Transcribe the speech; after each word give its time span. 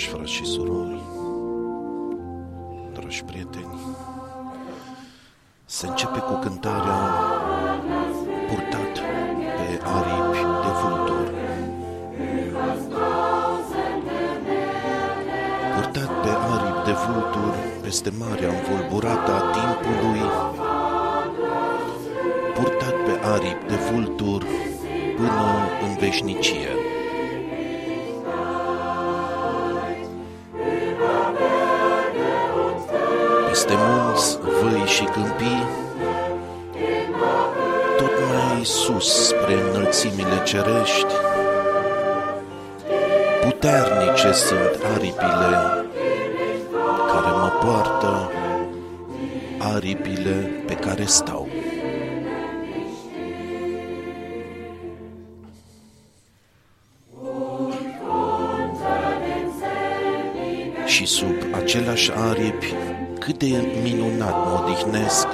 Dragi 0.00 0.14
frați 0.14 0.32
și 0.32 0.44
surori, 0.44 1.00
dragi 2.92 3.24
prieteni, 3.24 3.80
se 5.64 5.86
începe 5.86 6.18
cu 6.18 6.38
cântarea 6.38 6.98
Purtat 8.48 8.94
pe 9.56 9.80
aripi 9.96 10.42
de 10.64 10.70
vultur. 10.82 11.26
Purtat 15.74 16.10
pe 16.22 16.32
aripi 16.52 16.84
de 16.84 16.92
vultur 17.06 17.54
peste 17.82 18.10
marea 18.18 18.48
învolburată 18.48 19.32
a 19.32 19.40
timpului, 19.50 20.20
purtat 22.54 22.94
pe 23.04 23.26
aripi 23.26 23.66
de 23.68 23.76
vultur 23.90 24.44
până 25.16 25.46
în 25.82 25.96
veșnicie. 25.98 26.79
Câmpii, 35.12 35.66
tot 37.96 38.12
mai 38.32 38.64
sus 38.64 39.26
spre 39.26 39.54
înălțimile 39.70 40.42
cerești, 40.44 41.14
puternice 43.44 44.32
sunt 44.32 44.84
aripile 44.94 45.80
care 47.12 47.30
mă 47.30 47.52
poartă, 47.62 48.30
aripile 49.74 50.62
pe 50.66 50.74
care 50.74 51.04
stau. 51.04 51.48
Și 60.86 61.06
sub 61.06 61.34
aceleași 61.54 62.12
aripi, 62.12 62.74
cât 63.30 63.48
de 63.48 63.80
minunat 63.82 64.34
mă 64.34 64.62
odihnesc, 64.62 65.26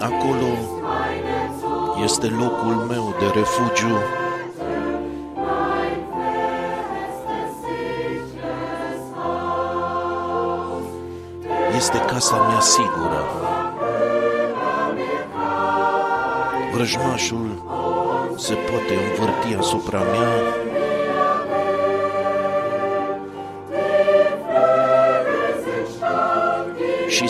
Acolo 0.00 0.52
este 2.04 2.26
locul 2.26 2.86
meu 2.88 3.14
de 3.18 3.26
refugiu. 3.34 3.96
Este 11.76 11.98
casa 11.98 12.36
mea 12.36 12.60
sigură. 12.60 13.24
Vrăjmașul 16.74 17.62
se 18.36 18.54
poate 18.54 18.94
învârti 18.94 19.54
asupra 19.58 19.98
mea 19.98 20.61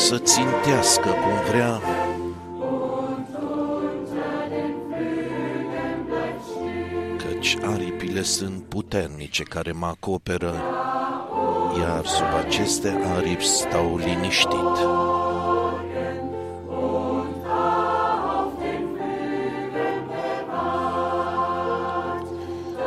să 0.08 0.18
țintească 0.18 1.08
cum 1.08 1.50
vrea 1.50 1.80
căci 7.16 7.56
aripile 7.62 8.22
sunt 8.22 8.62
puternice 8.62 9.42
care 9.42 9.72
mă 9.72 9.86
acoperă, 9.86 10.54
iar 11.78 12.06
sub 12.06 12.26
aceste 12.46 13.00
aripi 13.16 13.44
stau 13.44 13.96
liniștit. 13.96 14.76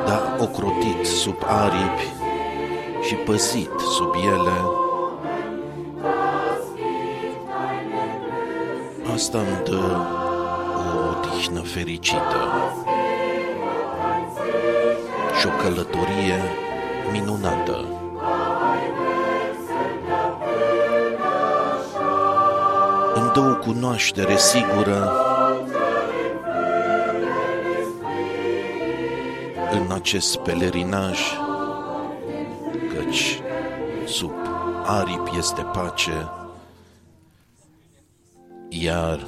Da, 0.06 0.38
ocrotit 0.40 1.06
sub 1.06 1.38
aripi 1.46 2.14
și 3.02 3.16
păzit 3.16 3.80
sub 3.80 4.14
ele, 4.14 4.85
asta 9.16 9.38
îmi 9.38 9.62
dă 9.64 9.98
o 10.76 11.10
odihnă 11.10 11.60
fericită 11.60 12.42
și 15.40 15.48
o 15.48 15.50
călătorie 15.62 16.42
minunată. 17.12 17.86
Îmi 23.16 23.32
dă 23.34 23.40
o 23.40 23.56
cunoaștere 23.56 24.38
sigură 24.38 25.12
în 29.72 29.92
acest 29.92 30.38
pelerinaj, 30.38 31.20
căci 32.94 33.42
sub 34.06 34.34
aripi 34.86 35.38
este 35.38 35.62
pace, 35.62 36.30
iar 38.96 39.20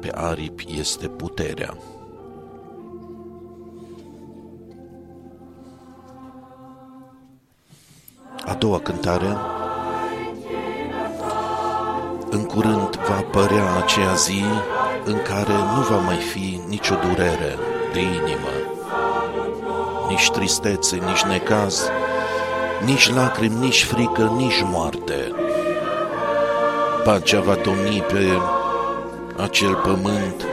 pe 0.00 0.10
aripi 0.14 0.66
este 0.78 1.06
puterea. 1.06 1.76
A 8.46 8.54
doua 8.54 8.78
cântare. 8.78 9.36
În 12.30 12.44
curând 12.44 12.96
va 12.96 13.16
apărea 13.16 13.76
aceea 13.82 14.14
zi 14.14 14.42
în 15.04 15.22
care 15.22 15.52
nu 15.74 15.80
va 15.90 15.96
mai 15.96 16.16
fi 16.16 16.60
nicio 16.68 16.94
durere 16.94 17.56
de 17.92 18.00
inimă, 18.00 18.52
nici 20.08 20.30
tristețe, 20.30 20.96
nici 20.96 21.22
necaz, 21.22 21.88
nici 22.84 23.14
lacrimi, 23.14 23.58
nici 23.58 23.84
frică, 23.84 24.32
nici 24.36 24.62
moarte. 24.64 25.32
Pacea 27.04 27.40
va 27.40 27.54
domni 27.54 28.00
pe 28.00 28.26
acel 29.42 29.74
pământ, 29.74 30.44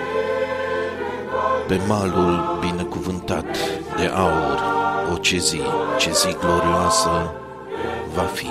pe 1.67 1.79
malul 1.87 2.57
binecuvântat 2.59 3.45
de 3.97 4.11
aur, 4.15 4.59
o 5.13 5.17
ce 5.17 5.37
zi, 5.37 5.61
ce 5.97 6.11
zi 6.11 6.35
glorioasă 6.39 7.33
va 8.15 8.21
fi. 8.21 8.49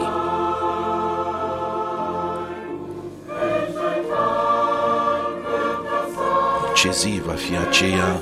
Ce 6.75 6.91
zi 6.91 7.23
va 7.27 7.33
fi 7.33 7.57
aceea 7.69 8.21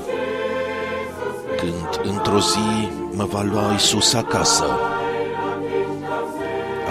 când 1.56 2.00
într-o 2.02 2.38
zi 2.38 2.88
mă 3.16 3.24
va 3.24 3.42
lua 3.42 3.70
Iisus 3.72 4.14
acasă. 4.14 4.64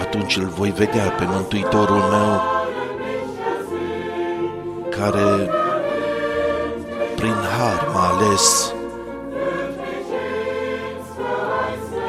Atunci 0.00 0.36
îl 0.36 0.52
voi 0.56 0.70
vedea 0.70 1.08
pe 1.08 1.24
Mântuitorul 1.28 1.96
meu 1.96 2.53
ales. 8.14 8.74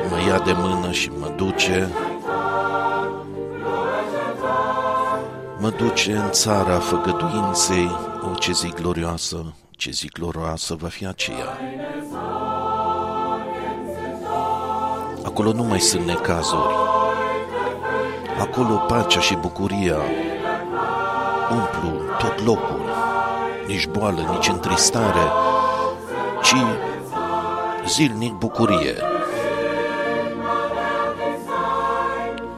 Mă 0.09 0.17
ia 0.27 0.39
de 0.39 0.51
mână 0.57 0.91
și 0.91 1.11
mă 1.19 1.31
duce. 1.35 1.89
Mă 5.59 5.69
duce 5.69 6.11
în 6.11 6.31
țara 6.31 6.79
făgăduinței, 6.79 7.91
o 8.31 8.35
ce 8.35 8.51
zi 8.51 8.67
glorioasă, 8.67 9.53
ce 9.71 9.91
zi 9.91 10.07
glorioasă 10.07 10.75
va 10.79 10.87
fi 10.87 11.05
aceea. 11.05 11.59
Acolo 15.25 15.51
nu 15.51 15.63
mai 15.63 15.79
sunt 15.79 16.05
necazuri. 16.05 16.75
Acolo 18.39 18.75
pacea 18.75 19.19
și 19.19 19.35
bucuria 19.35 19.97
umplu 21.51 22.01
tot 22.17 22.45
locul, 22.45 22.85
nici 23.67 23.87
boală, 23.87 24.21
nici 24.31 24.47
întristare, 24.47 25.31
ci 26.45 26.55
zilnic 27.87 28.33
bucurie. 28.33 28.95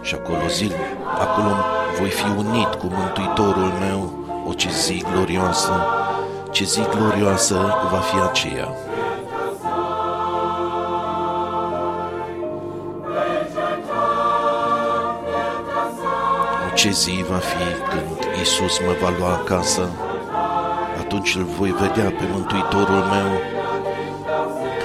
Și 0.02 0.16
acolo 0.16 0.48
zilnic, 0.50 0.76
acolo 1.20 1.56
voi 2.00 2.10
fi 2.10 2.26
unit 2.38 2.74
cu 2.74 2.88
Mântuitorul 2.98 3.72
meu, 3.80 4.14
o 4.48 4.54
ce 4.54 4.70
zi 4.70 5.06
glorioasă, 5.12 5.86
ce 6.52 6.64
zi 6.64 6.82
glorioasă 6.96 7.76
va 7.92 7.98
fi 7.98 8.16
aceea. 8.30 8.68
O 16.72 16.76
ce 16.76 16.90
zi 16.90 17.26
va 17.30 17.38
fi 17.38 17.64
când 17.90 18.40
Isus 18.42 18.80
mă 18.80 18.96
va 19.02 19.14
lua 19.18 19.34
acasă, 19.34 19.90
atunci 21.00 21.36
îl 21.36 21.44
voi 21.44 21.72
vedea 21.72 22.10
pe 22.10 22.24
Mântuitorul 22.34 23.04
meu, 23.12 23.57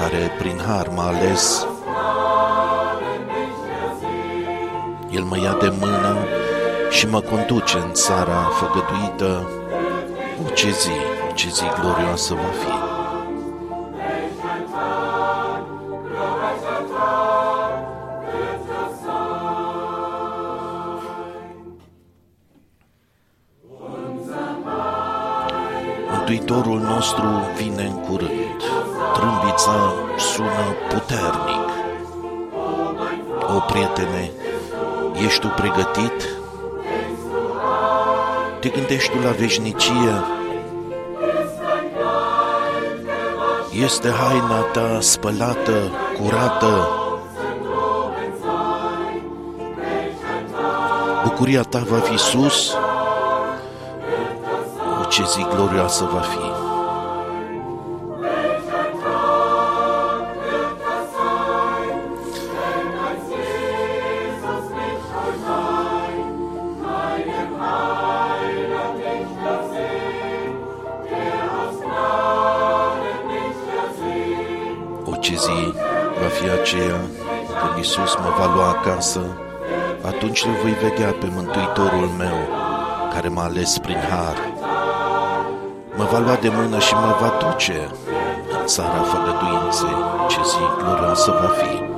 care 0.02 0.30
prin 0.38 0.58
har 0.66 0.88
m-a 0.88 1.06
ales. 1.06 1.66
El 5.10 5.22
mă 5.22 5.38
ia 5.38 5.56
de 5.60 5.72
mână 5.80 6.16
și 6.90 7.06
mă 7.06 7.20
conduce 7.20 7.76
în 7.76 7.92
țara 7.92 8.50
făgăduită. 8.52 9.50
O 10.46 10.50
ce 10.54 10.70
zi, 10.70 10.90
o 11.30 11.34
ce 11.34 11.48
zi 11.48 11.64
glorioasă 11.80 12.34
va 12.34 12.40
fi! 12.40 12.90
Mântuitorul 26.10 26.80
nostru 26.80 27.26
vine 27.56 27.82
în 27.82 27.94
curând. 27.94 28.52
Trâmbița 29.12 29.92
sună 30.16 30.76
puternic. 30.88 31.68
O, 33.56 33.60
prietene, 33.60 34.30
ești 35.26 35.40
tu 35.40 35.46
pregătit? 35.46 36.28
Te 38.60 38.68
gândești 38.68 39.10
tu 39.10 39.18
la 39.24 39.30
veșnicie? 39.30 40.24
Este 43.84 44.10
haina 44.10 44.60
ta 44.60 44.98
spălată, 45.00 45.90
curată? 46.18 46.88
Bucuria 51.24 51.62
ta 51.62 51.82
va 51.88 51.98
fi 51.98 52.18
sus? 52.18 52.74
O, 55.00 55.04
ce 55.04 55.24
zi 55.24 55.46
glorioasă 55.54 56.08
va 56.12 56.20
fi! 56.20 56.71
Vedea 80.96 81.12
pe 81.12 81.28
Mântuitorul 81.34 82.08
meu, 82.18 82.36
care 83.12 83.28
m-a 83.28 83.42
ales 83.42 83.78
prin 83.78 83.96
har. 84.10 84.36
Mă 85.96 86.04
va 86.10 86.18
lua 86.18 86.34
de 86.34 86.48
mână 86.48 86.78
și 86.78 86.94
mă 86.94 87.16
va 87.20 87.32
duce 87.38 87.90
în 88.60 88.66
țara 88.66 89.02
făgăduinței. 89.02 89.96
Ce 90.28 90.40
zi 90.44 90.82
glorioasă 90.82 91.30
va 91.30 91.48
fi! 91.48 91.91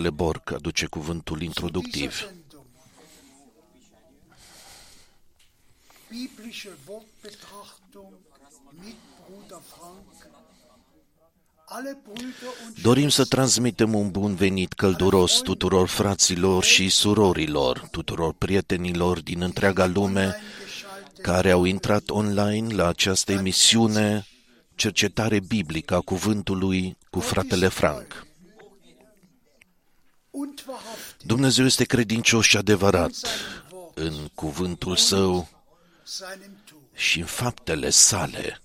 Acum 0.00 0.08
fratele 0.08 0.10
Borg 0.10 0.52
aduce 0.52 0.86
cuvântul 0.86 1.36
zu 1.36 1.44
dieser 1.44 1.46
introductiv. 1.46 2.12
Sendung 2.18 2.64
biblische 6.08 6.70
Wortbetrachtung 6.86 8.12
mit 8.82 8.96
Bruder 9.26 9.60
Frank. 9.72 10.28
Alle 11.66 11.96
Brüder 12.04 12.52
und 12.66 12.82
Dorim 12.82 13.08
să 13.08 13.24
transmitem 13.24 13.94
un 13.94 14.10
bun 14.10 14.34
venit 14.34 14.72
călduros 14.72 15.40
tuturor 15.40 15.88
fraților 15.88 16.64
și 16.64 16.88
surorilor, 16.88 17.88
tuturor 17.90 18.32
prietenilor 18.32 19.20
din 19.20 19.42
întreaga 19.42 19.86
lume 19.86 20.20
eingeschaltet 20.20 21.22
care 21.22 21.50
au 21.50 21.64
intrat 21.64 22.10
online 22.10 22.74
la 22.74 22.88
această 22.88 23.32
emisiune 23.32 24.26
Cercetare 24.74 25.40
biblică 25.40 25.94
a 25.94 26.00
cuvântului 26.00 26.96
cu 27.10 27.20
fratele 27.20 27.68
Frank. 27.68 28.29
Und 30.30 30.64
wahrhaftig 30.66 31.26
Dumnezeu 31.26 31.64
este 31.64 31.84
credincios 31.84 32.44
și 32.44 32.56
adevărat 32.56 33.12
în 33.94 34.28
cuvântul 34.34 34.96
său 34.96 35.48
seinem 36.02 36.56
Tun. 36.64 36.78
și 36.94 37.18
în 37.18 37.26
faptele 37.26 37.90
sale. 37.90 38.62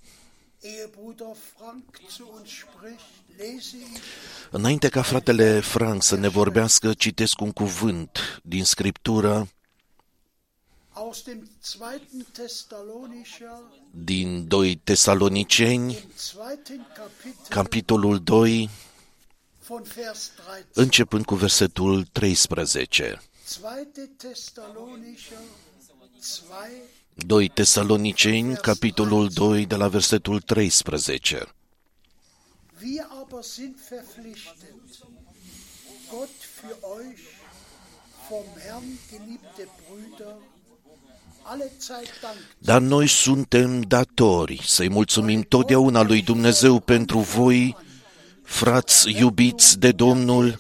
Ehe 0.62 0.90
Bruder 0.92 1.36
Frank 1.56 2.00
zu 2.10 2.30
uns 2.40 2.50
spricht, 2.50 3.04
lese 3.38 3.78
ich 3.78 4.02
Înainte 4.52 4.90
ca 4.90 5.02
fratele 5.02 5.60
Frank 5.60 6.04
să 6.04 6.16
ne 6.16 6.28
vorbească, 6.28 6.94
citesc 6.94 7.42
un 7.42 7.52
cuvânt 7.52 8.42
din 8.44 8.64
Scriptură, 8.64 9.48
aus 10.94 11.22
dem 11.22 11.50
zweiten 11.62 12.26
Thessalonicher, 12.32 13.60
din 13.92 14.48
2 14.48 14.76
Tesaloniceni, 14.76 15.94
im 15.94 16.12
zweiten 16.18 16.88
Kapitel 16.96 17.46
capitolul 17.50 18.20
2, 18.20 18.30
von 18.30 18.70
Vers 18.70 18.70
13. 18.70 18.70
Începând 20.74 21.26
cu 21.26 21.36
versetul 21.36 22.06
13. 22.12 23.22
Zweite 23.48 24.10
Thessalonicher 24.18 25.38
2, 26.50 26.70
2 27.16 27.48
Tesaloniceni, 27.50 28.56
capitolul 28.56 29.30
2, 29.30 29.66
de 29.66 29.76
la 29.76 29.88
versetul 29.88 30.40
13. 30.42 31.56
Wir 32.80 33.08
aber 33.22 33.44
sind 33.44 33.76
verpflichtet, 33.90 34.72
Gott 36.10 36.36
für 36.58 36.78
euch, 36.98 37.24
vom 38.28 38.46
Herrn 38.58 39.00
geliebte 39.12 39.68
Brüder, 39.88 40.36
alle 41.44 41.72
Zeit 41.78 42.20
Dank 42.22 42.36
Dar 42.58 42.82
noi 42.82 43.08
suntem 43.08 43.82
datori 43.82 44.62
să-i 44.64 44.90
mulțumim 44.90 45.42
totdeauna 45.42 46.02
lui 46.02 46.22
Dumnezeu 46.22 46.80
pentru 46.80 47.20
voi, 47.20 47.76
frați 48.46 49.10
iubiți 49.20 49.80
de 49.80 49.92
Domnul, 49.92 50.60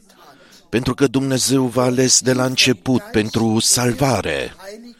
pentru 0.69 0.93
că 0.93 1.07
Dumnezeu 1.07 1.65
v-a 1.65 1.83
ales 1.83 2.21
de 2.21 2.33
la 2.33 2.45
început 2.45 3.01
pentru 3.01 3.59
salvare, 3.59 4.55
Heiligung 4.57 4.95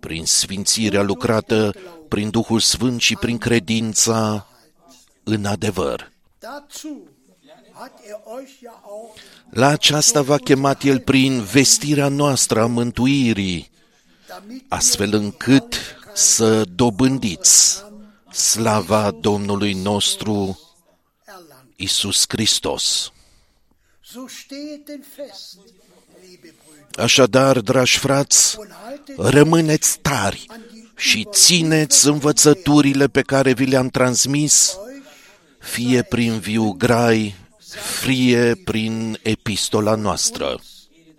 prin 0.00 0.24
sfințirea 0.24 1.02
lucrată 1.02 1.74
prin 2.08 2.30
Duhul 2.30 2.60
Sfânt 2.60 3.00
și 3.00 3.16
prin 3.16 3.38
credința 3.38 4.46
în 5.22 5.44
adevăr. 5.44 6.12
Dazu 6.38 7.10
hat 7.72 8.00
er 8.06 8.20
euch 8.36 8.58
ja 8.62 8.80
auch 8.84 9.16
La 9.50 9.68
aceasta 9.68 10.22
v-a 10.22 10.36
chemat 10.36 10.82
El 10.82 11.00
prin 11.00 11.42
vestirea 11.42 12.08
noastră 12.08 12.60
a 12.60 12.66
mântuirii, 12.66 13.70
damit 14.28 14.64
astfel 14.68 15.14
încât 15.14 15.74
să 16.14 16.64
dobândiți 16.74 17.84
slava 18.32 19.10
Domnului 19.10 19.72
nostru 19.72 20.32
erlangt. 20.32 20.69
Isus 21.80 22.24
Hristos. 22.28 23.12
So 24.02 24.26
stehet 24.28 24.86
denn 24.86 25.04
fest, 25.16 25.58
liebe 26.20 26.54
Brüder, 26.64 27.04
Așadar, 27.04 27.60
dragi 27.60 27.98
frați, 27.98 28.58
und 28.58 28.70
haltet 28.84 29.16
rămâneți 29.18 29.98
tari 29.98 30.44
an 30.48 30.60
die 30.72 30.88
și 30.96 31.26
țineți 31.32 32.06
învățăturile 32.06 33.08
pe 33.08 33.22
care 33.22 33.52
vi 33.52 33.64
le-am 33.64 33.88
transmis, 33.88 34.76
euch 34.92 35.04
fie 35.58 36.02
prin 36.02 36.38
viu 36.38 36.72
grai, 36.72 37.34
fie 38.00 38.54
prin 38.54 39.18
epistola 39.22 39.94
noastră. 39.94 40.60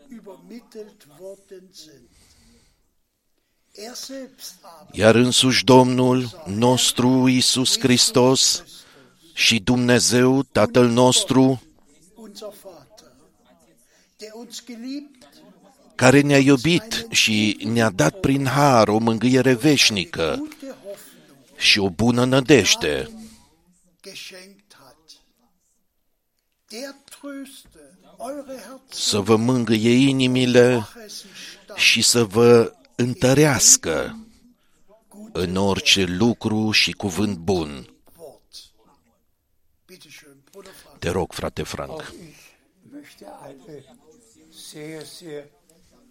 übermittelt 0.10 1.08
worden 1.20 1.70
sind. 1.72 2.10
Er 3.72 3.94
selbst 3.94 4.54
aber, 4.62 4.98
Iar 5.00 5.16
însuși 5.16 5.64
Domnul 5.64 6.44
nostru 6.46 7.28
Isus 7.28 7.80
Hristos 7.80 8.64
și 9.34 9.60
Dumnezeu 9.60 10.44
Tatăl 10.44 10.88
nostru, 10.88 11.62
unser 12.16 12.48
Vater, 12.64 13.12
der 14.18 14.30
uns 14.34 14.64
geliebt 14.66 15.28
care 15.96 16.22
ne-a 16.22 16.40
iubit 16.40 17.08
și 17.10 17.58
ne-a 17.64 17.90
dat 17.90 18.20
prin 18.20 18.46
har 18.46 18.88
o 18.88 18.98
mângâiere 18.98 19.54
veșnică 19.54 20.36
gute 20.40 20.66
Hoffnung 20.66 20.98
și 21.58 21.80
o 21.80 21.90
bună 21.90 22.26
nădejde, 22.26 23.10
geschenkt 24.02 24.76
hat. 24.80 24.98
Der 26.68 26.96
tröste 27.10 27.92
eure 28.20 28.44
Herzen, 28.48 28.82
să 28.90 29.20
vă 29.20 29.36
mângâie 29.36 30.10
inimile 30.10 30.74
mache 30.74 31.08
sie 31.08 31.30
stark, 31.64 31.80
și 31.80 32.02
să 32.02 32.24
vă 32.24 32.74
întărească 32.96 34.26
în 35.32 35.56
orice 35.56 36.04
lucru 36.04 36.72
și 36.72 36.92
cuvânt 36.92 37.38
bun. 37.38 37.96
Wort. 38.18 38.72
Bitte 39.86 40.08
schön, 40.10 40.38
Bruder 40.52 40.72
Frank. 40.72 40.91
Te 41.02 41.10
rog, 41.10 41.34
frate 41.34 41.64
Frank. 41.64 41.90
Auch 41.90 42.14
ich 42.30 42.92
möchte 42.92 43.26
alle 43.46 43.84
sehr, 44.72 45.02
sehr 45.06 45.44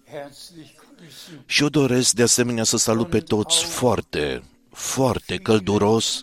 herzlich 0.04 0.74
grüßen. 0.76 1.42
Și 1.46 1.62
eu 1.62 1.68
doresc 1.68 2.12
de 2.12 2.22
asemenea 2.22 2.64
să 2.64 2.76
salut 2.76 3.08
pe 3.08 3.20
toți 3.20 3.64
foarte, 3.64 4.42
foarte 4.70 5.36
călduros 5.36 6.22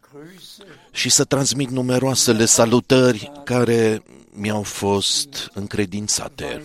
Grüße 0.00 0.64
și 0.90 1.08
să 1.08 1.24
transmit 1.24 1.70
numeroasele 1.70 2.44
salutări 2.44 3.32
care 3.44 4.02
mi-au 4.30 4.62
fost 4.62 5.50
încredințate. 5.54 6.62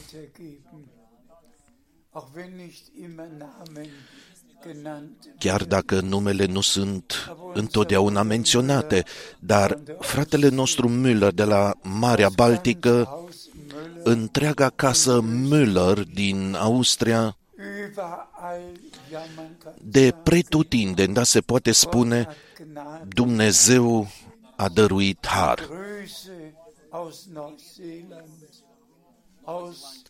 Chiar 5.40 5.64
dacă 5.64 6.00
numele 6.00 6.46
nu 6.46 6.62
sunt 6.62 7.36
întotdeauna 7.54 8.24
menționate, 8.24 9.04
dar 9.40 9.80
fratele 10.00 10.50
nostru 10.50 10.90
Müller 10.90 11.34
de 11.34 11.44
la 11.44 11.74
Marea 11.82 12.30
Baltică, 12.36 13.06
Haus 13.08 13.50
Müller 13.50 14.04
întreaga 14.04 14.70
casă 14.70 15.22
Müller 15.52 16.04
din 16.14 16.56
Austria, 16.60 17.38
überall 17.58 18.72
jammern 19.10 19.58
kann. 19.58 19.76
de 19.82 20.14
pretutindeni, 20.24 21.14
da 21.14 21.24
se 21.24 21.42
poate 21.42 21.72
spune, 21.72 22.24
Hat 22.24 22.36
Gnade, 22.58 23.08
Dumnezeu 23.08 24.08
a 24.56 24.70
dăruit 24.70 25.26
har. 25.26 25.70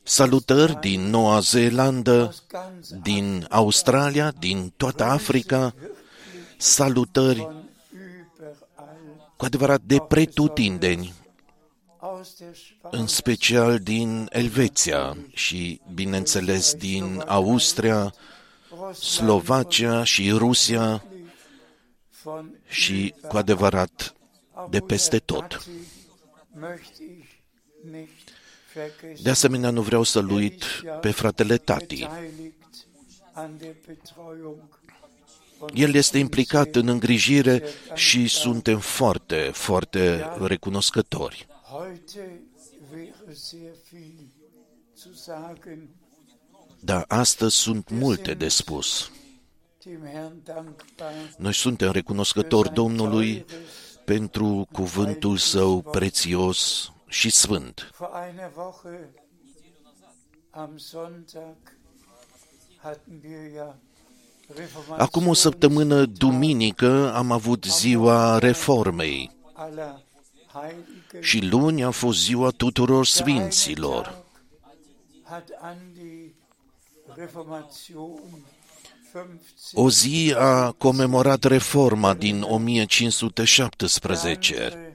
Grüße 0.08 0.24
aus 0.24 0.40
Neuseeland, 0.40 0.70
aus, 0.70 0.74
Salutări 0.74 0.76
din 0.80 1.10
Noua 1.10 1.40
Zeelandă, 1.40 2.24
aus 2.26 2.44
ganz 2.48 2.94
din 3.02 3.46
Australia, 3.50 4.32
din 4.32 4.74
toată 4.78 5.04
Africa, 5.04 5.74
salutări 6.58 7.38
von 7.38 7.66
überall, 7.92 9.34
cu 9.38 9.46
adevărat 9.46 9.82
de 9.82 9.98
pretutindeni, 10.08 11.14
aus 12.00 12.36
der 12.38 12.56
Schweiz, 12.56 13.00
în 13.00 13.08
special 13.08 13.80
din 13.80 14.28
Elveția 14.32 15.18
și, 15.34 15.82
bineînțeles, 15.94 16.74
din 16.74 17.24
Austria, 17.28 18.14
Slovacia 18.94 20.04
și 20.04 20.32
Rusia 20.32 21.04
von 22.24 22.60
și, 22.68 23.14
cu 23.28 23.38
adevărat, 23.38 24.16
de 24.70 24.80
peste 24.80 25.20
tot. 25.20 25.66
Tati 28.78 28.90
möchte 28.90 28.94
ich 28.94 29.02
nicht 29.02 29.02
vergessen. 29.02 29.24
De 29.24 29.30
asemenea, 29.30 29.70
nu 29.70 29.82
vreau 29.82 30.04
să-l 30.04 30.30
uit 30.30 30.64
pe 31.02 31.12
fratele 31.12 31.58
Tati. 31.58 31.96
beteiligt 31.96 32.54
an 33.34 33.58
der 33.58 33.76
Betreuung 33.88 34.80
und 35.60 35.72
El 35.74 35.94
este 35.96 36.18
implicat 36.18 36.76
în 36.76 36.88
îngrijire 36.88 37.64
și 37.94 38.28
suntem 38.28 38.80
foarte, 38.80 39.50
foarte 39.54 40.26
recunoscători. 40.42 41.48
heute 41.72 42.42
wäre 42.94 43.34
sehr 43.34 43.72
viel 43.92 44.28
zu 44.96 45.14
sagen, 45.14 45.90
Dar 46.80 47.06
astăzi 47.08 47.56
sunt 47.56 47.90
multe 47.90 48.34
de 48.34 48.48
spus. 48.48 49.12
dem 49.84 50.02
Herrn 50.14 50.42
dankbar 50.44 51.14
Noi 51.38 51.54
suntem 51.54 51.92
recunoscători 51.92 52.74
Domnului 52.74 53.46
pentru 54.06 54.68
cuvântul 54.72 55.38
său 55.38 55.82
prețios 55.82 56.92
și 57.08 57.30
sfânt. 57.30 57.92
Vor 57.98 58.10
einer 58.28 58.52
Woche 58.56 59.10
am 60.50 60.78
Sonntag 60.78 61.56
hatten 62.78 63.20
wir 63.24 63.52
ja 63.56 63.76
Acum 64.98 65.28
o 65.28 65.34
săptămână, 65.34 66.06
duminică, 66.06 67.14
am 67.14 67.32
avut 67.32 67.64
ziua 67.64 68.38
reformei 68.40 69.32
aller 69.54 70.02
Heiligen. 70.54 71.22
și 71.22 71.46
luni 71.46 71.84
a 71.84 71.92
fost 71.92 72.20
ziua 72.20 72.50
tuturor 72.50 73.06
sfinților. 73.06 74.04
Tag 74.04 74.16
Hat 75.24 75.50
an 75.62 75.76
die 75.94 76.34
Reformation 77.16 78.20
15 79.14 79.40
O 79.74 79.90
zi 79.90 80.34
a 80.38 80.72
comemorat 80.72 81.44
reforma 81.44 82.14
din 82.14 82.42
1517, 82.42 84.87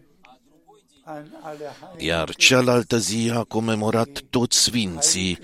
iar 1.99 2.35
cealaltă 2.35 2.99
zi 2.99 3.31
a 3.35 3.45
comemorat 3.45 4.21
toți 4.31 4.59
sfinții 4.59 5.39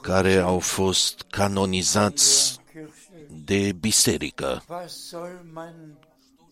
care 0.00 0.36
au 0.36 0.58
fost 0.58 1.24
canonizați 1.30 2.58
Kirche. 2.72 3.26
de 3.44 3.72
biserică. 3.72 4.62
Was 4.68 5.06
soll 5.08 5.46
man 5.52 5.98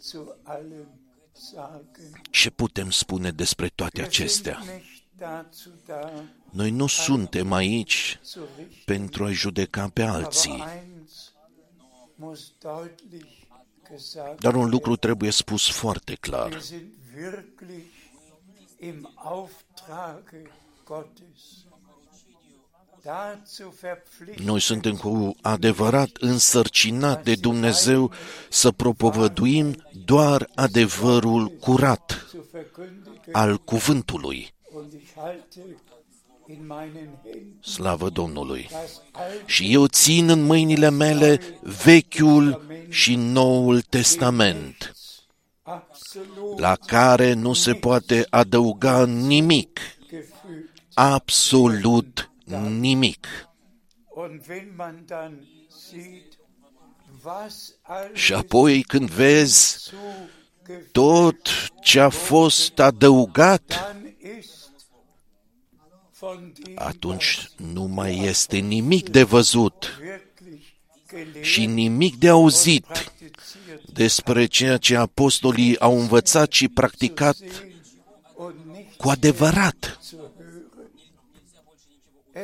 zu 0.01 0.37
allem 0.43 0.89
sagen? 1.33 2.21
Ce 2.31 2.51
putem 2.51 2.91
spune 2.91 3.31
despre 3.31 3.69
toate 3.75 4.01
Wir 4.01 4.11
sind 4.13 4.25
acestea? 4.27 4.59
nicht 4.75 5.03
dazu 5.19 5.71
da, 5.87 6.13
Noi 6.51 6.71
nu 6.71 6.87
suntem 6.87 7.53
aici 7.53 8.19
zu 8.25 8.39
richten, 8.57 8.83
pentru 8.85 9.25
a 9.25 9.31
judeca 9.31 9.91
pe 9.93 10.03
aber 10.03 10.15
alții, 10.15 10.65
eins 10.67 11.33
muss 12.15 12.53
deutlich 12.61 13.27
gesagt 13.91 14.41
dar 14.41 14.55
un 14.55 14.69
lucru 14.69 14.97
trebuie 14.97 15.31
spus 15.31 15.71
foarte 15.71 16.15
clar. 16.15 16.61
Wir 18.81 18.93
sind 18.93 19.05
wirklich 19.05 19.07
im 19.07 19.07
Auftrage 19.17 20.45
Gottes. 20.85 21.67
Dazu 23.05 23.75
verpflichtet, 23.81 24.47
Noi 24.47 24.61
suntem 24.61 24.97
cu 24.97 25.37
adevărat 25.43 26.11
însărcinat 26.21 27.25
de 27.25 27.35
Dumnezeu 27.35 28.13
să 28.49 28.71
propovăduim 28.71 29.85
doar 30.05 30.51
adevărul 30.55 31.49
curat 31.49 32.27
zu 32.31 32.47
verkündigen. 32.53 33.33
al 33.33 33.59
cuvântului. 33.59 34.55
Und 34.73 34.93
ich 34.93 35.13
halte 35.17 35.61
in 36.47 36.67
meinen 36.67 37.09
Händen 37.25 37.61
Slavă 37.61 38.09
Domnului! 38.09 38.69
das 38.71 39.01
Alte 39.13 39.43
Și 39.47 39.73
eu 39.73 39.87
țin 39.87 40.29
în 40.29 40.43
mâinile 40.43 40.91
mele 40.91 41.41
Vechiul 41.85 42.67
și 42.89 43.15
Noul 43.15 43.81
Testament, 43.81 44.77
absolut 44.77 44.98
la 46.57 46.77
care 46.77 47.33
nu 47.33 47.53
se 47.53 47.73
poate 47.73 48.27
adăuga 48.31 49.07
nimic, 49.07 49.81
gefügt. 50.09 50.83
absolut 50.95 52.31
nimic. 52.81 53.27
Und 54.09 54.49
wenn 54.49 54.73
man 54.77 55.05
dann 55.07 55.47
sieht, 55.69 56.39
was 57.23 57.75
alles 57.83 58.21
Și 58.21 58.35
apoi 58.35 58.83
când 58.83 59.11
vezi 59.11 59.79
zugefügt, 59.79 60.93
tot 60.93 61.71
ce 61.83 62.01
a 62.01 62.09
fost 62.09 62.79
adăugat, 62.79 63.63
dann 63.69 64.15
ist 64.39 64.71
von 66.19 66.53
dem 66.63 66.75
atunci 66.77 67.51
nu 67.57 67.85
mai 67.85 68.19
este 68.25 68.57
nimic 68.57 69.09
de 69.09 69.23
văzut 69.23 69.85
wirklich 69.85 70.09
gelehrt 70.09 70.28
și 71.41 71.67
nimic 71.67 72.17
de 72.17 72.29
auzit 72.29 72.85
praktiziert 72.85 73.91
despre 73.93 74.47
ceea 74.47 74.77
ce 74.77 74.97
apostolii 74.97 75.79
au 75.79 76.01
învățat 76.01 76.53
și 76.53 76.69
practicat 76.69 77.37
und 78.35 78.55
nicht 78.73 78.97
cu 78.97 79.09
adevărat. 79.09 79.99
zu 80.03 80.17
hören. 80.17 80.69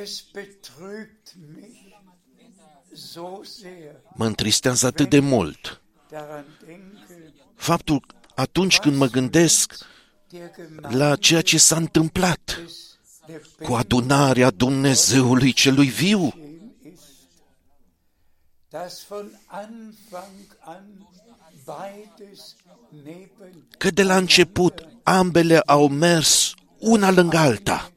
Es 0.02 0.24
betrübt 0.32 1.34
mich 1.56 1.84
so 2.94 3.40
sehr, 3.42 3.94
Mă 4.14 4.26
întristează 4.26 4.86
atât 4.86 5.08
de 5.08 5.18
mult 5.18 5.82
daran 6.10 6.44
denke, 6.66 7.32
faptul 7.54 8.06
atunci 8.34 8.78
când 8.78 8.96
mă 8.96 9.06
gândesc 9.06 9.74
der 10.28 10.50
Gemeinde 10.56 10.96
la 10.96 11.16
ceea 11.16 11.40
ce 11.40 11.58
s-a 11.58 11.76
întâmplat 11.76 12.60
des 13.26 13.42
cu 13.62 13.72
adunarea 13.72 14.50
Dumnezeului 14.50 15.52
celui 15.52 15.86
viu, 15.86 16.34
că 23.78 23.90
de 23.90 24.02
la 24.02 24.16
început 24.16 24.88
ambele 25.02 25.58
au 25.58 25.88
mers 25.88 26.54
una 26.78 27.10
lângă 27.10 27.36
alta. 27.36 27.90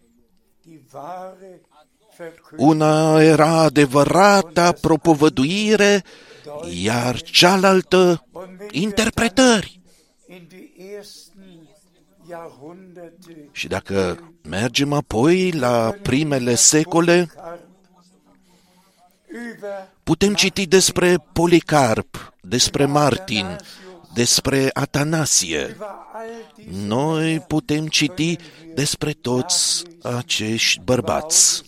die 0.62 0.82
wahre 0.94 1.62
Verkündigung 2.18 2.70
Una 2.70 3.22
era 3.22 3.48
adevărata 3.48 4.72
propovăduire, 4.72 6.04
iar 6.84 7.22
cealaltă 7.22 8.26
und 8.32 8.46
wenn 8.48 8.58
wir 8.60 8.70
interpretări. 8.74 9.82
in 10.28 10.46
die 10.48 10.96
ersten 10.98 11.68
Jahrhunderte 12.30 13.50
Și 13.52 13.68
dacă 13.68 14.20
mergem 14.44 14.94
apoi 14.94 15.52
la 15.52 15.94
primele 16.02 16.56
secole, 16.56 17.28
über 19.30 19.97
putem 20.08 20.34
citi 20.34 20.66
despre 20.66 21.18
Policarp, 21.34 22.34
despre 22.42 22.86
Martin, 22.86 23.58
despre 24.14 24.70
Atanasie. 24.74 25.76
über 25.76 25.86
all 26.14 26.28
diese 26.58 26.88
Noi 26.88 27.40
putem 27.40 27.88
citi 27.88 28.36
despre 28.76 29.12
toți 29.12 29.84
acești 30.02 30.82
bărbați, 30.84 31.64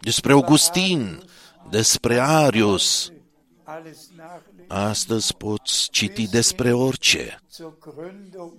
despre 0.00 0.32
Augustin, 0.32 1.22
despre 1.70 2.20
Arius. 2.20 3.12
alles 3.64 4.10
nachlesen 4.16 4.64
Astăzi 4.68 5.34
poți 5.34 5.88
citi 5.90 6.28
despre 6.28 6.72
orice, 6.72 7.40
zur 7.50 7.78
Gründung 7.78 8.52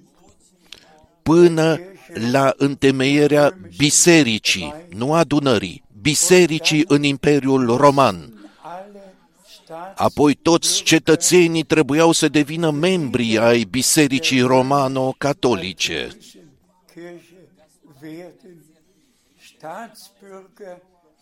până 1.22 1.80
la 2.32 2.54
întemeierea 2.58 3.58
bisericii, 3.78 4.74
nu 4.90 5.14
adunării, 5.14 5.84
bisericii 6.02 6.84
în 6.88 7.04
Imperiul 7.04 7.78
Roman. 7.78 8.34
Alle 9.74 9.94
Staats 9.94 10.00
Apoi 10.00 10.34
toți 10.34 10.84
cetățenii 10.84 11.64
trebuiau 11.64 12.12
să 12.12 12.28
devină 12.28 12.72
membri 12.72 13.38
ai 13.38 13.64
bisericii 13.64 14.42
romano-catolice. 14.42 16.18
Kirche 16.94 17.50
werden 18.02 18.64
Staatsbürger 19.48 20.78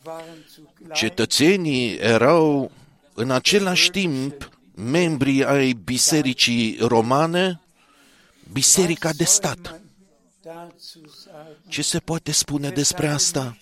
waren 0.05 0.46
zugleich 0.53 0.93
Cetățenii 0.93 1.98
erau 1.98 2.72
în 3.13 3.31
același 3.31 3.89
timp 3.89 4.50
membri 4.75 5.46
ai 5.46 5.74
bisericii 5.74 6.77
romane, 6.79 7.62
biserica 8.51 9.10
de 9.13 9.24
soll 9.24 9.36
stat. 9.36 9.72
man 9.72 9.81
dazu 10.43 11.01
sagen? 11.24 11.58
Ce 11.67 11.81
se 11.81 12.00
poate 12.00 12.31
spune 12.31 12.70
despre 12.70 13.08
asta? 13.08 13.58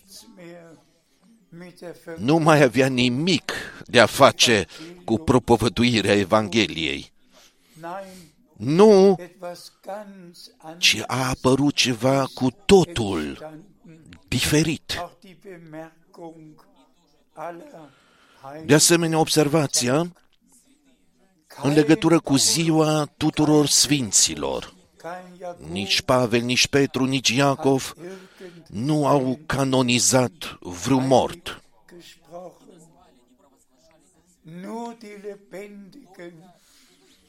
Nu 2.18 2.38
mai 2.38 2.62
avea 2.64 2.88
nimic 2.88 3.52
de 3.86 4.00
a 4.00 4.06
face 4.06 4.66
cu 5.04 5.18
propovăduirea 5.18 6.14
Evangheliei. 6.16 7.12
Nein, 7.82 8.14
Nu, 8.58 9.16
etwas 9.20 9.72
ganz 9.86 10.52
ci 10.78 10.96
anderes 10.96 11.04
a 11.08 11.30
apărut 11.30 11.74
ceva 11.74 12.26
cu 12.34 12.48
totul 12.66 13.20
entstanden. 13.20 13.64
diferit. 14.28 14.98
Auch 14.98 15.12
die 15.20 15.38
Bemerkung 15.44 16.66
aller 17.34 17.64
De 17.64 18.48
Heiligen 18.48 18.76
asemenea, 18.76 19.20
observația 19.20 20.12
în 21.62 21.74
legătură 21.74 22.20
cu 22.20 22.36
ziua 22.36 23.06
tuturor 23.18 23.68
sfinților. 23.68 24.74
Kein 25.00 25.38
Jakob 25.40 25.70
Nici 25.70 26.02
Pavel, 26.02 26.42
nici 26.42 26.68
Petru, 26.68 27.06
nici 27.06 27.30
Iacov 27.30 27.94
irgend 27.98 28.30
nu 28.70 29.08
au 29.08 29.40
canonizat 29.46 30.58
vreun 30.60 31.08
mort. 31.08 31.62
gesprochen. 31.90 32.80
Nur 34.42 34.96
die 35.00 35.20
Lebendigen 35.24 36.34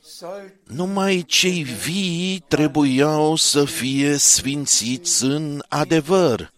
sollten 0.02 0.74
Numai 0.76 1.24
cei 1.26 1.62
vii 1.62 2.44
trebuiau 2.48 3.36
să 3.36 3.64
fie 3.64 4.16
sfințiți 4.16 5.24
în 5.24 5.62
adevăr. 5.68 6.52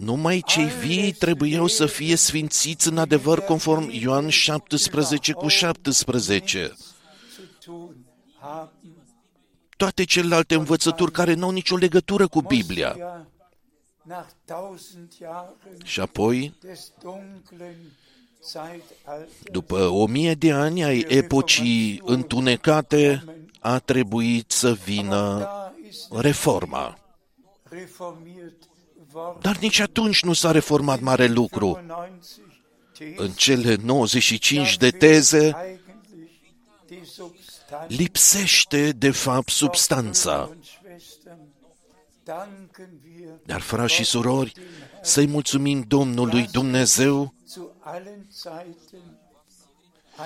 werden. 0.00 0.04
Numai 0.04 0.42
cei 0.46 0.64
vii 0.64 1.12
trebuiau 1.12 1.66
să 1.66 1.86
fie 1.86 2.16
sfințiți 2.16 2.88
în 2.88 2.98
adevăr 2.98 3.40
conform 3.40 3.88
Ioan 3.92 4.28
17 4.28 5.32
cu 5.32 5.48
17. 5.48 6.74
zu 7.34 7.42
tun 7.64 7.96
haben. 8.40 8.68
Toate 9.76 10.04
celelalte 10.04 10.54
învățături 10.54 11.12
care 11.12 11.34
nu 11.34 11.44
au 11.44 11.50
nicio 11.50 11.76
legătură 11.76 12.28
cu 12.28 12.40
Biblia. 12.40 12.94
Ja, 12.98 13.26
nach 14.02 14.28
tausend 14.44 15.12
Jahren 15.18 15.78
Și 15.84 16.00
apoi, 16.00 16.54
des 16.60 16.92
dunklen 17.02 17.76
Zeitalters 18.42 19.30
după 19.50 19.88
o 19.88 20.06
mie 20.06 20.34
de 20.34 20.52
ani 20.52 20.84
ai 20.84 21.04
epocii 21.08 22.00
întunecate, 22.04 23.24
a 23.60 23.78
trebuit 23.78 24.50
să 24.50 24.72
vină 24.72 25.38
da 25.38 25.74
ist 25.88 26.12
reforma. 26.12 26.98
Reformiert 29.10 29.14
worden. 29.14 29.40
Dar 29.42 29.56
nici 29.58 29.78
atunci 29.78 30.22
nu 30.22 30.32
s-a 30.32 30.50
reformat 30.50 31.00
mare 31.00 31.26
lucru. 31.26 31.80
95 31.86 33.18
În 33.18 33.30
cele 33.30 33.76
95 33.76 34.76
de 34.76 34.90
teze 34.90 35.36
eigentlich 35.36 35.80
die 36.86 37.04
Substanz 37.04 37.96
lipsește, 37.96 38.90
de 38.90 39.10
fapt, 39.10 39.48
substanța. 39.48 40.48
und 40.50 40.64
Schwestern, 40.64 41.38
danken 42.24 43.00
wir 43.04 43.28
Dar, 43.44 43.60
frați 43.60 43.94
și 43.94 44.04
surori, 44.04 44.52
să-i 45.02 45.26
mulțumim 45.26 45.84
Domnului 45.88 46.48
Dumnezeu 46.52 47.34
zu 47.46 47.72
allen 47.80 48.26
Zeiten 48.32 49.18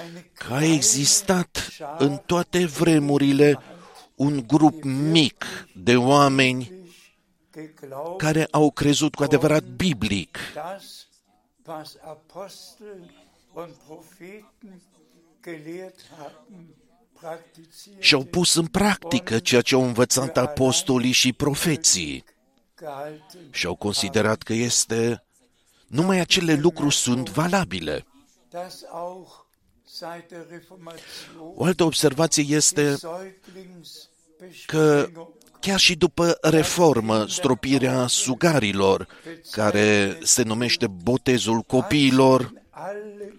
eine 0.02 0.30
că 0.32 0.52
a 0.52 0.64
existat 0.64 1.68
în 1.98 2.20
toate 2.26 2.66
vremurile 2.66 3.58
un 4.14 4.44
grup 4.46 4.82
mic 4.84 5.44
de 5.74 5.96
oameni 5.96 6.62
geglaubt, 6.62 6.73
care 8.16 8.48
au 8.50 8.70
crezut 8.70 9.14
cu 9.14 9.22
adevărat 9.22 9.64
biblic 9.64 10.38
das, 10.54 11.06
was 11.66 11.96
Apostel 12.02 13.10
und 13.52 13.74
Propheten 13.86 14.82
gelehrt 15.44 16.00
haben, 16.18 16.74
praktiziert, 17.20 18.02
și 18.02 18.14
au 18.14 18.24
pus 18.24 18.54
în 18.54 18.66
practică 18.66 19.38
ceea 19.38 19.60
ce 19.60 19.74
au 19.74 19.82
învățat 19.82 20.36
apostolii 20.36 21.12
și 21.12 21.32
profeții 21.32 22.24
gehalten. 22.78 23.48
și 23.50 23.66
au 23.66 23.74
considerat 23.74 24.42
că 24.42 24.52
este 24.52 25.24
numai 25.86 26.18
acele 26.18 26.54
lucruri 26.54 26.94
sunt 26.94 27.30
valabile. 27.30 28.06
Das 28.50 28.82
auch 28.92 29.44
seit 29.84 30.28
der 30.28 30.46
Reformation 30.50 31.54
O 31.54 31.64
altă 31.64 31.84
observație 31.84 32.44
este 32.48 32.96
că 34.66 35.00
Säuglingsbesprengung 35.02 35.28
chiar 35.64 35.78
și 35.78 35.96
după 35.96 36.38
reformă, 36.40 37.26
stropirea 37.28 38.06
sugarilor, 38.06 39.06
care 39.50 40.18
se 40.22 40.42
numește 40.42 40.86
botezul 40.86 41.60
copiilor, 41.60 42.52
alle 42.70 43.34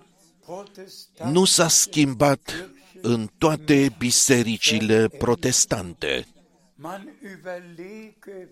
Protestanten 0.46 1.32
nu 1.34 1.46
s-a 1.46 1.68
schimbat 1.68 2.70
în 3.02 3.30
toate 3.38 3.96
bisericile 3.98 5.08
protestante. 5.08 6.28
Man 6.76 7.10
überlege 7.22 8.48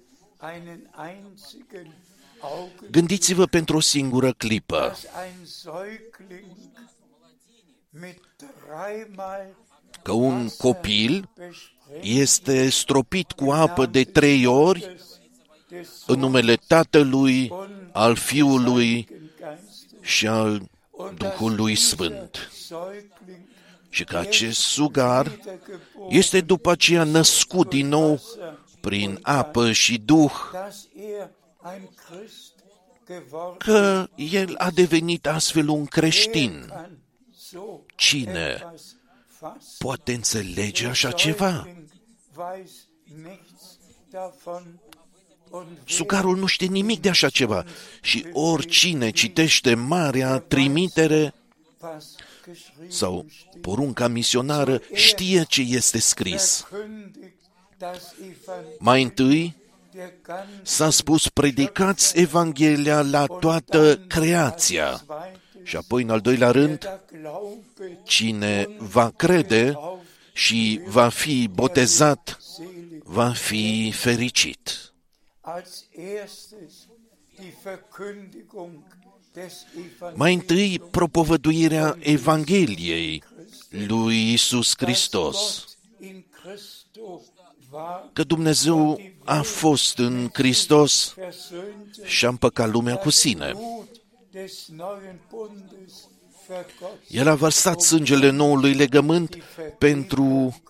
einen 0.53 0.89
einzigen 1.09 1.93
Augenblick, 2.41 2.91
Gândiți-vă 2.91 3.45
pentru 3.45 3.75
o 3.75 3.79
singură 3.79 4.31
clipă 4.31 4.95
dass 10.01 10.01
ein 10.01 10.01
Säugling 10.01 10.01
mit 10.01 10.01
dreimal 10.01 10.01
că 10.01 10.12
un 10.12 10.49
copil 10.58 11.29
Besprechung 11.36 11.62
este 12.01 12.69
stropit 12.69 13.32
cu 13.32 13.51
apă 13.51 13.86
de 13.86 14.03
trei 14.03 14.45
ori 14.45 14.79
des, 14.79 15.19
des 15.69 15.88
în 16.08 16.19
numele 16.19 16.56
Tatălui, 16.67 17.51
al 17.91 18.15
Fiului 18.15 19.08
Geistes 19.08 19.86
și 20.01 20.27
al 20.27 20.62
und 20.91 21.17
Duhului 21.17 21.73
dass 21.73 21.88
Sfânt. 21.88 22.32
dieser 22.32 22.49
Säugling 22.67 23.41
Și 23.89 24.03
că 24.03 24.17
acest 24.17 24.60
sugar 24.60 25.25
wiedergeboren 25.27 25.82
este 26.10 26.41
după 26.41 26.71
aceea 26.71 27.03
născut 27.03 27.69
din 27.69 27.88
nou 27.88 28.21
prin 28.82 29.19
apă 29.21 29.71
și 29.71 29.97
Duh, 29.97 30.32
dass 30.53 30.88
er 30.95 31.29
ein 31.73 31.89
Christ 32.10 32.51
geworden 33.08 33.58
că 33.58 34.08
el 34.15 34.56
a 34.58 34.71
devenit 34.71 35.27
astfel 35.27 35.67
un 35.67 35.86
creștin. 35.86 36.65
kann. 36.69 36.97
So 37.32 37.60
Cine 37.95 38.32
etwas 38.56 38.71
fassen. 38.71 38.92
Poate 39.77 40.13
înțelege 40.13 40.88
așa 40.88 41.12
ceva? 41.12 41.51
Säugling 41.51 41.84
weiß 42.36 42.88
nichts 43.06 43.77
davon 44.10 44.79
und 45.49 45.67
wer 45.67 45.67
Sugarul 45.86 46.38
nu 46.38 46.45
știe 46.45 46.67
nimic 46.67 47.01
de 47.01 47.10
așa 47.10 47.29
ceva 47.29 47.65
și 48.01 48.25
oricine 48.32 49.10
citește 49.10 49.73
marea 49.75 50.39
trimitere 50.39 51.34
was 51.82 52.15
geschrieben 52.45 52.91
sau 52.91 53.25
steht, 53.29 53.62
porunca 53.62 54.08
misionară 54.08 54.82
știe 54.93 55.43
ce 55.47 55.62
este 55.62 55.99
scris. 55.99 56.65
verkündigt 56.69 57.41
das 57.77 58.13
Evangelium 58.19 58.77
Mai 58.79 59.03
întâi 59.03 59.56
der 59.91 60.13
ganzen 60.21 60.60
s-a 60.63 60.89
spus 60.89 61.29
predicați 61.29 62.19
Evanghelia 62.19 63.01
la 63.01 63.25
toată 63.25 63.97
creația 63.97 65.01
zweite 65.06 65.42
și 65.63 65.76
apoi 65.76 66.04
în 66.04 66.10
al 66.10 66.19
doilea 66.19 66.52
rând 66.52 66.80
der 66.80 66.99
Glaube 67.21 67.99
cine 68.04 68.67
va 68.78 69.10
crede 69.10 69.78
și 70.34 70.82
va 70.86 71.10
fi 71.10 71.47
botezat 71.47 72.38
selig. 72.41 73.04
va 73.04 73.30
fi 73.30 73.91
fericit. 73.95 74.93
Als 75.41 75.86
erstes 76.21 76.73
die 77.36 77.54
Verkündigung 77.63 78.84
des 79.34 79.65
Evangeliums. 79.76 80.17
Mai 80.17 80.34
întâi 80.34 80.80
propovăduirea 80.91 81.97
Evangheliei 81.99 83.23
lui 83.69 84.34
Isus 84.34 84.73
Hristos, 84.78 85.36
Gott 85.36 86.12
in 86.12 86.23
Christo 86.43 87.21
war 87.71 88.10
că 88.13 88.23
Dumnezeu 88.23 89.02
a 89.23 89.41
fost 89.41 89.97
în 89.97 90.30
Hristos 90.34 91.15
versöhnte 91.17 92.06
și 92.06 92.26
a 92.26 92.28
împăcat 92.28 92.71
lumea 92.71 92.95
cu 92.95 93.10
sine. 93.10 93.54
Blut 94.33 94.41
des 94.41 94.67
neuen 94.69 95.19
Bundes 95.29 96.07
vergoss 96.47 97.09
El 97.09 97.27
a 97.27 97.35
vărsat 97.35 97.81
sângele 97.81 98.29
noului 98.29 98.73
legământ 98.73 99.35
pentru 99.77 100.61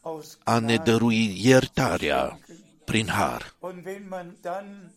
aus 0.00 0.38
a 0.44 0.58
ne 0.58 0.76
dărui 0.76 1.46
iertarea 1.46 2.38
prin 2.84 3.08
har. 3.08 3.56
Und 3.58 3.84
wenn 3.84 4.06
man 4.08 4.36
dann 4.40 4.92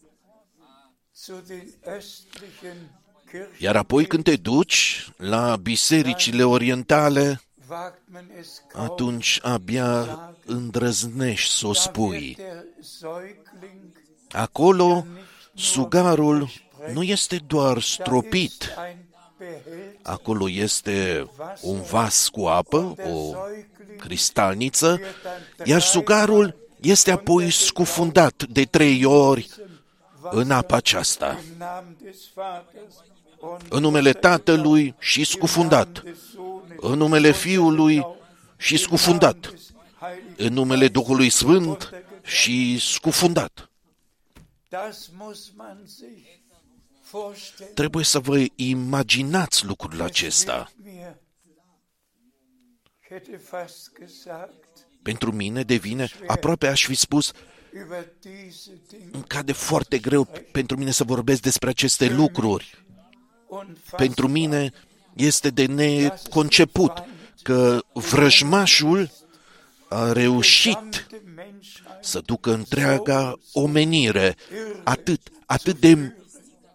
zu 1.15 1.33
den 1.47 1.73
östlichen 1.97 2.77
Kirchen 3.25 3.55
Iar 3.57 3.75
apoi 3.75 4.05
când 4.05 4.23
te 4.23 4.35
duci 4.35 5.09
la 5.17 5.55
bisericile 5.55 6.43
orientale, 6.43 7.41
wagt 7.69 8.01
man 8.11 8.25
es 8.39 8.61
kaum, 8.67 8.83
atunci 8.83 9.39
abia 9.41 10.19
îndrăznești 10.45 11.53
să 11.53 11.67
o 11.67 11.71
da 11.71 11.79
spui. 11.79 12.35
wird 12.37 12.37
der 12.37 12.63
Säugling 12.81 13.99
Acolo, 14.31 15.05
sugarul 15.53 16.49
nu 16.93 17.03
este 17.03 17.37
doar 17.47 17.81
stropit, 17.81 18.51
ist 18.51 18.71
ein 18.77 18.97
Behälter, 19.37 19.99
acolo 20.01 20.49
este 20.49 21.27
un 21.61 21.81
vas 21.81 22.29
cu 22.29 22.45
apă, 22.45 22.95
o 23.03 23.33
cristalniță, 23.97 24.99
iar 25.63 25.81
sugarul 25.81 26.55
este 26.81 27.11
apoi 27.11 27.49
scufundat 27.49 28.43
de 28.49 28.65
trei 28.65 29.05
ori 29.05 29.49
în 30.31 30.51
apa 30.51 30.75
aceasta, 30.75 31.39
im 31.51 31.57
Namen 31.57 31.95
des 32.01 32.29
Vaters 32.33 32.95
und 33.39 33.61
în 33.69 33.81
numele 33.81 34.11
Tatălui 34.11 34.95
și 34.99 35.23
scufundat, 35.23 36.01
des 36.03 36.17
Sohnes 36.33 36.77
în 36.79 36.97
numele 36.97 37.31
Fiului 37.31 38.05
și 38.57 38.77
scufundat, 38.77 39.39
des 39.39 39.71
Heiligen. 39.99 40.35
în 40.47 40.53
numele 40.53 40.87
Duhului 40.87 41.29
Sfânt 41.29 41.89
și 42.23 42.79
scufundat. 42.79 43.69
Trebuie 47.73 48.03
să 48.05 48.19
vă 48.19 48.45
imaginați 48.55 49.65
lucrul 49.65 50.01
acesta. 50.01 50.71
Es 50.71 50.85
wird 50.85 50.95
mir, 50.95 51.15
ich 53.01 53.07
hätte 53.09 53.37
fast 53.37 53.91
gesagt, 53.99 54.87
Pentru 55.01 55.31
mine 55.31 55.63
devine, 55.63 56.09
aproape 56.27 56.67
aș 56.67 56.85
fi 56.85 56.95
spus, 56.95 57.31
über 57.73 58.05
diese 58.21 58.81
Dinge 58.89 59.05
îmi 59.11 59.23
cade 59.27 59.51
foarte 59.51 59.97
greu 59.97 60.27
pentru 60.51 60.77
mine 60.77 60.91
să 60.91 61.03
vorbesc 61.03 61.41
despre 61.41 61.69
aceste 61.69 62.09
lucruri. 62.09 62.85
unfassbar. 63.47 63.99
Pentru 63.99 64.27
mine 64.27 64.71
este 65.13 65.49
de 65.49 65.65
neconceput 65.65 67.03
că 67.41 67.83
vrăjmașul 67.93 69.11
a 69.89 70.11
reușit 70.11 70.73
gesamte 70.73 71.21
Menschheit 71.35 72.03
să 72.03 72.19
ducă 72.19 72.53
întreaga 72.53 73.39
omenire. 73.53 74.35
atât, 74.83 75.21
atât 75.45 75.79
de 75.79 76.15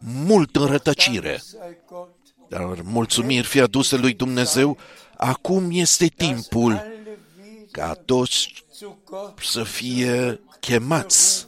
mult 0.06 0.56
în 0.56 0.66
rătăcire. 0.66 1.36
sei 1.36 1.78
Gott, 1.86 2.16
Dar 2.48 2.82
mulțumiri 2.82 3.46
fie 3.46 3.62
aduse 3.62 3.96
lui 3.96 4.14
Dumnezeu, 4.14 4.78
acum 5.16 5.68
este 5.70 6.06
timpul 6.06 6.72
alle 6.72 7.18
wieder 7.38 7.68
ca 7.70 7.94
toți 7.94 8.64
zu 8.74 8.98
Gott 9.04 9.38
să 9.38 9.62
fie 9.62 10.40
chemați 10.60 11.46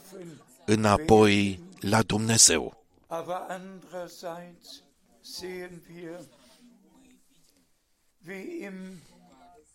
înapoi 0.65 1.59
la 1.79 2.01
Dumnezeu. 2.01 2.77
Aber 3.07 3.37
andererseits 3.47 4.83
sehen 5.21 5.81
wir, 5.95 6.19
wie 8.27 8.65
im 8.65 9.01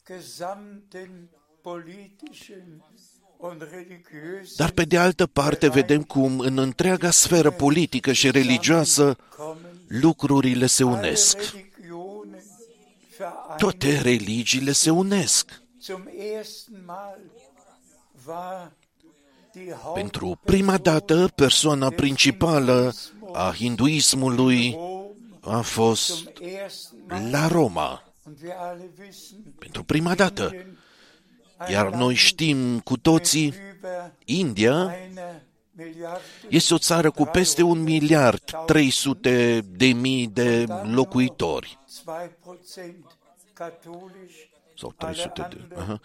gesamten 0.04 1.28
politischen 1.62 2.82
und 2.86 2.93
religiösen 2.93 2.93
Dar 4.56 4.70
pe 4.70 4.84
de 4.84 4.98
altă 4.98 5.26
parte 5.26 5.68
vedem 5.68 6.02
cum 6.02 6.38
în 6.38 6.58
întreaga 6.58 7.10
sferă 7.10 7.50
politică 7.50 8.12
și 8.12 8.30
religioasă 8.30 9.16
kommen 9.36 9.74
lucrurile 9.86 10.66
se 10.66 10.84
alle 10.84 10.96
unesc. 10.96 11.36
Religionen 11.36 12.42
vereinen. 13.18 13.56
Toate 13.56 14.00
religiile 14.00 14.72
se 14.72 14.90
unesc. 14.90 15.62
Zum 15.80 16.08
ersten 16.38 16.82
Mal 16.86 17.18
war 18.26 18.72
die 19.52 19.74
Pentru 19.94 20.38
prima 20.44 20.78
dată, 20.78 21.28
persoana 21.34 21.90
principală 21.90 22.94
a 23.32 23.52
hinduismului 23.56 24.70
Rom 24.72 25.56
a 25.56 25.60
fost 25.60 26.14
zum 26.14 26.32
ersten 26.40 26.98
Mal 27.08 27.30
la 27.30 27.46
Roma. 27.46 28.02
und 28.26 28.36
wir 28.42 28.52
alle 28.58 28.90
wissen, 28.98 29.36
Pentru 29.58 29.82
prima 29.84 30.14
dată. 30.14 30.54
Indien, 31.66 31.82
Iar 31.84 31.92
noi 31.94 32.14
știm 32.14 32.80
cu 32.80 32.96
toții, 32.98 33.48
über 33.52 34.10
India 34.24 34.94
eine 34.94 35.42
Milliarde 35.76 36.22
este 36.48 36.74
o 36.74 36.78
țară 36.78 37.10
cu 37.10 37.24
peste 37.24 37.62
un 37.62 37.82
miliard 37.82 38.42
300 38.66 39.60
de 39.60 39.86
mii 39.86 40.26
de 40.26 40.66
locuitori. 40.82 41.78
2% 41.88 42.90
katholisch, 43.52 44.34
Sau 44.78 44.94
alle 44.96 45.12
300 45.12 45.32
de... 45.34 45.42
anderen 45.42 45.78
Aha. 45.78 46.00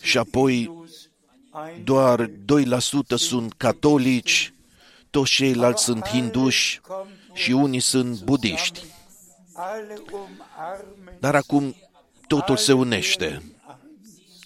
Și 0.00 0.18
apoi 0.18 0.64
Hindus, 0.64 1.08
ein- 1.68 1.84
doar 1.84 2.26
2% 2.26 3.16
sunt 3.16 3.52
catolici, 3.56 4.52
toți 5.10 5.30
ceilalți 5.30 5.82
sunt 5.84 6.06
hinduși 6.06 6.80
și 7.32 7.52
unii 7.52 7.80
sunt 7.80 8.22
budiști. 8.22 8.84
alle 9.52 9.94
umarmen 10.12 11.16
Dar 11.20 11.34
acum 11.34 11.74
totul 12.26 12.56
se 12.56 12.72
unește. 12.72 13.42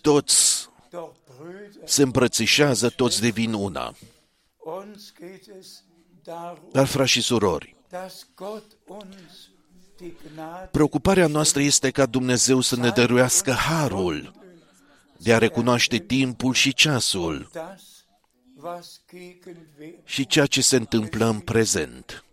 Toți 0.05 0.69
doch 0.90 1.14
Brüder. 1.38 1.83
se 1.85 2.03
îmbrățișează, 2.03 2.88
toți 2.88 3.21
devin 3.21 3.53
una. 3.53 3.95
Uns 4.59 5.12
geht 5.21 5.47
es 5.59 5.83
darum, 6.23 6.69
Dar, 6.73 6.87
frați 6.87 7.11
și 7.11 7.21
surori, 7.21 7.77
dass 7.88 8.27
Gott 8.35 8.77
uns 8.87 9.51
die 9.97 10.14
Gnade 10.35 10.69
preocuparea 10.73 11.27
noastră 11.27 11.62
este 11.62 11.90
ca 11.90 12.07
Dumnezeu 12.07 12.61
să 12.61 12.77
ne 12.77 12.90
dăruiască 12.90 13.53
harul 13.53 14.33
de 15.17 15.35
a 15.35 15.38
recunoaște 15.38 15.99
timpul 15.99 16.53
și 16.53 16.75
ceasul 16.75 17.49
das, 17.53 17.83
was 18.62 19.01
gegenwärtig, 19.14 19.99
și 20.05 20.27
ceea 20.27 20.47
ce 20.47 20.62
se 20.62 20.77
întâmplă 20.77 21.27
în 21.27 21.40
prezent. 21.40 22.25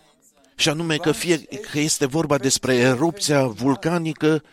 Și 0.56 0.70
anume 0.70 0.98
că 0.98 1.12
fie 1.12 1.38
că 1.72 1.80
este 1.80 2.06
vorba 2.06 2.38
despre 2.38 2.76
erupția 2.76 3.46
vulcanică, 3.46 4.44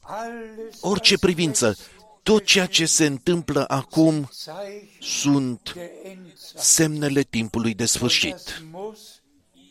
alles 0.00 0.80
orice 0.80 1.18
privință, 1.18 1.76
tot 2.22 2.44
ceea 2.44 2.66
ce 2.66 2.86
se 2.86 3.06
întâmplă 3.06 3.64
acum 3.68 4.30
Zeichen 4.32 4.88
sunt 5.00 5.72
der 5.74 5.90
Endzeit. 6.04 6.38
semnele 6.56 7.22
timpului 7.22 7.74
de 7.74 7.82
Das 7.82 7.90
sfârșit. 7.92 8.62
muss 8.70 8.98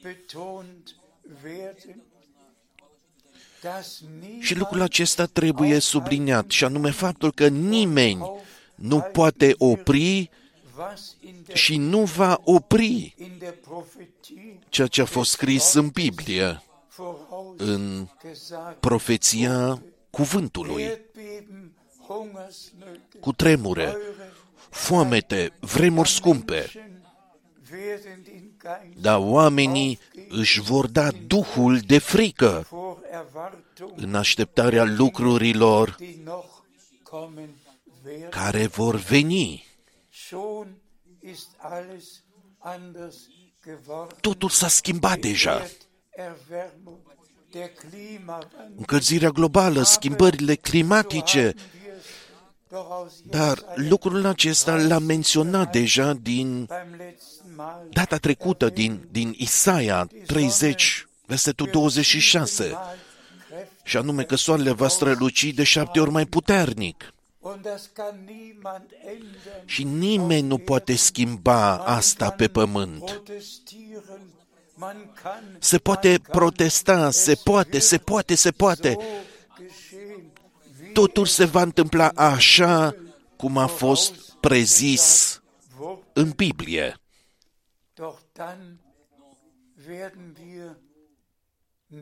betont 0.02 0.96
werden, 1.44 2.02
dass 3.62 4.02
Și 4.40 4.54
lucrul 4.56 4.72
niemand 4.72 4.92
acesta 4.92 5.26
trebuie 5.26 5.80
subliniat, 5.80 6.50
și 6.50 6.64
anume 6.64 6.92
faptul 6.92 7.32
că 7.34 7.48
nimeni 7.48 8.32
nu 8.76 9.00
poate 9.00 9.56
opri 9.58 10.00
was 10.08 10.20
in 10.20 10.30
der, 10.32 10.43
și 11.54 11.78
nu 11.78 12.04
va 12.04 12.40
opri 12.44 13.16
in 13.18 13.36
der 13.40 13.54
Prophetie 13.54 14.60
ceea 14.70 14.88
ce 14.88 15.02
a 15.02 15.06
fost 15.06 15.32
scris 15.32 15.74
în 15.74 15.88
Biblie, 15.88 16.64
în 17.58 18.08
vorausgesagt 18.08 18.80
profeția 18.80 19.82
cuvântului, 20.10 20.84
Erdbeben, 20.84 21.72
Hungersnöte, 22.08 23.20
cu 23.20 23.34
tremure, 23.34 23.84
eure 23.84 24.32
foamete, 24.70 25.54
vremuri 25.60 26.10
scumpe, 26.10 26.54
Menschen 26.54 27.02
werden 27.72 28.24
in 28.34 28.52
Geist 28.62 29.02
dar 29.02 29.20
oamenii 29.20 30.00
își 30.30 30.62
vor 30.62 30.88
da 30.88 31.12
duhul 31.28 31.80
de 31.80 31.98
frică 31.98 32.68
vor 32.70 32.98
Erwartung, 33.12 33.92
în 33.96 34.16
așteptarea 34.16 34.84
lucrurilor 34.84 35.96
die 36.00 36.22
noch 36.24 36.46
kommen 37.04 37.50
werden. 38.06 38.30
care 38.30 38.68
vor 38.68 38.96
veni. 38.96 39.72
Totul 44.22 44.50
s-a 44.50 44.68
schimbat 44.68 45.20
deja. 45.20 45.62
Erwärmung, 46.10 46.98
der 47.52 47.70
Klimawandel. 47.70 48.74
Încălzirea 48.76 49.30
globală, 49.30 49.84
schimbările 49.84 50.56
climatice, 50.56 51.54
Doch 52.70 52.92
aus 52.92 53.14
dar 53.24 53.64
lucrul 53.76 54.26
acesta 54.26 54.76
l-am 54.76 55.04
menționat 55.04 55.72
deja 55.72 56.14
din 56.14 56.66
beim 56.66 56.96
letzten 56.98 57.54
Mal 57.56 57.88
data 57.90 58.18
trecută, 58.18 58.70
din, 58.70 59.08
din 59.12 59.34
Isaia 59.38 60.10
30, 60.26 61.06
versetul 61.26 61.70
26, 61.72 62.70
Mal 62.70 62.96
Kräfte 63.50 63.78
și 63.84 63.98
anume 63.98 64.24
că 64.24 64.36
soarele 64.36 64.72
va 64.72 64.88
străluci 64.88 65.54
de 65.54 65.64
șapte 65.64 66.00
ori 66.00 66.12
mai 66.12 66.26
puternic. 66.26 67.13
Und 67.44 67.62
das 67.64 67.90
kann 67.94 68.16
niemand 68.26 68.90
ändern. 69.06 69.66
Și 69.66 69.84
nimeni 69.84 70.48
nu 70.48 70.58
poate 70.58 70.96
schimba 70.96 71.76
asta 71.78 72.32
pe 72.32 72.48
pământ. 72.48 73.04
Protestieren, 73.04 74.22
man 74.76 75.12
kann, 75.24 75.58
Se 75.60 75.78
poate 75.78 76.20
protesta, 76.32 77.12
se 77.12 77.36
poate, 77.44 77.80
se 77.80 77.98
poate, 77.98 78.36
se 78.36 78.52
poate. 78.52 78.92
so 78.92 79.00
geschehen, 79.64 80.32
wie 80.82 80.92
Totul 80.94 81.26
se 81.26 81.46
va 81.46 81.62
întâmpla 81.62 82.12
așa 82.16 82.96
cum 83.36 83.58
a 83.58 83.68
fost 83.68 84.14
prezis 84.40 85.38
wo, 85.80 86.00
în 86.14 86.30
Biblie. 86.30 86.98
doch 87.96 88.18
dann 88.34 88.80
werden 89.88 90.36
wir 90.46 90.76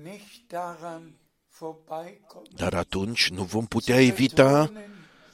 nicht 0.04 0.47
daran 0.47 1.15
vorbeikommen. 1.49 2.51
Dar 2.56 2.73
atunci 2.73 3.30
nu 3.30 3.43
vom 3.43 3.65
putea 3.65 4.01
evita 4.01 4.71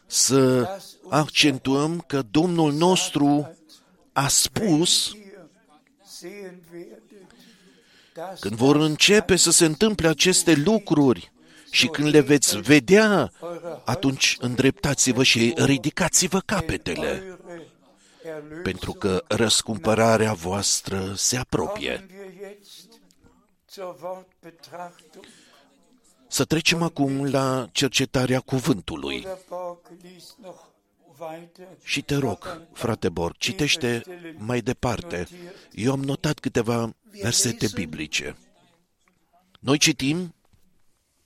să 0.07 0.69
accentuăm 1.09 2.03
că 2.07 2.21
Domnul 2.31 2.73
nostru 2.73 3.57
a 4.13 4.27
spus 4.27 5.11
Ihr 5.13 5.21
sehen 6.05 6.61
werdet, 6.73 7.01
dass 8.13 8.39
când 8.39 8.55
vor 8.55 8.75
începe 8.75 9.35
să 9.35 9.51
se 9.51 9.65
întâmple 9.65 10.07
aceste 10.07 10.53
lucruri 10.53 11.31
și 11.71 11.87
când 11.87 12.07
le 12.13 12.19
veți 12.19 12.59
vedea, 12.59 13.31
atunci 13.85 14.37
îndreptați-vă 14.39 15.23
și 15.23 15.53
ridicați-vă 15.57 16.39
capetele, 16.39 17.07
eure 17.07 17.37
Erlösung 18.27 18.61
pentru 18.63 18.91
că 18.91 19.23
răscumpărarea 19.27 20.33
voastră 20.33 21.13
se 21.15 21.37
apropie. 21.37 22.05
Să 26.37 26.45
trecem 26.45 26.81
acum 26.81 27.25
la 27.25 27.69
cercetarea 27.71 28.39
cuvântului. 28.39 29.21
Der 29.21 29.37
Borg 29.49 29.79
liest 30.01 30.35
noch 30.41 30.59
weiter. 31.19 31.67
Și 31.83 32.01
te 32.01 32.15
rog, 32.15 32.61
frate 32.73 33.09
Bor, 33.09 33.35
citește 33.37 34.03
mai 34.37 34.61
departe. 34.61 35.27
Eu 35.71 35.91
am 35.91 36.03
notat 36.03 36.39
câteva 36.39 36.95
versete 37.21 37.67
biblice. 37.73 38.37
Noi 39.59 39.77
citim 39.77 40.33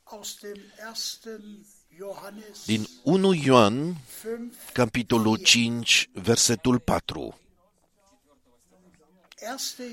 aus 0.03 0.37
dem 0.41 0.61
1. 0.79 1.65
Johannes 1.97 2.65
din 2.65 2.87
1 3.03 3.33
Ioan, 3.33 3.95
5, 4.21 4.53
capitolul 4.73 5.37
5, 5.37 6.09
versetul 6.13 6.79
4. 6.79 7.19
1. 7.19 7.33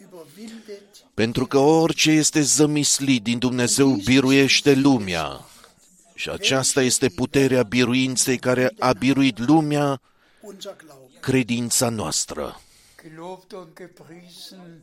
überwindet 0.00 1.06
Pentru 1.14 1.46
că 1.46 1.58
orice 1.58 2.10
este 2.10 2.40
zămislit 2.40 3.22
din 3.22 3.38
Dumnezeu 3.38 3.90
biruiește 3.90 4.74
lumea. 4.74 5.40
Și 6.14 6.30
aceasta 6.30 6.82
este 6.82 7.08
puterea 7.08 7.62
biruinței 7.62 8.38
care 8.38 8.74
a 8.78 8.92
biruit 8.92 9.38
lumea, 9.38 10.00
unser 10.40 10.76
Glaube. 10.76 11.18
credința 11.20 11.88
noastră. 11.88 12.60
Gelobt 13.02 13.52
und 13.52 13.68
gepriesen 13.76 14.82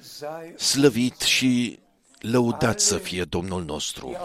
sei, 0.00 0.54
Slăvit 0.56 1.20
și 1.20 1.78
lăudat 2.18 2.80
să 2.80 2.96
fie 2.96 3.24
Domnul 3.24 3.64
nostru. 3.64 4.16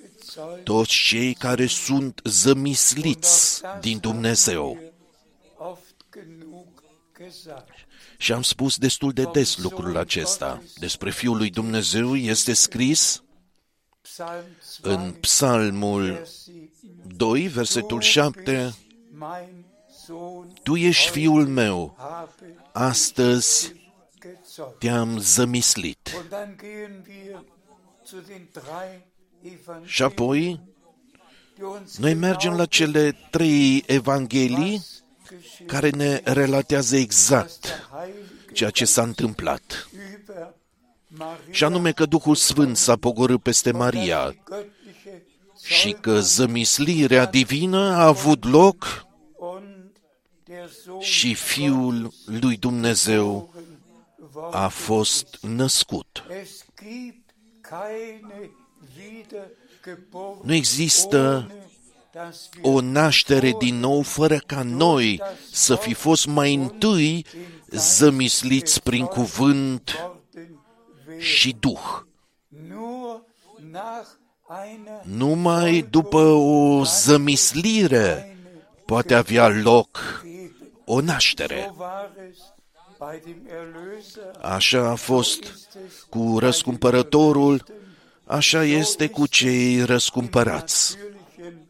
Die 0.00 0.40
aus 0.40 0.50
Gott 0.50 0.64
gezeugt 0.64 0.64
Toți 0.64 0.90
cei 0.90 1.34
care 1.34 1.66
sunt 1.66 2.20
zămisliți 2.24 3.62
din 3.80 3.98
Dumnezeu. 3.98 4.78
oft 5.56 5.94
genug 6.12 6.82
gesagt. 7.18 7.68
Și 8.18 8.32
am 8.32 8.42
spus 8.42 8.78
destul 8.78 9.12
de 9.12 9.24
des 9.32 9.56
lucrul 9.56 9.96
acesta. 9.96 10.62
Despre 10.78 11.10
Fiul 11.10 11.36
lui 11.36 11.50
Dumnezeu 11.50 12.16
este 12.16 12.52
scris 12.52 13.22
Psalm 14.00 14.44
2, 14.80 14.94
în 14.94 15.12
Psalmul 15.12 16.06
Vers 16.12 16.44
7. 16.44 16.60
2, 17.16 17.46
versetul 17.46 18.00
7, 18.00 18.74
Mein 19.10 19.64
Sohn 20.06 20.52
Tu 20.62 20.76
ești 20.76 21.10
Fiul 21.10 21.46
meu, 21.46 21.94
habe 21.98 22.56
astăzi 22.72 23.74
gezeugt. 24.20 24.78
te-am 24.78 25.18
zămislit. 25.18 26.10
Und 29.42 29.66
dann 29.66 29.84
gehen 29.84 29.86
wir 29.86 29.86
zu 29.86 29.86
den 29.86 29.86
drei 29.86 29.86
Și 29.86 30.02
Evangelien, 30.02 30.04
apoi 30.04 30.60
die 31.54 31.64
uns 31.64 31.98
noi 31.98 32.14
mergem 32.14 32.50
genau 32.50 32.58
la 32.58 32.66
cele 32.66 33.16
trei 33.30 33.84
evanghelii 33.86 34.72
was 34.72 35.02
geschehen 35.28 35.66
care 35.66 35.90
ne 35.90 36.20
relatează 36.24 36.94
was 36.94 37.04
exact 37.04 37.60
der 37.60 37.88
Heilige 37.90 38.52
ceea 38.52 38.70
ce 38.70 38.84
s-a 38.84 39.02
întâmplat. 39.02 39.88
über 39.92 40.54
Maria 41.06 41.38
Și 41.50 41.64
anume 41.64 41.92
că 41.92 42.06
Duhul 42.06 42.34
Sfânt 42.34 42.76
s-a 42.76 42.96
pogorât 42.96 43.42
peste 43.42 43.72
Maria 43.72 44.28
die 44.28 44.42
göttliche 44.44 45.22
și 45.64 45.92
că 46.00 46.20
zămislirea 46.20 47.26
divină 47.26 47.78
a 47.78 48.06
avut 48.06 48.44
loc 48.44 49.06
und 49.36 49.90
der 50.44 50.68
Sohn 50.84 51.00
și 51.00 51.34
Fiul 51.34 52.12
lui 52.24 52.56
Dumnezeu 52.56 53.54
worden. 54.34 54.60
a 54.60 54.68
fost 54.68 55.38
născut. 55.40 56.22
Es 58.82 58.94
gibt 58.94 59.30
keine 59.30 59.50
Wiedergeburt 59.82 60.44
Nu 60.44 60.54
există 60.54 61.46
ohne 61.48 61.60
dass 62.12 62.48
wir 62.56 62.74
o 62.74 62.80
naștere 62.80 63.54
din 63.58 63.78
nou 63.78 64.02
fără 64.02 64.38
ca 64.46 64.62
noi 64.62 65.22
să 65.50 65.74
fi 65.74 65.94
fost 65.94 66.26
mai 66.26 66.54
întâi 66.54 67.26
zămisliți 67.68 68.82
prin 68.82 69.04
cuvânt 69.04 69.90
worden 69.90 70.58
werden. 71.06 71.20
și 71.20 71.56
Duh. 71.60 72.02
Nur 72.68 73.22
nach 73.70 74.08
einer 74.64 75.00
Numai 75.04 75.86
după 75.90 76.22
o 76.32 76.84
zămislire 76.84 78.36
poate 78.86 79.14
avea 79.14 79.48
loc 79.48 80.24
o 80.84 81.00
naștere. 81.00 81.72
So 81.76 81.82
war 81.82 82.10
es 82.30 82.38
bei 82.98 83.20
dem 83.24 83.46
Erlöser, 83.46 84.40
Așa 84.40 84.90
a 84.90 84.94
fost 84.94 85.42
ist 85.42 85.78
es 85.86 86.06
cu 86.08 86.38
răscumpărătorul, 86.38 87.64
așa 88.30 88.64
este 88.64 89.08
cu 89.08 89.26
cei 89.26 89.82
răscumpărați. 89.84 90.96
natürlichen 90.96 91.66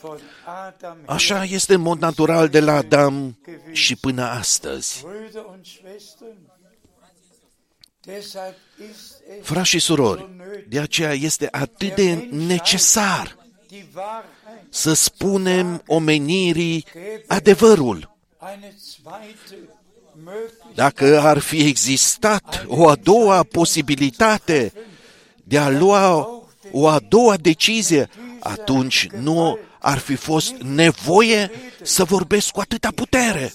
von 0.00 0.18
Adam 0.46 0.96
her. 1.06 1.14
Așa 1.14 1.44
este 1.44 1.74
în 1.74 1.80
mod 1.80 2.00
natural 2.00 2.48
de 2.48 2.60
la 2.60 2.74
Adam 2.74 3.38
și 3.72 3.96
până 3.96 4.22
astăzi. 4.22 5.04
Brüder 5.04 5.44
und 5.52 5.66
Schwestern, 5.66 6.38
deshalb 8.00 8.54
ist 8.90 9.20
es 9.38 9.46
Frați 9.46 9.68
și 9.68 9.78
surori, 9.78 10.28
de 10.68 10.80
aceea 10.80 11.12
este 11.12 11.48
atât 11.50 11.94
de 11.94 12.28
necesar 12.30 13.36
die 13.68 13.86
Wahrheit, 13.94 14.74
să 14.74 14.92
spunem 14.92 15.82
omenirii 15.86 16.84
adevărul. 17.26 18.16
eine 18.52 18.74
zweite 18.78 19.68
Möglichkeit, 20.24 20.74
Dacă 20.74 21.20
ar 21.20 21.38
fi 21.38 21.66
existat 21.66 22.64
o 22.66 22.88
a 22.88 22.94
doua 22.94 23.42
posibilitate 23.42 24.72
de 25.50 25.58
a 25.58 25.68
lua 25.68 26.28
o 26.72 26.88
a 26.88 26.98
doua 26.98 27.36
decizie, 27.36 28.08
atunci 28.40 29.08
nu 29.08 29.58
ar 29.78 29.98
fi 29.98 30.14
fost 30.14 30.52
nevoie 30.52 31.50
să 31.82 32.04
vorbesc 32.04 32.50
cu 32.50 32.60
atâta 32.60 32.90
putere. 32.94 33.44
es 33.44 33.54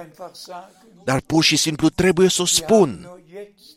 einfach 0.00 0.34
sagen, 0.34 0.68
Dar 1.04 1.20
pur 1.20 1.44
și 1.44 1.56
simplu 1.56 1.88
trebuie 1.88 2.28
să 2.28 2.42
o 2.42 2.44
spun. 2.44 3.00
nur 3.02 3.20
jetzt 3.32 3.76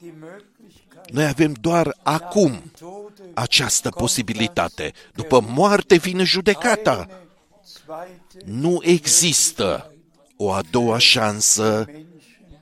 die 0.00 0.14
Möglichkeit, 0.20 1.10
Noi 1.12 1.24
avem 1.24 1.52
doar 1.60 1.96
acum 2.02 2.62
Tode 2.78 3.22
această 3.34 3.88
posibilitate. 3.88 4.92
După 5.14 5.40
moarte 5.40 5.96
vine 5.96 6.22
judecata. 6.22 6.92
eine 6.92 7.18
zweite 7.64 8.38
Nu 8.44 8.78
există 8.82 9.94
o 10.36 10.52
a 10.52 10.60
doua 10.70 10.98
șansă 10.98 11.86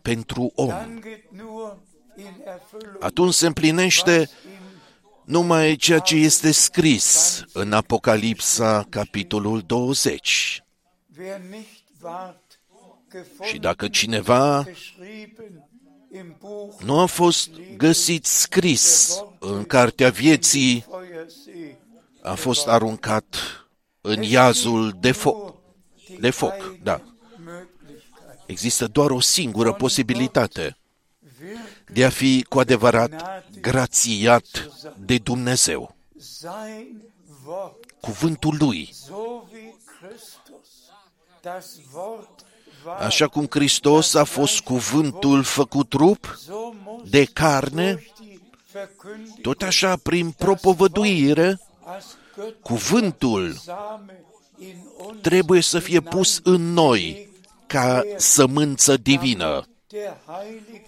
pentru 0.03 0.53
om. 0.55 0.73
Dann 2.19 2.27
geht 2.27 2.27
nur 2.27 2.27
in 2.27 2.43
Erfüllung, 2.43 3.03
Atunci 3.03 3.35
se 3.35 3.47
împlinește 3.47 4.31
in 4.45 4.59
numai 5.25 5.77
ceea 5.77 5.99
ce 5.99 6.17
este 6.17 6.53
scris 6.53 7.43
în 7.53 7.73
Apocalipsa, 7.73 8.87
capitolul 8.89 9.63
20. 9.67 10.63
wer 11.19 11.41
nicht 11.51 11.85
ward 12.03 12.41
gefunden, 13.13 13.47
Și 13.47 13.59
dacă 13.59 13.89
cineva 13.89 14.63
geschrieben 14.65 15.69
im 16.13 16.37
Buch 16.39 16.83
nu 16.83 16.99
a 16.99 17.07
fost 17.07 17.51
găsit 17.77 18.27
scris 18.27 19.15
în 19.39 19.65
cartea 19.65 20.11
vieții, 20.11 20.85
Feuersee, 20.91 21.79
a 22.23 22.35
fost 22.35 22.67
aruncat 22.67 23.37
în 24.01 24.23
iazul 24.23 24.97
de 25.01 25.13
foc. 25.13 25.57
De 26.21 26.31
foc, 26.31 26.77
da. 26.83 27.01
Möglichkeit, 27.01 28.47
Există 28.47 28.87
doar 28.87 29.11
o 29.11 29.21
singură 29.21 29.73
posibilitate 29.73 30.78
de 31.93 32.05
a 32.05 32.11
fi 32.11 32.43
cu 32.49 32.59
adevărat 32.59 33.45
grațiat 33.61 34.69
de 34.97 35.19
Dumnezeu. 35.19 35.97
sein 36.19 37.03
Wort, 37.47 38.01
Cuvântul 38.01 38.57
lui. 38.59 38.91
so 39.07 39.15
wie 39.53 39.75
Christus 40.01 40.69
das 41.43 41.67
Wort 41.95 42.45
war, 42.85 43.01
Așa 43.01 43.27
cum 43.29 43.47
Hristos 43.51 44.15
a 44.15 44.25
fost 44.25 44.61
cuvântul 44.61 45.43
făcut 45.43 45.89
trup 45.89 46.39
so 46.45 46.73
muss 46.85 47.11
de 47.11 47.25
carne, 47.25 47.93
durch 47.93 48.21
die 48.21 48.41
Verkündigung 48.73 49.41
tot 49.41 49.63
așa 49.63 49.97
prin 49.97 50.31
propovăduire, 50.31 51.61
als 51.85 52.05
Gott 52.37 52.63
cuvântul 52.63 53.53
Same 53.53 54.25
in 54.59 54.77
uns 55.07 55.21
trebuie 55.21 55.61
să 55.61 55.79
fie 55.79 56.01
pus 56.01 56.41
în 56.43 56.73
noi 56.73 57.29
ca 57.67 58.03
sămânță 58.17 58.97
divină, 58.97 59.47
der 59.47 59.55
Heilige 59.55 59.78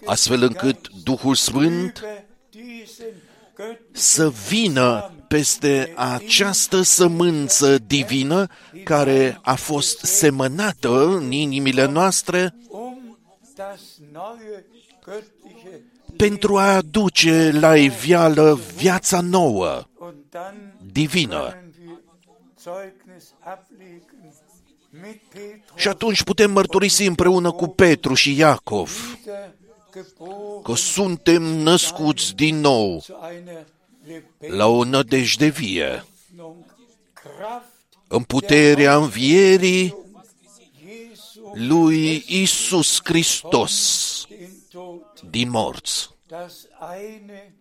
astfel 0.05 0.43
încât 0.43 0.89
Duhul 1.05 1.35
Sfânt 1.35 1.99
über 1.99 2.25
diesen 2.51 3.15
göttlichen 3.57 3.93
să 3.93 4.31
vină 4.49 5.13
peste 5.29 5.93
această 5.97 6.83
sămânță 6.83 7.79
divină 7.79 8.47
care 8.85 9.39
a 9.43 9.55
fost 9.55 9.99
semănată 9.99 11.05
în 11.05 11.31
inimile 11.31 11.87
noastre 11.87 12.55
um 12.69 13.19
das 13.57 13.81
neue 14.13 14.65
göttliche 15.05 15.81
pentru 16.17 16.57
a 16.57 16.75
aduce 16.75 17.51
la 17.61 17.77
iveală 17.77 18.59
viața 18.77 19.21
nouă, 19.21 19.83
und 19.99 20.15
dann 20.31 20.75
divină. 20.93 21.55
Și 25.75 25.89
atunci 25.89 26.23
putem 26.23 26.51
mărturisi 26.51 27.07
împreună 27.07 27.51
cu 27.51 27.67
Petru 27.67 28.15
și 28.15 28.37
Iacov 28.37 29.19
wieder 29.27 29.55
geboren 29.93 30.63
că 30.63 30.75
suntem 30.75 31.43
născuți 31.43 32.35
din 32.35 32.61
nou 32.61 33.01
zu 33.01 33.17
einer 33.31 33.67
la 34.39 34.67
o 34.67 34.85
nădejde 34.85 35.47
vie, 35.49 36.05
Hoffnung, 36.37 36.65
Kraft 37.13 37.73
în 38.09 38.23
puterea 38.23 38.97
învierii 38.97 39.97
Jesu 40.85 41.53
lui 41.55 42.25
Isus 42.27 43.01
Hristos 43.05 44.27
den 44.29 44.51
Tod. 44.71 45.21
din 45.31 45.51
morți. 45.51 46.11
Das 46.27 46.67
eine 46.99 47.55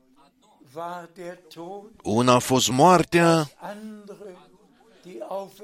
war 0.76 1.10
der 1.16 1.40
Tod, 1.54 1.90
Una 2.04 2.34
a 2.34 2.40
fost 2.40 2.70
moartea, 2.70 3.50
andere 3.60 4.18
die 4.18 4.26
Auferstehung. 4.26 4.59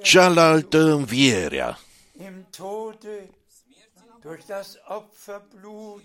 Cealaltă 0.02 0.78
învierea. 0.84 1.80
Im 2.26 2.46
Tode 2.58 3.30
durch 4.24 4.46
das 4.48 4.68
Opferblut 4.88 6.04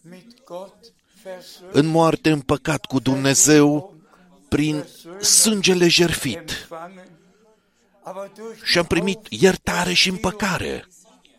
mit 0.00 0.44
Gott 0.44 0.92
versöhnt. 1.22 1.72
În 1.72 1.86
moarte 1.86 2.30
în 2.30 2.40
păcat 2.40 2.84
cu 2.84 2.98
Dumnezeu, 3.00 3.94
prin 4.48 4.84
sângele 5.20 5.88
jertfit. 5.88 6.36
empfangen. 6.50 7.08
Aber 8.02 8.30
durch 8.36 8.64
Și 8.64 8.78
am 8.78 8.84
primit 8.84 9.18
iertare 9.28 9.92
și 9.92 10.08
împăcare. 10.08 10.86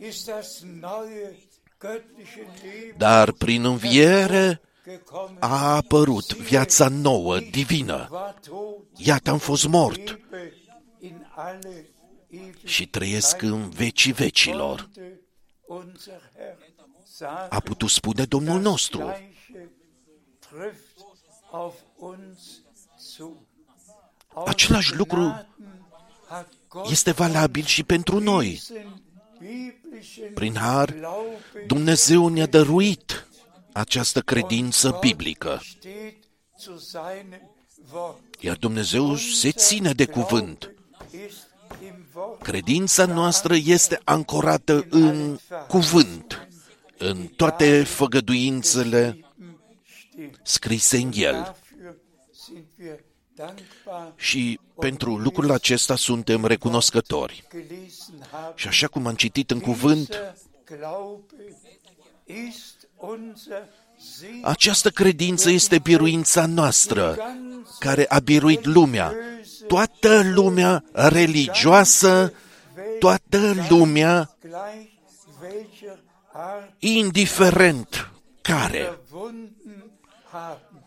ist 0.07 0.25
das 0.25 0.59
neue 0.79 1.35
göttliche 1.79 2.47
Leben 2.63 2.95
Dar 2.97 3.31
prin 3.31 3.65
înviere 3.65 4.61
gekommen. 4.89 5.37
a 5.39 5.75
apărut 5.75 6.33
viața 6.35 6.87
nouă, 6.87 7.39
divină. 7.51 8.07
War 8.11 8.35
tot, 8.49 8.77
Iată 8.97 9.29
am 9.29 9.37
fost 9.37 9.67
mort 9.67 9.97
lebe 9.97 10.17
in 10.17 10.23
alle 10.31 10.64
și 12.63 12.87
trăiesc 12.87 13.41
în 13.41 13.69
vecii 13.69 14.11
vecilor. 14.11 14.79
Ewigkeit. 14.79 15.23
Unser 15.67 16.21
Herr 16.35 16.57
sagt, 17.03 17.53
A 17.53 17.59
putut 17.59 17.89
spune 17.89 18.25
Domnul 18.25 18.61
nostru. 18.61 18.97
Gleiche 18.97 19.69
trifft 20.39 21.05
auf 21.51 21.75
uns 21.95 22.61
zu. 22.99 23.47
Aus 24.33 24.47
Același 24.47 24.95
lucru 24.95 25.19
Gnaden 25.19 25.85
hat 26.27 26.53
Gott 26.67 26.89
Este 26.89 27.11
valabil 27.11 27.63
și 27.63 27.83
pentru 27.83 28.19
noi. 28.19 28.47
diesen 28.49 29.01
biblischen 29.39 30.33
Prin 30.33 30.55
har, 30.55 30.91
Glaube 30.91 31.65
Dumnezeu 31.67 32.27
ne-a 32.27 32.45
dăruit 32.45 33.27
această 33.71 34.21
credință 34.21 34.97
biblică, 34.99 35.61
steht 35.63 36.23
zu 36.59 36.77
seinem 36.77 37.51
Wort. 37.93 38.19
iar 38.39 38.57
Dumnezeu 38.57 39.15
se 39.15 39.51
ține 39.51 39.91
de 39.91 40.05
cuvânt. 40.05 40.74
Ist 41.27 41.47
im 41.83 42.05
Wort 42.15 42.41
Credința 42.41 43.05
noastră 43.05 43.55
este 43.55 43.99
ancorată 44.03 44.85
în 44.89 45.37
cuvânt, 45.67 46.47
în 46.97 47.27
toate 47.35 47.83
făgăduințele 47.83 49.19
steht. 50.11 50.39
scrise 50.43 50.97
în 50.97 51.11
el. 51.13 51.33
Dafür 51.33 51.55
sind 52.31 52.65
wir 52.79 52.99
dankbar 53.35 54.13
Și 54.15 54.59
pentru 54.79 55.17
lucrul 55.17 55.51
acesta 55.51 55.95
suntem 55.95 56.45
recunoscători. 56.45 57.47
gelesen 57.51 58.27
haben. 58.31 58.51
Și 58.55 58.67
așa 58.67 58.87
cum 58.87 59.07
am 59.07 59.15
citit 59.15 59.51
în 59.51 59.59
cuvânt, 59.59 60.07
Dieser 60.07 60.33
Glaube 60.77 61.33
ist 62.25 62.87
unser 62.95 63.63
Sieg 63.97 64.39
această 64.41 64.89
credință 64.89 65.49
este 65.49 65.79
biruința 65.79 66.45
noastră, 66.45 67.17
care 67.79 68.05
a 68.09 68.19
biruit 68.19 68.65
lumea, 68.65 69.13
toată 69.67 70.21
lumea 70.33 70.83
religioasă, 70.91 72.33
toată 72.99 73.53
lumea, 73.69 74.37
gleich 74.41 74.89
welcher 75.41 75.99
Art 76.33 76.73
indiferent 76.79 78.11
care. 78.41 78.99
verwunden 79.11 79.55
haben. 80.31 80.83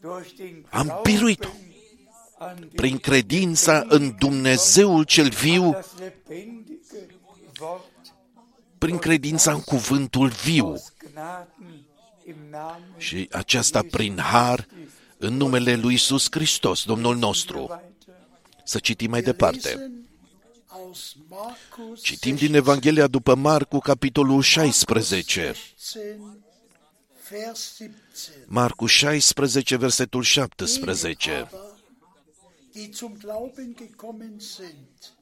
Durch 0.00 0.34
den 0.36 0.64
Am 0.70 1.00
biruit-o 1.02 1.48
an 2.38 2.56
den 2.58 2.68
prin 2.74 2.98
credința 2.98 3.84
în 3.88 4.14
Dumnezeul 4.18 5.04
cel 5.04 5.28
viu, 5.28 5.70
das 5.70 5.86
lebendige 5.98 7.06
Wort 7.60 7.90
prin 8.78 8.98
credința 8.98 9.52
în 9.52 9.60
cuvântul 9.60 10.28
viu 10.28 10.66
aus 10.66 10.92
Gnaden 11.12 11.84
im 12.26 12.34
Namen 12.50 12.94
și 12.96 13.28
aceasta 13.32 13.82
prin 13.90 14.18
har 14.18 14.66
în 15.18 15.36
numele 15.36 15.76
lui 15.76 15.94
Isus 15.94 16.26
Hristos, 16.30 16.84
Domnul 16.84 17.16
nostru. 17.16 17.80
Weiter. 18.62 18.68
Să 18.68 18.78
citim 18.78 19.10
mai 19.10 19.22
departe. 19.22 19.68
Lesen 19.68 20.02
aus 20.66 21.14
Markus 21.28 22.02
Citim 22.02 22.34
din 22.34 22.54
Evanghelia 22.54 23.06
după 23.06 23.34
Marcu, 23.34 23.78
capitolul 23.78 24.42
16. 24.42 25.54
16, 25.76 26.30
Vers 27.30 27.74
17. 27.76 28.44
Marcu 28.46 28.86
16, 28.86 29.76
versetul 29.76 30.22
Jene 30.22 30.48
17. 30.58 31.30
aber, 31.30 31.72
die 32.72 32.90
zum 32.90 33.16
Glauben 33.18 33.74
gekommen 33.74 34.34
sind, 34.38 35.12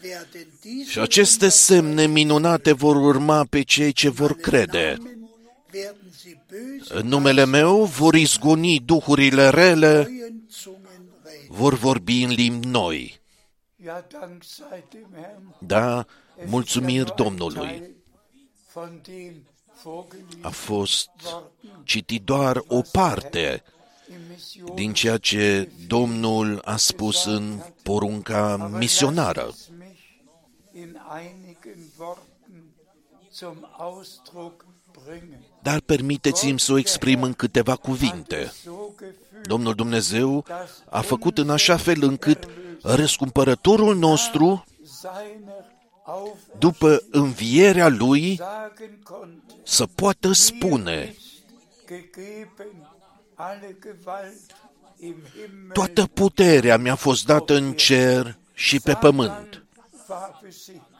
werden 0.00 0.46
diese 0.60 0.90
Și 0.90 0.98
aceste 0.98 1.48
semne 1.48 2.06
minunate 2.06 2.72
vor 2.72 2.96
urma 2.96 3.44
pe 3.44 3.62
cei 3.62 3.92
ce 3.92 4.08
vor 4.08 4.36
crede. 4.36 4.96
Namen 4.98 5.28
werden 5.72 6.12
sie 6.22 6.40
böse 6.48 6.94
În 6.98 7.06
numele 7.08 7.44
meu 7.44 7.84
vor 7.84 8.14
izgoni 8.14 8.80
duhurile 8.80 9.48
rele, 9.48 10.02
neuen 10.02 10.42
Zungen 10.50 10.73
reden. 10.73 10.73
Vor 11.54 11.74
vorbi 11.74 12.22
în 12.22 12.30
limbi 12.30 12.66
noi. 12.66 13.20
Ja, 13.84 14.04
Dank 14.10 14.42
sei 14.44 14.84
dem 14.90 15.06
Herrn. 15.14 15.54
Da, 15.60 15.98
Es 16.36 16.42
ist 16.44 16.50
mulțumiri 16.50 16.96
ja 17.08 17.14
nur 17.16 17.26
ein 17.26 17.36
Domnului. 17.36 17.68
Teil 17.78 17.90
Von 18.72 19.00
dem 19.02 19.46
vorgelesen 19.82 20.38
A 20.42 20.48
fost 20.50 21.10
worden 21.22 21.50
citit 21.84 22.22
doar 22.24 22.62
o 22.66 22.80
parte 22.92 23.62
im 24.10 24.16
Mission. 24.30 24.74
din 24.74 24.92
ceea 24.92 25.18
ce 25.18 25.70
Domnul 25.86 26.60
a 26.64 26.76
spus 26.76 27.24
în 27.24 27.60
porunca 27.82 28.52
Aber 28.52 28.78
misionară. 28.78 29.42
lasst 29.42 29.58
es 29.70 29.76
mich 29.78 30.00
in 30.72 30.98
einigen 31.20 31.78
Worten 31.98 32.74
zum 33.32 33.68
Ausdruck 33.78 34.64
bringen. 35.04 35.44
Dar 35.64 35.80
permiteți-mi 35.80 36.60
să 36.60 36.72
o 36.72 36.78
exprim 36.78 37.22
în 37.22 37.32
câteva 37.32 37.76
cuvinte. 37.76 38.52
So 38.64 38.70
gefühlt, 38.70 39.46
Domnul 39.46 39.74
Dumnezeu 39.74 40.44
a 40.90 41.00
făcut 41.00 41.38
în 41.38 41.50
așa 41.50 41.76
fel 41.76 42.02
încât 42.02 42.48
răscumpărătorul 42.82 43.96
nostru, 43.96 44.64
seiner 45.00 45.64
auf 46.04 46.38
după 46.58 47.02
învierea 47.10 47.88
lui, 47.88 48.36
sagen 48.36 48.98
konnte, 49.02 49.54
să 49.62 49.86
poată 49.94 50.32
spune, 50.32 51.14
ist 51.18 51.46
gegeben 51.86 52.88
alle 53.34 53.76
Gewalt 53.80 54.54
im 54.98 55.14
Himmel 55.32 55.72
toată 55.72 56.06
puterea 56.06 56.76
mi-a 56.76 56.94
fost 56.94 57.26
dată 57.26 57.54
în 57.54 57.72
cer 57.72 58.36
și 58.54 58.80
pe 58.80 58.94
pământ. 58.94 59.64
war 60.08 60.40
besiegt. 60.42 60.92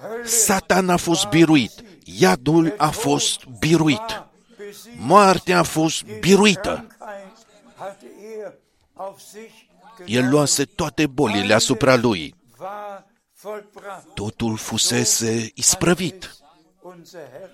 Hölle 0.00 0.24
Satan 0.24 0.88
a 0.88 0.96
fost 0.96 1.28
biruit, 1.28 1.72
iadul 2.18 2.74
a 2.76 2.90
fost 2.90 3.44
biruit, 3.58 3.98
war 3.98 4.30
besiegt. 4.56 4.98
moartea 4.98 5.58
a 5.58 5.62
fost 5.62 6.04
biruită. 6.20 6.86
Krankheit 6.98 7.46
hatte 7.76 8.06
er 8.42 8.52
auf 8.94 9.20
sich 9.20 9.68
El 10.06 10.28
luase 10.28 10.64
toate 10.64 11.06
bolile 11.06 11.54
asupra 11.54 11.96
lui. 11.96 12.34
war 12.58 13.06
vollbracht. 13.42 14.14
Totul 14.14 14.56
fusese 14.56 15.50
isprăvit. 15.54 16.36
Unser 16.82 17.28
Herr 17.32 17.50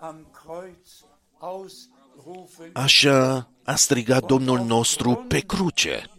am 0.00 0.26
Kreuz 0.32 1.04
ausrufen. 1.38 2.70
Așa 2.72 3.50
a 3.64 3.74
strigat 3.74 4.24
Domnul 4.24 4.58
nostru 4.58 5.14
pe 5.28 5.40
cruce. 5.40 6.10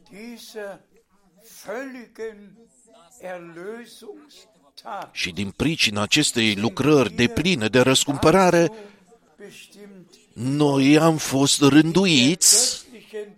Dieser 4.83 4.95
völligen 4.95 5.03
Erlösungstag 5.03 5.09
Și 5.11 5.31
din 5.31 5.49
pricina 5.55 6.01
acestei 6.01 6.55
lucrări 6.55 7.13
de 7.13 7.27
pline 7.27 7.67
de 7.67 7.79
răscumpărare, 7.79 8.71
bestimmt 9.37 10.13
noi 10.33 10.97
am 10.99 11.17
fost 11.17 11.61
rânduiți 11.61 12.83
göttlichen 13.13 13.35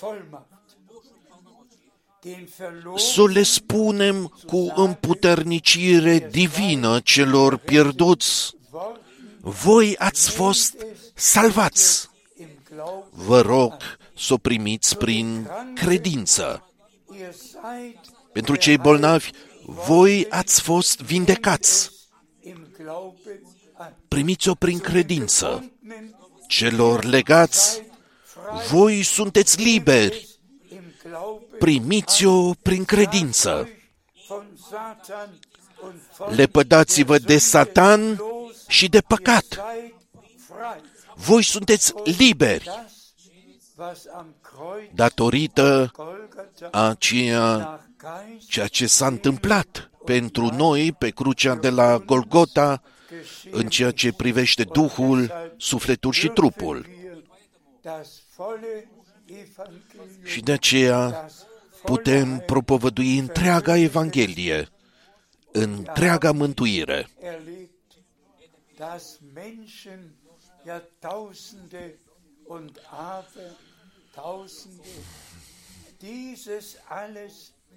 Vollmacht. 0.00 0.46
Den 2.20 2.48
să 2.96 3.24
le 3.26 3.42
spunem 3.42 4.26
cu 4.46 4.72
împuternicire 4.74 6.28
divină 6.30 7.00
celor 7.00 7.56
pierduți. 7.56 8.54
Worten 8.70 9.00
Voi 9.40 9.96
ați 9.96 10.30
fost 10.30 10.86
salvați. 11.14 12.08
im 12.38 12.46
Glauben, 12.70 13.08
Vă 13.10 13.40
rog 13.40 13.74
să 14.16 14.32
o 14.32 14.36
primiți 14.36 14.96
prin 14.96 15.48
credință. 15.74 16.62
ihr 17.18 17.32
seid 17.32 17.98
Pentru 18.32 18.56
cei 18.56 18.78
bolnavi, 18.78 19.30
voi 19.70 20.26
ați 20.28 20.60
fost 20.60 21.00
vindecați. 21.00 21.90
im 22.40 22.66
Glauben 22.78 23.40
an. 23.76 23.92
Primiți-o 24.08 24.54
prin 24.54 24.78
credință. 24.78 25.46
Gebundenen 25.46 26.16
Celor 26.46 27.04
legați, 27.04 27.82
voi 28.70 29.02
sunteți 29.02 29.62
liberi. 29.62 30.28
im 30.72 30.82
Glauben 31.02 31.58
Primiți-o 31.58 32.54
prin 32.54 32.84
credință. 32.84 33.68
von 34.28 34.46
Satan 34.70 35.38
und 35.82 35.94
von 36.16 36.34
Lepădați-vă 36.34 37.18
de 37.18 37.38
Satan 37.38 38.08
los, 38.08 38.66
și 38.68 38.88
de 38.88 39.00
păcat. 39.00 39.44
seid 39.44 39.94
frei. 40.48 40.82
Voi 41.14 41.42
sunteți 41.42 41.92
liberi. 42.04 42.64
Das 42.64 42.98
was 43.76 44.04
am 44.16 44.34
Kreuz 44.42 44.88
datorită 44.94 45.90
Golgatha 45.92 46.68
a 46.70 46.94
ceea, 46.94 47.56
nach 47.56 47.80
Geist 47.80 47.87
ceea 48.46 48.66
ce 48.66 48.86
s-a 48.86 49.06
întâmplat 49.06 49.90
pentru 50.04 50.46
noi 50.46 50.92
pe 50.92 51.10
crucea 51.10 51.54
de 51.54 51.70
la 51.70 51.98
Golgota 51.98 52.82
în 53.50 53.68
ceea 53.68 53.90
ce 53.90 54.12
privește 54.12 54.64
Duhul, 54.64 55.52
sufletul 55.56 56.12
și 56.12 56.28
trupul. 56.28 56.86
wir 56.88 57.22
das 57.82 58.22
volle 58.36 58.90
Evangelium, 59.26 60.24
Și 60.24 60.40
de 60.40 60.52
aceea 60.52 61.08
das 61.08 61.46
putem 61.82 62.38
propovădui 62.38 63.18
întreaga 63.18 63.76
Evanghelie, 63.76 64.68
întreaga 65.52 66.32
mântuire. 66.32 67.08
erlebt, 67.20 67.92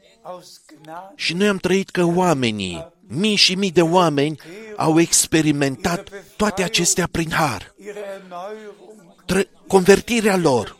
dass 0.01 0.09
Menschen 0.09 0.09
Jahrtausende 0.09 0.09
und 0.09 0.09
Abertausende 0.09 0.09
dieses 0.09 0.19
alles 0.23 0.23
aus 0.23 0.61
Gnade 0.83 1.13
Și 1.15 1.33
noi 1.33 1.47
am 1.47 1.57
trăit 1.57 1.89
că 1.89 2.03
oamenii, 2.03 2.87
mii 3.07 3.35
și 3.35 3.55
mii 3.55 3.71
de 3.71 3.81
oameni, 3.81 4.35
au 4.77 4.99
experimentat 4.99 6.09
toate 6.35 6.63
acestea 6.63 7.07
prin 7.11 7.31
har. 7.31 7.73
ihre 7.77 7.99
Erneuerung 8.15 8.79
Tră- 9.25 9.67
convertirea 9.67 10.37
lor, 10.37 10.77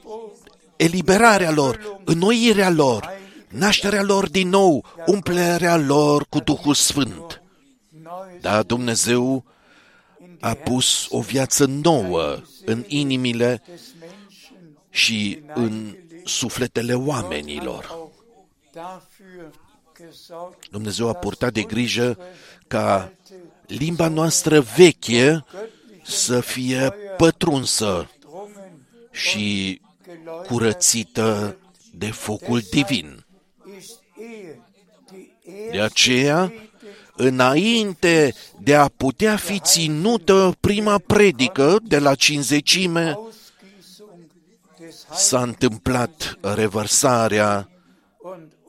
eliberarea 0.76 1.52
lor, 1.52 2.00
înnoirea 2.06 2.70
lor, 2.70 3.10
nașterea 3.50 4.04
lor 4.04 4.30
din 4.30 4.50
nou, 4.50 4.86
umplerea 5.06 5.78
lor 5.78 6.26
cu 6.30 6.40
Duhul 6.40 6.74
Sfânt. 6.74 7.42
Neues 8.04 8.42
Da, 8.42 8.64
Dumnezeu 8.64 9.44
a 10.40 10.54
pus 10.54 11.08
o 11.10 11.20
viață 11.20 11.66
nouă 11.66 12.42
în 12.66 12.84
inimile 12.88 13.62
des 13.68 13.82
Menschen 14.00 14.78
și 14.90 15.40
în 15.54 15.96
sufletele 16.26 16.94
oamenilor. 16.94 18.01
Auch 18.72 19.02
dafür 19.02 19.52
gesorgt, 19.98 20.70
Dumnezeu 20.72 21.10
a 21.10 21.14
purtat 21.14 21.54
de 21.54 21.62
grijă 21.62 22.18
ca 22.68 23.12
limba 23.68 24.08
noastră 24.08 24.60
veche 24.60 25.46
să 26.04 26.40
fie 26.40 26.94
pătrunsă 27.18 28.10
drungen, 28.20 28.88
și 29.12 29.82
geläutert 30.04 30.48
curățită 30.48 31.58
de 31.94 32.12
focul 32.12 32.62
divin. 32.72 33.26
ist 33.78 34.00
ehe 34.18 34.62
die 35.12 35.28
De 35.46 35.78
erste 35.78 35.82
aceea, 35.82 36.54
înainte 37.16 38.34
de 38.60 38.76
a 38.76 38.88
putea 38.88 39.36
fi 39.36 39.60
ținută 39.60 40.56
prima 40.60 40.98
predică 40.98 41.78
de 41.84 42.00
la 42.00 42.16
cinzecime, 42.16 43.16
Ausgießung 43.18 44.32
des 44.80 45.06
s-a 45.12 45.42
întâmplat 45.42 46.38
revărsarea 46.42 47.72
und 48.22 48.34
unser 48.34 48.61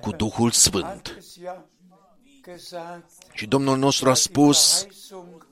cu 0.00 0.08
Herr 0.08 0.16
Duhul 0.16 0.50
hat 0.50 0.54
Sfânt. 0.54 1.16
es 1.18 1.36
ja 1.42 1.64
gesagt, 2.42 3.10
Și 3.32 3.46
Domnul 3.46 3.78
nostru 3.78 4.10
a 4.10 4.14
spus, 4.14 4.86
Verheißung, 4.86 5.46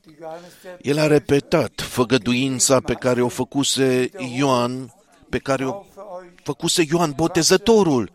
die 0.00 0.16
Johannes 0.18 0.52
der 0.62 0.78
el 0.80 0.98
a 0.98 1.06
repetat 1.06 1.80
făgăduința 1.80 2.80
pe 2.80 2.94
care 2.94 3.22
o 3.22 3.28
făcuse 3.28 4.10
Ioan, 4.36 4.94
pe 5.28 5.38
care 5.38 5.66
o 5.66 5.70
Taufe 5.70 6.00
euch 6.00 6.40
făcuse 6.42 6.84
Ioan 6.88 7.12
Botezătorul. 7.16 8.12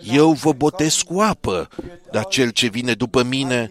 Eu 0.00 0.32
vă 0.32 0.52
botez 0.52 0.94
cu 0.96 1.20
apă, 1.20 1.68
dar 2.10 2.24
cel 2.24 2.50
ce 2.50 2.66
vine 2.66 2.94
după 2.94 3.22
mine 3.22 3.70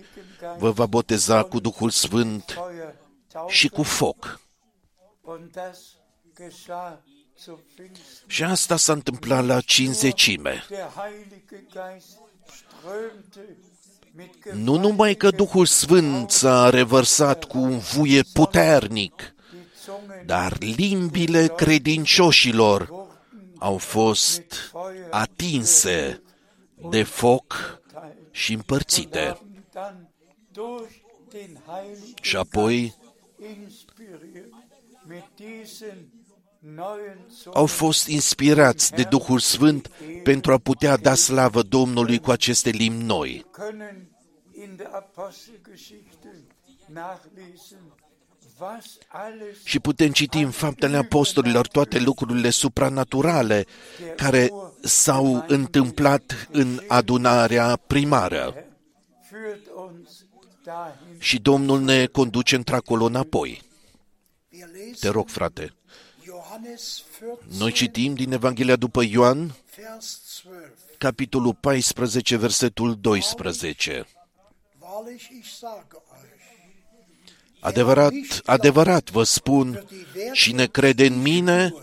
vă 0.58 0.72
va 0.72 0.86
boteza 0.86 1.44
cu 1.44 1.60
Duhul 1.60 1.90
Sfânt 1.90 2.52
Feuer 2.52 2.96
taufe 3.28 3.54
și 3.54 3.68
cu 3.68 3.84
foc. 3.84 4.40
Und 7.48 7.58
das 7.58 7.58
geschah 7.58 7.58
zu 7.58 7.60
Pfingsten. 7.76 8.28
Și 8.28 8.44
asta 8.44 8.76
s-a 8.78 8.94
întâmplat 8.94 9.46
la 9.46 9.62
cinzecime. 9.62 10.64
Der 10.70 10.92
Heilige 10.96 11.66
Geist 11.72 12.18
strömte 12.46 13.58
mit 14.16 14.54
Nu 14.54 14.78
numai 14.78 15.16
că 15.16 15.30
Duhul 15.30 15.66
Sfânt 15.66 16.32
s-a 16.32 16.70
revărsat 16.70 17.44
cu 17.44 17.58
un 17.58 17.78
vuie 17.78 18.22
puternic, 18.34 19.36
die 19.52 19.60
Zungen 19.84 20.26
dar 20.26 20.58
limbile 20.60 21.48
credincioșilor 21.48 23.10
au 23.58 23.78
fost 23.78 24.74
atinse 25.10 26.22
de 26.90 27.04
foc 27.04 27.80
și 28.32 28.54
împărțite. 28.54 29.20
haben 29.20 29.64
dann 29.74 30.10
durch 30.52 30.92
den 31.30 31.64
Heiligen 31.66 32.14
Și 32.22 32.36
apoi 32.36 32.96
inspiriert 36.62 36.68
mit 36.68 36.68
diesen 36.68 36.76
neuen 36.76 37.18
Zungen 37.30 37.54
au 37.54 37.66
fost 37.66 38.08
inspirați 38.08 38.92
de 38.92 39.04
Duhul 39.04 39.40
Sfânt 39.40 39.90
pentru 40.24 40.52
a 40.52 40.58
putea 40.58 40.98
da 40.98 41.16
slavă 41.16 41.62
Domnului 41.62 42.20
cu 42.20 42.32
aceste 42.32 42.70
limbi 42.70 43.04
noi. 43.04 43.46
können 43.52 44.10
in 44.54 44.76
der 44.76 44.90
Apostelgeschichte 44.94 46.30
nachlesen, 46.86 47.94
was 48.60 48.98
alles 49.08 49.64
Și 49.64 49.80
putem 49.80 50.12
citi 50.12 50.38
în 50.38 50.52
faptele 50.52 50.98
apostolilor 50.98 51.68
toate 51.68 52.00
lucrurile 52.00 52.50
supranaturale 52.50 53.66
care 54.16 54.52
s-au 54.82 55.46
întâmplat 55.48 56.48
în 56.52 56.80
adunarea 56.88 57.76
primară. 57.76 58.54
führt 59.28 59.66
uns 59.76 60.26
dahin. 60.64 61.20
Și 61.20 61.40
Domnul 61.40 61.82
ne 61.82 62.06
conduce 62.06 62.56
într-acolo 62.56 63.06
înapoi. 63.06 63.62
Wir 64.52 64.68
lesen 64.74 64.94
Te 65.00 65.10
rog, 65.10 65.28
frate. 65.28 65.76
Johannes 66.62 67.04
Noi 67.58 67.72
14, 67.72 67.72
citim 67.72 68.14
din 68.14 68.32
Evanghelia 68.32 68.76
după 68.76 69.04
Ioan, 69.04 69.56
Vers 69.76 70.42
12. 70.44 70.74
capitolul 70.98 71.54
14, 71.54 72.38
versetul 72.38 72.96
12. 72.96 74.08
Wahrlich, 74.80 75.28
ich 75.40 75.48
sage 75.48 75.86
euch, 75.92 76.40
Adevărat, 77.60 78.14
adevărat 78.46 79.10
vă 79.10 79.24
spun, 79.24 79.86
cine 80.34 80.66
crede 80.66 81.06
în 81.06 81.22
mine, 81.22 81.74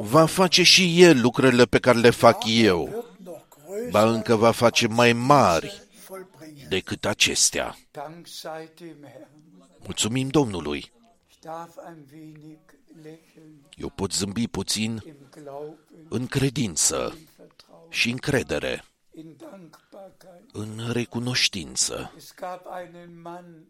va 0.00 0.26
face 0.26 0.62
și 0.62 1.02
el 1.02 1.20
lucrările 1.20 1.64
pe 1.64 1.78
care 1.78 1.98
le 1.98 2.10
fac 2.10 2.42
eu, 2.46 2.82
wird 2.82 3.16
noch 3.24 3.42
größer 3.48 3.90
ba 3.90 4.10
încă 4.10 4.36
va 4.36 4.50
face 4.50 4.86
mai 4.86 5.12
mari 5.12 5.82
vollbringen. 6.08 6.68
decât 6.68 7.04
acestea. 7.04 7.76
Dank 7.90 8.26
sei 8.26 8.70
dem 8.78 8.96
Herrn. 9.02 9.28
Mulțumim 9.84 10.28
Domnului. 10.28 10.92
Ich 13.78 13.84
darf 13.84 13.86
ein 13.86 13.86
wenig 13.86 13.86
lächeln 13.86 13.86
Eu 13.86 13.88
pot 13.88 14.12
zâmbi 14.12 14.46
puțin 14.48 15.02
im 15.06 15.16
Glauben, 15.30 16.06
în 16.08 16.26
credință 16.26 17.14
im 17.16 17.28
Vertrauen, 17.36 17.90
și 17.90 18.10
încredere, 18.10 18.84
in 19.14 19.36
Dankbarkeit. 19.38 20.50
în 20.52 20.90
recunoștință. 20.92 22.12
Es 22.16 22.34
gab 22.34 22.60
einen 22.84 23.20
Mann 23.20 23.66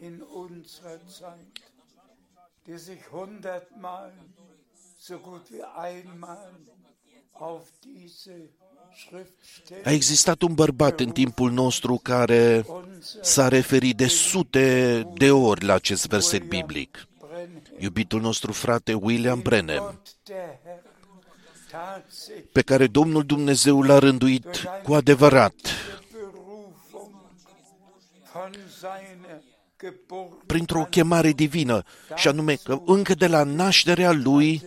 in 0.00 0.24
unserer 0.34 1.00
Zeit, 1.18 1.72
der 2.64 2.78
sich 2.78 3.08
hundertmal, 3.10 4.12
so 4.98 5.16
gut 5.16 5.48
wie 5.50 5.64
einmal, 5.92 6.60
auf 7.32 7.68
diese 7.80 8.50
A 8.88 8.94
Schriftstelle 8.94 9.90
existat 9.92 10.42
un 10.42 10.54
bărbat 10.54 11.00
în 11.00 11.10
timpul 11.10 11.50
nostru 11.50 12.00
care 12.02 12.64
unser 12.68 13.24
s-a 13.24 13.48
referit 13.48 13.96
de 13.96 14.06
sute 14.06 15.02
de 15.14 15.30
ori 15.30 15.64
la 15.64 15.74
acest 15.74 16.06
verset 16.06 16.42
biblic. 16.48 17.08
Brenhem 17.36 17.62
Iubitul 17.78 18.20
nostru 18.20 18.52
frate 18.52 18.92
William 18.94 19.40
Brenham, 19.40 19.84
Gott 19.84 20.08
der 20.24 20.58
Herr 20.64 20.80
tatsächlich 21.70 22.52
pe 22.52 22.62
care 22.62 22.86
Domnul 22.86 23.22
Dumnezeu 23.22 23.82
l-a 23.82 23.98
rânduit 23.98 24.46
cu 24.82 24.94
adevărat. 24.94 25.54
Berufung 26.12 27.14
von 28.32 28.52
seiner 28.80 29.40
Geburt 29.80 30.46
printr-o 30.46 30.84
chemare 30.84 31.32
divină, 31.32 31.82
și 32.14 32.28
anume 32.28 32.54
că 32.54 32.80
încă 32.84 33.14
de 33.14 33.26
la 33.26 33.42
nașterea 33.42 34.12
lui 34.12 34.62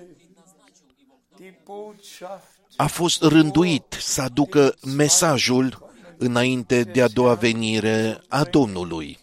die 1.36 1.60
Botschaft 1.66 2.48
a 2.76 2.88
fost 2.88 3.22
rânduit 3.22 3.98
să 4.00 4.22
aducă 4.22 4.74
mesajul 4.96 5.92
înainte 6.18 6.84
de 6.84 7.02
a 7.02 7.08
doua 7.08 7.34
venire 7.34 8.22
a 8.28 8.44
Domnului, 8.44 9.18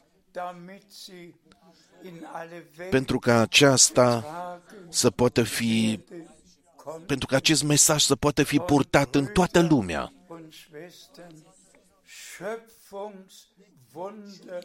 pentru 2.91 3.19
ca 3.19 3.41
aceasta 3.41 4.21
tragen 4.21 4.61
să 4.89 5.11
poată 5.11 5.43
fi, 5.43 6.01
konnten. 6.77 7.07
pentru 7.07 7.27
ca 7.27 7.37
acest 7.37 7.63
mesaj 7.63 8.03
să 8.03 8.17
poată 8.17 8.43
fi 8.43 8.59
purtat 8.59 9.15
în 9.15 9.27
toată 9.27 9.61
lumea. 9.61 10.13
und 10.29 10.53
Schwestern, 10.53 11.35
Schöpfungswunder 12.07 14.63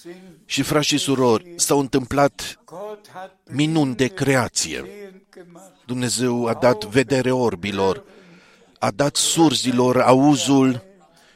sind 0.00 0.38
Și 0.44 0.62
frați 0.62 0.86
și 0.86 0.98
surori, 0.98 1.52
s-au 1.56 1.78
întâmplat 1.78 2.60
Gott 2.64 3.08
hat 3.12 3.36
minuni 3.44 3.94
de 3.94 4.06
creație. 4.06 4.76
sehend 4.76 5.22
gemacht, 5.34 5.72
Dumnezeu 5.86 6.46
a 6.46 6.54
dat 6.54 6.84
vedere 6.84 7.30
orbilor, 7.30 8.04
a 8.78 8.90
dat 8.90 9.16
surzilor 9.16 10.00
auzul 10.00 10.84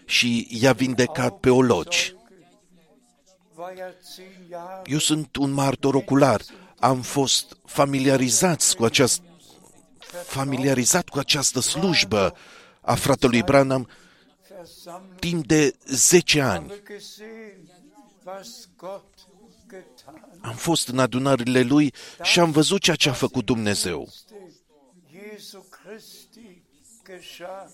și 0.04 0.46
i-a 0.50 0.72
vindecat 0.72 1.38
pe 1.38 1.50
ologi. 1.50 2.16
War 4.50 4.60
ja 4.60 4.64
zehn 4.64 4.68
Jahre 4.68 4.90
Eu 4.92 4.98
sunt 4.98 5.36
un 5.36 5.50
martor 5.50 5.94
ocular. 5.94 6.40
Am 6.78 7.02
fost 7.02 7.56
familiarizați 7.64 8.76
cu 8.76 8.84
acest, 8.84 9.22
familiarizat 10.26 11.08
cu 11.08 11.18
această 11.18 11.60
slujbă 11.60 12.36
a 12.80 12.94
fratelui 12.94 13.42
Branham 13.42 13.88
Versammlung 14.48 15.18
timp 15.18 15.46
de 15.46 15.74
10 15.86 16.40
ani. 16.40 16.68
habe 16.68 16.82
gesehen, 16.86 17.70
was 18.24 18.68
Gott 18.76 19.18
getan 19.70 20.40
Am 20.40 20.54
fost 20.54 20.88
în 20.88 20.98
adunările 20.98 21.62
lui 21.62 21.94
și 22.22 22.40
am 22.40 22.50
văzut 22.50 22.80
ceea 22.80 22.96
ce 22.96 23.08
a 23.08 23.12
făcut 23.12 23.44
Dumnezeu. 23.44 24.08
Jesu 25.10 25.66
Christi 25.70 26.62
geschah, 27.04 27.66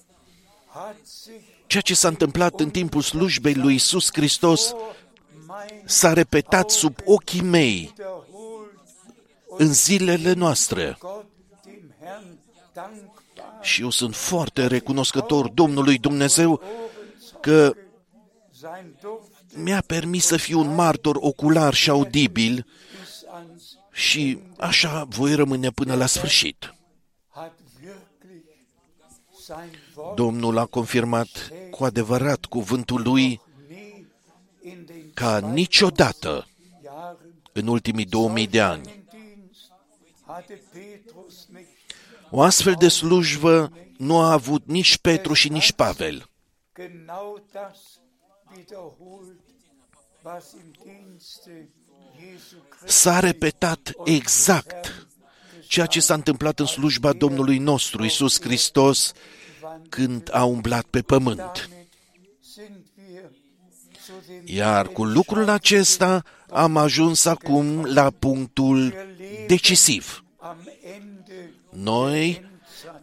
hat 0.72 0.96
sich 1.04 1.54
Ceea 1.66 1.82
ce 1.82 1.94
s-a 1.94 2.08
întâmplat 2.08 2.60
în 2.60 2.70
timpul 2.70 3.02
slujbei 3.02 3.54
lui 3.54 3.74
Isus 3.74 4.08
Hristos 4.12 4.70
vor 4.70 4.78
mein 4.80 5.03
s-a 5.84 6.12
repetat 6.12 6.70
sub 6.70 6.96
ochii 7.04 7.42
mei 7.42 7.94
wiederholt 7.96 8.24
în 9.56 9.72
zilele 9.72 10.32
noastre. 10.32 10.96
Gott 11.00 11.26
dem 11.64 11.94
Herrn 12.00 12.38
dankbar 12.72 13.58
Și 13.62 13.82
eu 13.82 13.90
sunt 13.90 14.14
foarte 14.14 14.66
recunoscător 14.66 15.48
Domnului 15.48 15.98
Dumnezeu 15.98 16.60
că 17.40 17.74
sein 18.60 18.96
Duft 19.00 19.32
mi-a 19.56 19.82
permis 19.86 20.26
să 20.26 20.36
fiu 20.36 20.58
un 20.60 20.74
martor 20.74 21.16
ocular 21.20 21.74
și 21.74 21.90
audibil 21.90 22.66
bis 23.00 23.24
ans 23.28 23.78
și 23.92 24.38
așa 24.58 25.04
voi 25.08 25.34
rămâne 25.34 25.70
până 25.70 25.94
la 25.94 26.06
sfârșit. 26.06 26.74
hat 27.28 27.52
wirklich 27.82 28.44
sein 29.46 29.70
Wort 29.94 30.16
Domnul 30.16 30.58
a 30.58 30.64
confirmat 30.64 31.28
cu 31.70 31.84
adevărat 31.84 32.44
cuvântul 32.44 33.02
lui 33.02 33.22
nie 33.22 33.30
in 33.30 33.38
den 33.38 33.43
ca 35.14 35.38
niciodată 35.38 36.46
Jahren 36.82 37.42
în 37.52 37.66
ultimii 37.66 38.04
2000 38.04 38.46
de 38.46 38.60
ani. 38.60 38.88
im 38.88 39.04
Dienst 39.10 39.70
hatte 40.26 40.62
Petrus 40.72 41.46
nicht 41.52 41.68
O 42.30 42.40
astfel 42.42 42.74
de 42.78 42.88
slujbă 42.88 43.72
nu 43.96 44.18
a 44.18 44.32
avut 44.32 44.66
nici 44.66 44.98
Petru 44.98 45.32
și 45.32 45.48
nici 45.48 45.72
Pavel. 45.72 46.28
genau 46.74 47.42
das 47.52 48.00
wiederholt, 48.56 49.40
was 50.22 50.52
im 50.52 50.72
Dienste 50.84 51.68
Jesu 52.20 52.56
Christi 52.68 52.98
S-a 52.98 53.20
repetat 53.20 53.92
exact 54.04 55.06
ceea 55.68 55.86
ce 55.86 56.00
s-a 56.00 56.14
întâmplat 56.14 56.58
în 56.58 56.66
slujba 56.66 57.12
Domnului 57.12 57.58
nostru, 57.58 58.04
Isus 58.04 58.40
Hristos, 58.40 59.12
când 59.88 60.28
a 60.32 60.44
umblat 60.44 60.84
pe 60.84 61.02
pământ. 61.02 61.68
Iar 64.44 64.86
cu 64.86 65.04
lucrul 65.04 65.48
acesta 65.48 66.22
am 66.50 66.76
ajuns 66.76 67.24
acum 67.24 67.84
la 67.84 68.10
punctul 68.10 68.94
decisiv. 69.46 70.24
am 70.38 70.56
Ende 70.82 71.54
Noi 71.70 72.52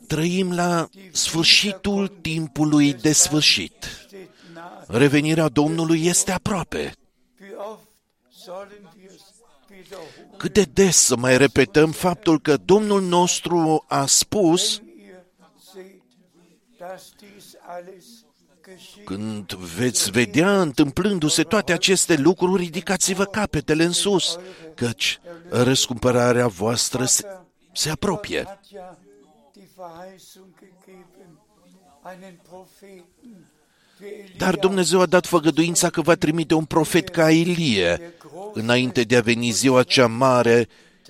trăim 0.07 0.53
la 0.53 0.89
sfârșitul 1.11 2.07
timpului 2.07 2.93
de 2.93 3.11
sfârșit. 3.11 3.85
steht 4.07 4.29
nahe. 4.53 4.97
Revenirea 4.97 5.47
Domnului 5.47 6.05
este 6.05 6.31
aproape. 6.31 6.93
Wie 7.41 7.53
oft 7.55 7.87
sollen 8.29 8.89
wir 8.97 9.09
es 9.15 9.21
wiederholen? 9.69 10.37
Cât 10.37 10.53
de 10.53 10.63
des 10.73 10.97
să 10.97 11.15
mai 11.15 11.37
repetăm 11.37 11.91
faptul 11.91 12.39
că 12.41 12.57
Domnul 12.57 13.01
nostru 13.01 13.85
a 13.87 14.05
spus 14.05 14.81
Când 19.05 19.53
veți 19.53 20.11
vedea 20.11 20.61
întâmplându-se 20.61 21.43
toate 21.43 21.73
aceste 21.73 22.15
lucruri, 22.15 22.63
ridicați-vă 22.63 23.25
capetele 23.25 23.83
în 23.83 23.91
sus, 23.91 24.37
căci 24.75 25.19
răscumpărarea 25.49 26.47
voastră 26.47 27.05
se, 27.05 27.25
se 27.73 27.89
apropie. 27.89 28.43
hat 28.45 28.65
ja 28.71 28.97
die 29.53 29.67
Verheißung 29.75 30.53
gegeben, 30.59 31.39
einen 32.11 32.39
Propheten 32.49 33.45
für 33.97 34.05
Elia, 34.05 34.35
Dar 34.37 34.55
Dumnezeu 34.55 35.01
a 35.01 35.05
dat 35.05 35.25
făgăduința 35.25 35.89
că 35.89 36.01
va 36.01 36.15
trimite 36.15 36.53
un 36.53 36.65
profet 36.65 37.09
ca 37.09 37.31
Ilie, 37.31 38.13
înainte 38.53 39.03
de 39.03 39.17
a 39.17 39.21
veni 39.21 39.49
ziua 39.49 39.83
cea 39.83 40.07
mare 40.07 40.67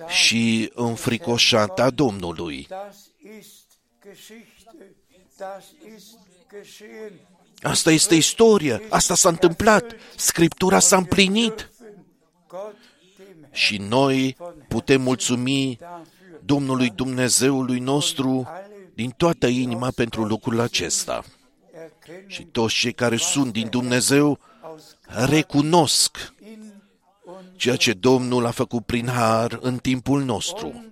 și 0.08 0.70
înfricoșată 0.74 1.82
a 1.82 1.90
Domnului. 1.90 2.68
Das 7.62 7.78
ist 7.78 7.84
Geschichte, 7.84 8.16
das 8.16 8.18
ist 8.18 8.36
geschehen. 8.36 8.52
Asta 8.52 8.70
este 8.70 8.80
istorie, 8.80 8.86
asta 8.88 9.14
s-a 9.14 9.28
întâmplat, 9.28 9.84
Scriptura 10.16 10.78
s-a 10.78 10.96
împlinit 10.96 11.70
Gott 12.48 12.76
dem 13.16 13.48
și 13.50 13.76
noi 13.76 14.36
putem 14.68 15.00
mulțumi 15.00 15.78
dafür. 15.80 16.40
Domnului 16.44 16.90
Dumnezeului 16.90 17.78
nostru 17.78 18.48
din 18.94 19.10
toată 19.16 19.46
inima 19.46 19.90
pentru 19.90 20.24
lucrul 20.24 20.60
acesta. 20.60 21.24
Erkennen 21.72 22.28
Și 22.28 22.44
toți 22.44 22.74
cei 22.74 22.92
care 22.92 23.16
sunt 23.16 23.52
din 23.52 23.68
Dumnezeu 23.68 24.38
aus 24.62 24.96
recunosc 25.28 26.32
in 26.40 26.72
und, 27.24 27.56
ceea 27.56 27.76
ce 27.76 27.92
Domnul 27.92 28.46
a 28.46 28.50
făcut 28.50 28.84
prin 28.84 29.08
har 29.08 29.58
în 29.60 29.78
timpul 29.78 30.22
nostru 30.22 30.66
und 30.66 30.74
gegen 30.74 30.82
wer 30.82 30.91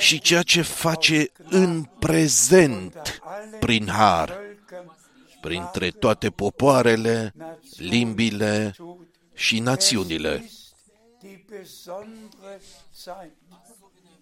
și 0.00 0.20
ceea 0.20 0.42
ce 0.42 0.62
face 0.62 1.30
în 1.48 1.82
prezent 1.98 3.20
prin 3.60 3.88
har, 3.88 4.28
Völkern 4.30 5.40
printre 5.40 5.90
toate 5.90 6.30
popoarele, 6.30 7.34
limbile 7.76 8.72
tut. 8.76 9.08
și 9.34 9.58
națiunile. 9.58 10.44
ist 10.44 10.74
die 11.20 11.44
besondere 11.48 12.60
Zeit 13.04 13.32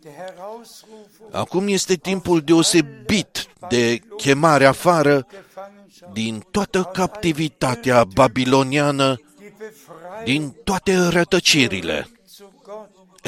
der 0.03 0.13
Herausrufung 0.13 1.31
Acum 1.33 1.69
este 1.69 1.95
timpul 1.95 2.41
deosebit 2.41 3.49
de 3.69 3.99
chemare 4.17 4.65
afară 4.65 5.27
Gefangenschaft, 5.31 6.13
din 6.13 6.45
toată 6.51 6.83
captivitatea 6.83 8.05
babiloniană, 8.05 9.21
die 9.39 9.55
Befreiung 9.59 10.25
din 10.25 10.55
toate 10.65 10.97
rătăcirile. 10.97 12.09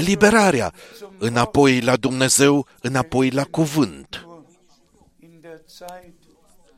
Zu 0.00 0.06
Gott. 0.06 0.22
eliberarea, 0.22 0.72
înapoi 1.18 1.80
la 1.80 1.96
Dumnezeu, 1.96 2.66
înapoi 2.80 3.30
la 3.30 3.44
cuvânt. 3.44 4.26
Nur 4.26 4.44
in 5.20 5.40
der 5.40 5.60
Zeit 5.66 6.14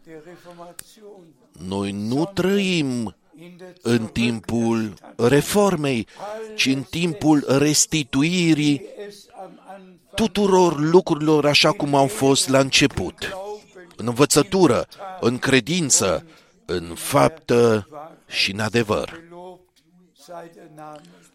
der 0.05 0.21
Reformation, 0.25 1.35
Noi 1.59 1.93
nu 1.93 2.25
trăim 2.25 3.15
in 3.37 3.55
der 3.57 3.73
în 3.83 4.07
timpul 4.07 4.95
reformei, 5.17 6.07
ci 6.55 6.67
în 6.67 6.83
timpul 6.83 7.45
restituirii 7.59 8.83
es 9.07 9.27
am 9.43 9.61
Anfang 9.67 9.93
tuturor 10.15 10.79
lucrurilor 10.79 11.47
așa 11.47 11.73
cum 11.73 11.95
au 11.95 12.07
fost 12.07 12.49
la 12.49 12.59
început. 12.59 13.15
Glauben 13.19 13.89
În 13.97 14.07
învățătură, 14.07 14.87
în 15.21 15.39
credință, 15.39 16.27
în 16.65 16.95
faptă 16.95 17.89
și 18.27 18.53
în 18.53 18.61
adevăr. 18.61 19.21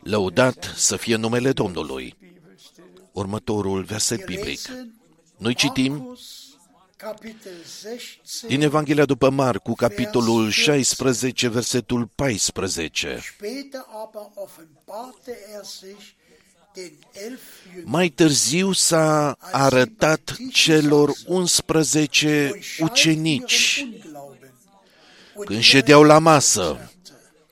Gelobt 0.08 0.36
sei 0.36 0.48
der 0.48 0.58
Name 0.58 0.64
Lăudat 0.64 0.74
să 0.76 0.96
fie 0.96 1.16
numele 1.16 1.52
Domnului. 1.52 2.16
Bibelstelle. 2.20 3.10
Următorul 3.12 3.84
verset 3.84 4.18
Wir 4.18 4.28
biblic. 4.28 4.68
lesen 4.68 4.94
Noi 5.38 5.54
citim 5.54 5.94
Markus, 5.94 6.46
Kapitel 6.96 7.52
16, 7.82 8.48
din 8.48 8.62
Evanghelia 8.62 9.06
după 9.06 9.30
Marcu, 9.30 9.74
capitolul 9.74 10.50
16, 10.50 11.48
versetul 11.48 12.10
14. 12.16 13.20
Später 13.22 13.86
aber 14.04 14.32
offenbarte 14.36 15.38
er 15.56 15.64
sich 15.64 16.16
den 16.74 16.92
elf 17.28 17.42
Jüngern 17.74 17.86
Mai 17.86 18.10
târziu 18.10 18.72
s-a 18.72 19.38
arătat 19.40 20.36
celor 20.52 21.12
11 21.28 22.48
durch 22.48 22.64
Schein 22.64 22.88
ucenici 22.88 23.78
ihren 23.78 23.94
Unglauben. 23.94 24.54
Und 25.34 25.46
când 25.46 25.60
ihre 25.60 25.70
ședeau 25.70 26.04
la 26.04 26.20
masă 26.20 26.62
Unvernunft. 26.62 26.97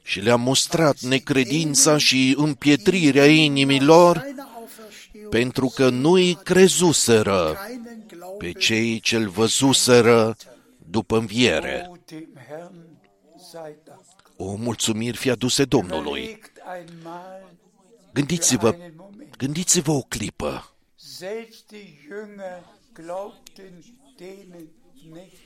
Și 0.06 0.20
le-a 0.20 0.36
mostrat 0.36 1.00
necredința 1.00 1.98
și 1.98 2.34
împietrirea 2.38 3.26
inimilor 3.26 4.18
Seiner 4.18 4.46
Auferstehung 4.56 5.30
pentru 5.30 5.72
că 5.76 5.90
nu-i 5.90 6.38
crezuseră 6.44 7.58
keinen 7.66 8.04
Glauben 8.08 8.38
pe 8.38 8.60
cei 8.60 9.00
ce-l 9.00 9.30
văzuseră 9.30 10.36
după 10.90 11.18
înviere. 11.18 11.88
O 11.90 11.96
dem 12.06 12.28
Herrn 12.50 12.98
sei 13.52 13.76
Dank. 13.86 14.00
O 14.38 14.56
mulțumiri 14.56 15.18
fi 15.18 15.30
aduse 15.30 15.66
Domnului. 15.66 16.22
Überlegt 16.22 16.58
einmal 16.78 17.54
Gândiți-vă, 18.14 18.68
einen 18.68 18.94
Moment. 18.98 19.38
gândiți-vă 19.38 19.92
o 19.92 20.02
clipă. 20.02 20.76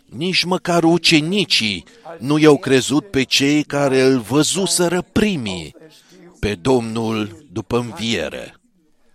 Selbst 0.09 0.21
die 0.21 0.33
Jünger 0.33 0.39
glaubten 0.39 0.39
denen 0.39 0.39
nicht. 0.39 0.39
Nici 0.39 0.43
măcar 0.43 0.83
ucenicii 0.83 1.83
nu 2.19 2.37
i-au 2.37 2.57
crezut 2.57 3.09
pe 3.09 3.23
cei 3.23 3.63
care 3.63 4.01
îl 4.01 4.19
văzuseră 4.19 5.01
primii, 5.01 5.75
Auferstehung. 5.75 6.39
pe 6.39 6.55
Domnul 6.55 7.45
după 7.51 7.77
înviere. 7.77 8.53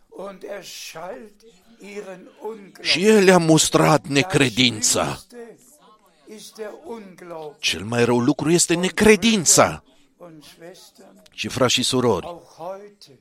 Und 0.09 0.42
er 0.42 0.64
schalt 0.64 1.32
ihren 1.80 2.30
Unglauben. 2.42 2.82
Și 2.82 3.05
el 3.07 3.24
le-a 3.24 3.38
mustrat 3.38 4.07
necredința. 4.07 5.05
Das 5.05 5.26
Schlimmste 5.28 6.34
ist 6.36 6.55
der 6.55 6.70
Unglaube. 6.84 7.57
Cel 7.61 7.84
mai 7.84 8.05
rău 8.05 8.18
lucru 8.18 8.51
este 8.51 8.74
necredința. 8.74 9.82
Und 10.16 10.45
Schwestern, 10.45 11.22
Și 11.32 11.49
frați 11.49 11.72
și 11.72 11.82
surori, 11.82 12.26
auch 12.26 12.45
heute 12.57 13.18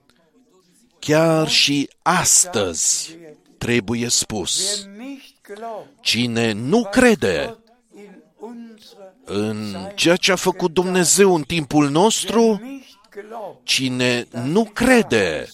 chiar 0.99 1.47
și 1.47 1.89
astăzi 2.01 3.17
trebuie 3.57 4.09
spus. 4.09 4.80
Wer 4.86 4.95
nicht 5.07 5.34
glaubt, 5.41 5.88
Cine 6.01 6.51
nu 6.51 6.88
crede 6.91 7.36
Gott 7.45 7.51
in 7.51 7.51
unserer 7.51 7.62
în 9.26 9.76
ceea 9.95 10.15
ce 10.15 10.32
a 10.32 10.36
făcut 10.36 10.74
Dumnezeu 10.74 11.36
în 11.36 11.41
timpul 11.41 11.89
nostru, 11.89 12.59
nicht 12.63 12.99
glaubt, 13.09 13.65
cine 13.65 14.28
nu 14.43 14.63
crede 14.63 15.47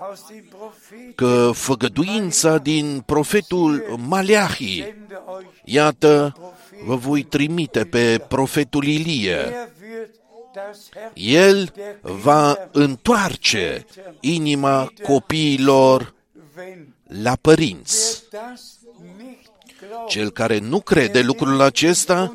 aus 0.00 0.20
dem 0.28 0.44
Propheten 0.48 1.12
că 1.14 1.50
făgăduința 1.54 2.58
din 2.58 3.02
profetul 3.06 3.98
Maleahi, 4.06 4.82
sende 4.82 5.20
euch, 5.28 5.46
iată, 5.64 6.36
vă 6.84 6.96
voi 6.96 7.22
trimite 7.22 7.84
pe 7.84 8.24
profetul 8.28 8.84
Ilie, 8.84 9.32
er 9.32 9.68
wird 9.82 10.10
das 10.54 10.88
Herz 10.92 11.12
el 11.14 11.72
va 12.00 12.68
întoarce 12.72 13.86
inima 14.20 14.92
copiilor 15.02 16.14
wenn 16.56 16.94
la 17.22 17.36
părinți. 17.40 18.22
das 18.30 18.78
nicht 19.16 19.50
glaubt, 19.80 20.08
Cel 20.08 20.30
care 20.30 20.58
nu 20.58 20.80
crede 20.80 21.20
lucrul 21.20 21.60
acesta, 21.60 22.34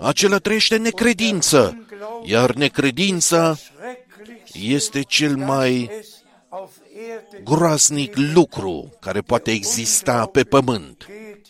acela 0.00 0.38
trăiește 0.38 0.74
în 0.74 0.82
necredință, 0.82 1.86
iar 2.24 2.52
necredința 2.52 3.54
schrecklich 3.54 4.74
este 4.74 5.02
cel 5.02 5.36
mai 5.36 5.90
es 6.00 6.06
auf 6.48 6.70
Erde 7.10 7.42
groaznic 7.44 8.16
lucru 8.16 8.96
care 9.00 9.20
poate 9.20 9.50
exista 9.50 10.26
pe 10.26 10.44
pământ. 10.44 11.06
geht, 11.06 11.46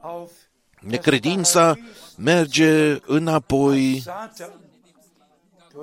auf 0.00 0.30
Necredința 0.80 1.78
merge 2.16 2.98
înapoi 3.06 4.00
Satan, 4.04 4.60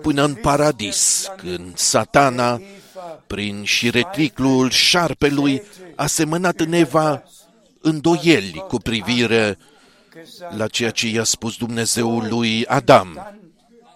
până 0.01 0.23
în 0.23 0.35
paradis, 0.35 1.31
când 1.37 1.77
satana, 1.77 2.53
Eva, 2.53 3.23
prin 3.27 3.63
șiretriclul 3.63 4.69
șarpelui, 4.69 5.61
a 5.95 6.05
semănat 6.05 6.59
în 6.59 6.73
Eva 6.73 7.23
îndoieli 7.81 8.65
cu 8.67 8.77
privire 8.77 9.37
gesagt, 9.37 9.70
la 10.57 10.67
ceea 10.67 10.91
ce 10.91 11.07
i-a 11.07 11.23
spus 11.23 11.57
Dumnezeul 11.57 12.27
lui 12.29 12.65
Adam. 12.65 13.11
dann 13.15 13.39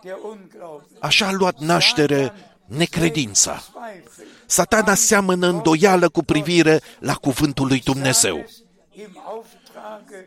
der 0.03 0.15
Unglaube, 0.23 0.83
Așa 0.99 1.27
a 1.27 1.31
luat 1.31 1.59
naștere 1.59 2.33
necredința. 2.65 3.63
Zweifel, 3.71 4.25
Satana 4.45 4.93
seamănă 4.93 5.47
îndoială 5.47 6.09
cu 6.09 6.23
privire 6.23 6.81
la 6.99 7.13
cuvântul 7.13 7.67
lui 7.67 7.79
Dumnezeu. 7.79 8.37
es 8.37 8.55
im 8.91 9.21
Auftrage 9.25 10.25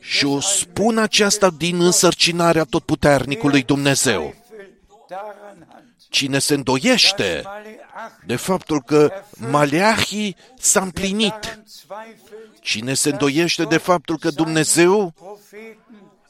Și 0.00 0.26
o 0.26 0.40
spun 0.40 0.98
aceasta 0.98 1.50
din 1.50 1.80
însărcinarea 1.80 2.64
totputernicului 2.64 3.62
Dumnezeu. 3.62 4.20
Zweifel 4.20 4.70
daran 5.08 5.66
hat, 5.68 5.84
Cine 6.08 6.38
se 6.38 6.54
îndoiește 6.54 7.40
Maleach 7.44 7.83
de 8.26 8.36
faptul 8.36 8.82
că 8.82 9.12
Maleahi 9.50 10.36
s-a 10.58 10.80
împlinit, 10.80 11.40
daran 11.40 11.64
zweifelt, 11.66 12.60
cine 12.60 12.94
se 12.94 13.08
îndoiește 13.08 13.64
de 13.64 13.76
faptul 13.76 14.18
că 14.18 14.30
Dumnezeu 14.30 15.12
Propheten 15.16 15.76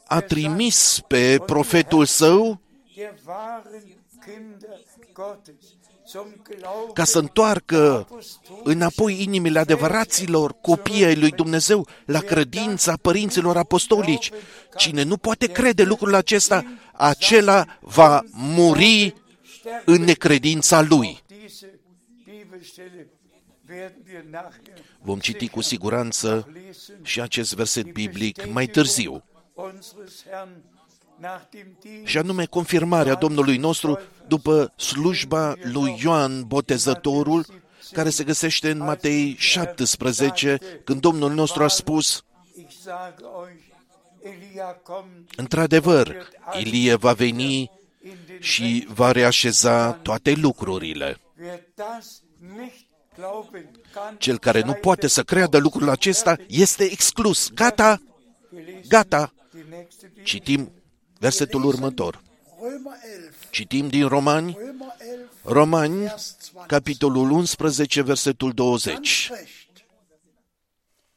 a 0.06 0.20
trimis 0.20 1.00
pe 1.06 1.38
profetul 1.46 2.04
său 2.04 2.60
der 2.96 3.14
wahren 3.26 3.82
Kinder 4.24 4.78
Gottes 5.12 5.54
zum 6.06 6.26
Glauben 6.42 6.92
ca 6.92 7.04
să 7.04 7.18
întoarcă 7.18 8.08
înapoi 8.62 9.22
inimile 9.22 9.58
adevăraților 9.58 10.54
copii 10.60 11.04
ai 11.04 11.16
lui 11.16 11.30
Dumnezeu 11.30 11.86
la 12.04 12.20
credința 12.20 12.94
părinților 13.02 13.56
apostolici. 13.56 14.30
Cine 14.76 15.02
nu 15.02 15.16
poate 15.16 15.46
crede 15.46 15.82
lucrul 15.82 16.14
acesta, 16.14 16.64
acela 16.92 17.64
va 17.80 18.22
muri 18.32 19.14
în 19.84 20.02
necredința 20.02 20.80
lui. 20.80 21.22
Vom 25.00 25.18
citi 25.18 25.48
cu 25.48 25.60
siguranță 25.60 26.48
lesen. 26.52 26.98
și 27.02 27.20
acest 27.20 27.54
verset 27.54 27.92
biblic 27.92 28.52
mai 28.52 28.66
târziu, 28.66 29.24
Unseres 29.54 30.24
Herrn 30.30 30.62
nach 31.16 31.42
dem 31.50 31.76
Dienst 31.80 32.06
și 32.06 32.18
anume 32.18 32.44
confirmarea 32.44 33.14
Domnului 33.14 33.56
nostru 33.56 33.98
după 34.26 34.72
slujba 34.76 35.54
lui 35.62 35.98
Ioan 36.02 36.42
Botezătorul, 36.46 37.46
care 37.92 38.10
se 38.10 38.24
găsește 38.24 38.70
în 38.70 38.78
Matei 38.78 39.36
17, 39.38 40.58
când 40.84 41.00
Domnul 41.00 41.32
nostru 41.32 41.62
a 41.62 41.68
spus, 41.68 42.24
Ich 42.56 42.74
sage 42.82 43.22
euch, 43.22 43.62
Elia 44.22 44.64
kommt 44.82 45.30
într-adevăr, 45.36 46.28
Ilie 46.58 46.94
va 46.94 47.12
veni 47.12 47.70
in 48.02 48.16
den 48.26 48.40
și 48.40 48.86
va 48.88 49.12
reașeza 49.12 49.92
toate 49.92 50.32
lucrurile. 50.32 51.20
Wer 53.16 53.26
das 53.26 53.52
nicht 53.52 53.52
glauben 53.54 53.68
kann, 53.92 54.16
Cel 54.18 54.38
care 54.38 54.60
nu 54.60 54.72
poate 54.72 55.06
să 55.06 55.22
creadă 55.22 55.58
lucrul 55.58 55.88
acesta 55.88 56.36
este 56.48 56.84
exclus. 56.84 57.50
Gata, 57.54 58.00
gata. 58.88 59.32
die 59.52 59.64
nächste 59.70 60.06
Bibel, 60.06 60.24
Citim 60.24 60.72
versetul 61.18 61.64
următor. 61.64 62.22
Römer 62.60 62.98
11, 63.16 63.30
Citim 63.50 63.88
din 63.88 64.08
Romani, 64.08 64.52
Römer 64.58 64.96
11, 65.00 65.28
Romani, 65.42 65.98
Vers 65.98 66.36
20. 66.52 66.66
capitolul 66.66 67.30
11, 67.30 68.02
versetul 68.02 68.52
20. 68.52 69.30
Recht. 69.30 69.48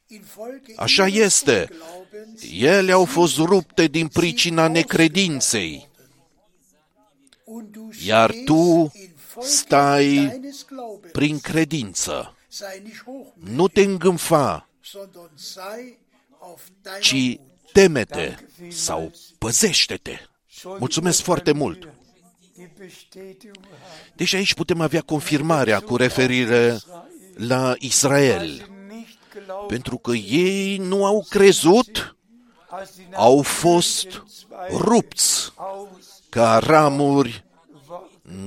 Infolge 0.08 0.74
Așa 0.76 1.08
ihres 1.08 1.24
este. 1.26 1.70
Unglaubens 1.72 2.42
Ele 2.52 2.92
au 2.92 3.06
fost 3.06 3.38
rupte 3.38 3.86
din 3.86 4.08
pricina 4.08 4.68
necredinței, 4.68 5.88
und 7.44 7.72
du 7.72 7.90
iar 8.06 8.30
stehst 8.30 8.46
tu 8.46 8.56
infolge 8.56 9.17
stai 9.42 10.16
deines 10.16 10.66
Glaubens. 10.68 11.12
prin 11.12 11.40
credință. 11.40 12.36
Sei 12.48 12.82
nicht 12.84 13.04
hochmütig, 13.04 13.56
Nu 13.56 13.68
te 13.68 13.82
îngânfa, 13.82 14.70
sondern 14.82 15.32
sei 15.36 15.98
auf 16.40 16.62
deiner 16.82 17.02
ci 17.02 17.38
Hut. 17.38 17.72
temete 17.74 18.48
sau 18.70 19.12
păzește-te. 19.38 20.20
Mulțumesc 20.64 21.22
foarte 21.22 21.52
mult! 21.52 21.88
die 22.58 22.70
Bestätigung 22.78 23.66
haben, 23.66 24.14
Deci 24.16 24.34
aici 24.34 24.54
putem 24.54 24.82
avea 24.82 25.02
confirmarea 25.02 25.80
cu 25.80 25.96
referire 25.96 26.78
la 27.34 27.76
Israel, 27.80 28.70
nicht 28.88 29.18
glauben, 29.46 29.68
pentru 29.68 29.98
că 29.98 30.12
ei 30.12 30.78
nu 30.78 31.06
au 31.06 31.26
crezut, 31.30 32.16
als 32.70 32.94
sie 32.94 33.08
nach 33.10 33.20
au 33.20 33.42
fost 33.42 34.24
rupți 34.70 35.52
aus 35.56 36.22
ca 36.30 36.58
ramuri 36.58 37.30
waren. 37.30 37.47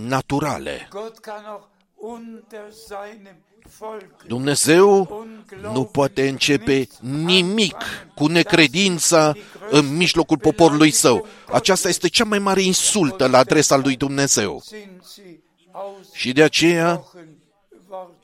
Naturale. 0.08 0.88
Gott 0.90 1.20
kann 1.20 1.44
auch 1.44 1.64
unter 1.96 2.60
seinem 2.88 3.36
Volk 3.78 4.26
Dumnezeu 4.26 5.26
nu 5.72 5.84
poate 5.84 6.28
începe 6.28 6.88
nimic 7.00 7.76
cu 8.14 8.26
necredința 8.26 9.34
în 9.70 9.96
mijlocul 9.96 10.38
poporului 10.38 10.90
său. 10.90 11.26
Aceasta 11.52 11.88
este 11.88 12.08
cea 12.08 12.24
mai 12.24 12.38
mare 12.38 12.62
insultă 12.62 13.26
la 13.26 13.38
adresa 13.38 13.76
lui 13.76 13.96
Dumnezeu. 13.96 14.62
sind 14.64 15.02
sie 15.04 15.40
aus 15.72 16.12
Și 16.12 16.32
de 16.32 16.42
aceea 16.42 17.04
worden 17.12 17.28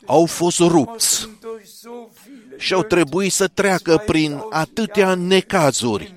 au 0.07 0.27
fost 0.27 0.59
rupți 0.59 1.29
durch 1.41 1.65
so 1.65 2.09
viele 2.25 2.59
și 2.59 2.73
au 2.73 2.83
trebuit 2.83 3.33
să 3.33 3.49
treacă 3.49 4.03
prin 4.07 4.43
atâtea 4.51 5.15
necazuri 5.15 6.15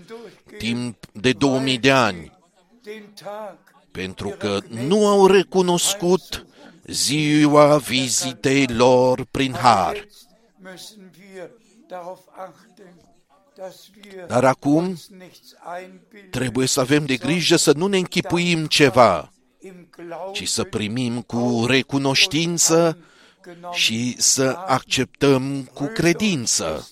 timp 0.58 1.06
de 1.12 1.32
2000 1.32 1.78
de 1.78 1.92
ani, 1.92 2.38
den 2.84 3.14
Tag 3.24 3.69
pentru 4.00 4.30
că 4.30 4.60
nu 4.70 5.08
au 5.08 5.28
recunoscut 5.28 6.46
ziua 6.86 7.78
vizitei 7.78 8.68
lor 8.68 9.26
prin 9.32 9.54
har. 9.54 9.96
Jetzt 9.96 10.28
müssen 10.62 11.12
wir 11.20 11.50
darauf 11.88 12.20
achten, 12.48 12.94
dass 13.58 13.90
wir 13.96 14.26
Dar 14.28 14.44
acum 14.44 14.84
uns 14.84 15.08
nichts 15.08 15.56
einbilden 15.78 16.30
trebuie 16.30 16.68
să 16.68 16.80
avem 16.80 17.06
de 17.06 17.16
grijă 17.16 17.56
să 17.56 17.72
nu 17.76 17.88
ne 17.88 17.98
închipuim 17.98 18.66
ceva, 18.66 19.34
im 19.60 19.88
Glauben 19.92 20.34
ci 20.34 20.48
să 20.48 20.64
primim 20.64 21.22
cu 21.22 21.66
recunoștință 21.68 22.98
genommen. 23.44 23.78
și 23.78 24.16
să 24.18 24.56
acceptăm 24.68 25.70
cu 25.74 25.86
credință. 25.86 26.88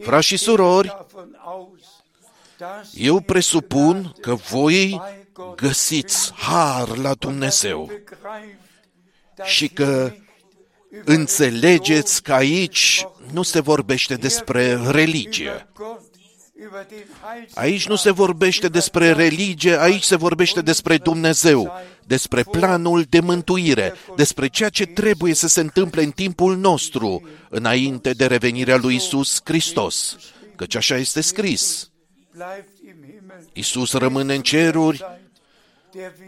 Frați 0.00 0.26
și 0.26 0.36
surori, 0.36 0.86
Davon 0.86 1.38
aus, 1.44 1.80
dass 2.58 2.88
eu 2.94 3.20
presupun 3.20 4.14
că 4.20 4.34
voi 4.34 5.00
găsiți 5.56 6.32
har 6.32 6.96
la 6.96 7.14
Dumnezeu 7.14 7.86
begreift, 7.86 8.64
și 9.44 9.68
că 9.68 10.12
înțelegeți 11.04 12.22
că 12.22 12.32
aici 12.32 13.06
nu 13.32 13.42
se 13.42 13.60
vorbește 13.60 14.14
despre 14.14 14.90
religie. 14.90 15.68
Gott 15.74 16.14
über 16.58 16.86
den 16.88 17.04
Heils 17.22 17.52
Aici 17.54 17.86
nu 17.88 17.96
se 17.96 18.10
vorbește 18.10 18.68
despre 18.68 19.12
religie, 19.12 19.80
aici 19.80 20.02
se 20.02 20.16
vorbește 20.16 20.60
despre 20.60 20.96
Dumnezeu, 20.96 21.72
despre 22.04 22.42
planul 22.42 23.02
de 23.08 23.20
mântuire, 23.20 23.94
despre 24.16 24.48
ceea 24.48 24.68
ce 24.68 24.86
trebuie 24.86 25.34
să 25.34 25.48
se 25.48 25.60
întâmple 25.60 26.02
în 26.02 26.10
timpul 26.10 26.56
nostru, 26.56 27.28
înainte 27.48 28.12
de 28.12 28.26
revenirea 28.26 28.76
lui 28.76 28.94
Isus 28.94 29.40
Hristos. 29.44 30.16
Căci 30.56 30.74
așa 30.74 30.96
este 30.96 31.20
scris. 31.20 31.90
bleibt 32.32 32.68
im 32.86 32.96
Himmel 33.02 33.44
Isus 33.52 33.92
rămâne 33.92 34.34
în 34.34 34.42
ceruri 34.42 34.98
der 34.98 35.25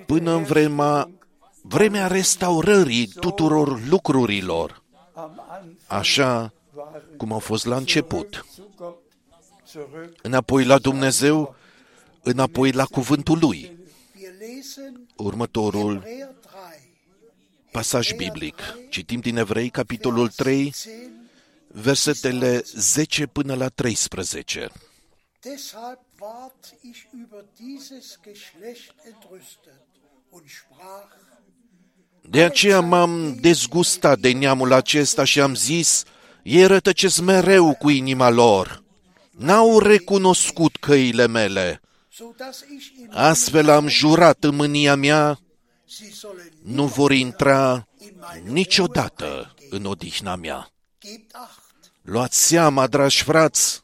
până 0.07 0.35
în 0.35 0.43
vremea, 0.43 1.11
vremea 1.63 2.07
restaurării 2.07 3.07
tuturor 3.07 3.87
lucrurilor. 3.89 4.83
am 5.15 5.43
Anfang 5.49 5.77
Așa 5.87 6.53
cum 7.17 7.33
au 7.33 7.39
fost 7.39 7.65
la 7.65 7.77
început. 7.77 8.45
zu 8.55 8.71
Gott 8.77 9.03
zurück. 9.73 10.21
Înapoi 10.23 10.65
la 10.65 10.79
Dumnezeu, 10.79 11.55
înapoi 12.23 12.73
la 12.73 12.85
cuvântul 12.85 13.39
Lui. 13.39 13.79
Wir 14.21 14.33
lesen 14.39 15.07
Următorul 15.17 15.93
Hebräer 15.93 16.35
3, 16.41 16.61
pasaj 17.71 18.13
biblic. 18.13 18.55
Citim 18.89 19.21
din 19.21 19.37
Evrei, 19.37 19.71
capitolul 19.71 20.29
3, 20.29 20.71
10. 20.75 21.11
versetele 21.67 22.63
10 22.65 23.27
până 23.27 23.55
la 23.55 23.69
13. 23.69 24.71
Deshalb 26.19 26.21
ward 26.21 26.77
ich 26.83 27.07
über 27.13 27.43
dieses 27.59 28.19
Geschlecht 28.23 28.95
entrüstet 29.05 29.81
und 30.31 30.51
sprach, 30.51 31.11
De 32.31 32.45
aceea 32.45 32.81
m-am 32.81 33.37
dezgustat 33.41 34.19
de 34.19 34.33
neamul 34.33 34.73
acesta 34.73 35.25
și 35.25 35.41
am 35.41 35.55
zis, 35.55 36.03
ei 36.43 36.67
rătăcesc 36.67 37.21
mereu 37.21 37.75
cu 37.75 37.89
inima 37.89 38.29
lor. 38.29 38.83
N-au 39.31 39.79
recunoscut 39.79 40.77
căile 40.77 41.27
mele. 41.27 41.81
so 42.11 42.25
dass 42.37 42.65
ich 42.77 42.87
in 42.99 43.11
Astfel 43.13 43.69
am 43.69 43.89
jurat 43.89 44.45
în 44.45 44.55
mânia 44.55 44.95
mea, 44.95 45.39
sie 45.87 46.11
sollen 46.11 46.53
nu 46.63 46.87
vor 46.87 47.13
intra 47.13 47.89
niciodată 48.45 49.55
în 49.71 49.85
odihna 49.85 50.37
mea. 50.37 50.71
gebt 51.01 51.35
acht, 51.35 51.93
Luați 52.03 52.47
seama, 52.47 52.87
dragi 52.87 53.23
frați, 53.23 53.83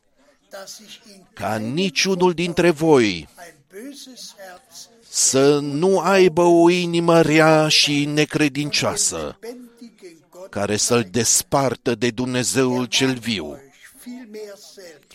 dass 0.51 0.78
ich 0.78 0.95
in 1.04 1.04
ca 1.35 1.57
niciunul 1.57 2.32
dintre 2.32 2.70
voi 2.70 3.28
ein 3.39 3.55
böses 3.70 4.35
Herz 4.37 4.89
să 5.09 5.59
nu 5.59 5.99
aibă 5.99 6.43
o 6.43 6.70
inimă 6.70 7.20
rea 7.20 7.68
și 7.68 8.05
necredincioasă, 8.05 9.39
lebendigen 9.41 10.16
Gott 10.30 10.51
care 10.51 10.76
să-l 10.76 11.07
despartă 11.11 11.95
de 11.95 12.11
Dumnezeul 12.11 12.85
cel 12.85 13.14
viu. 13.14 13.45
euch 13.45 13.61
vielmehr 14.05 14.57
selbst 14.74 15.12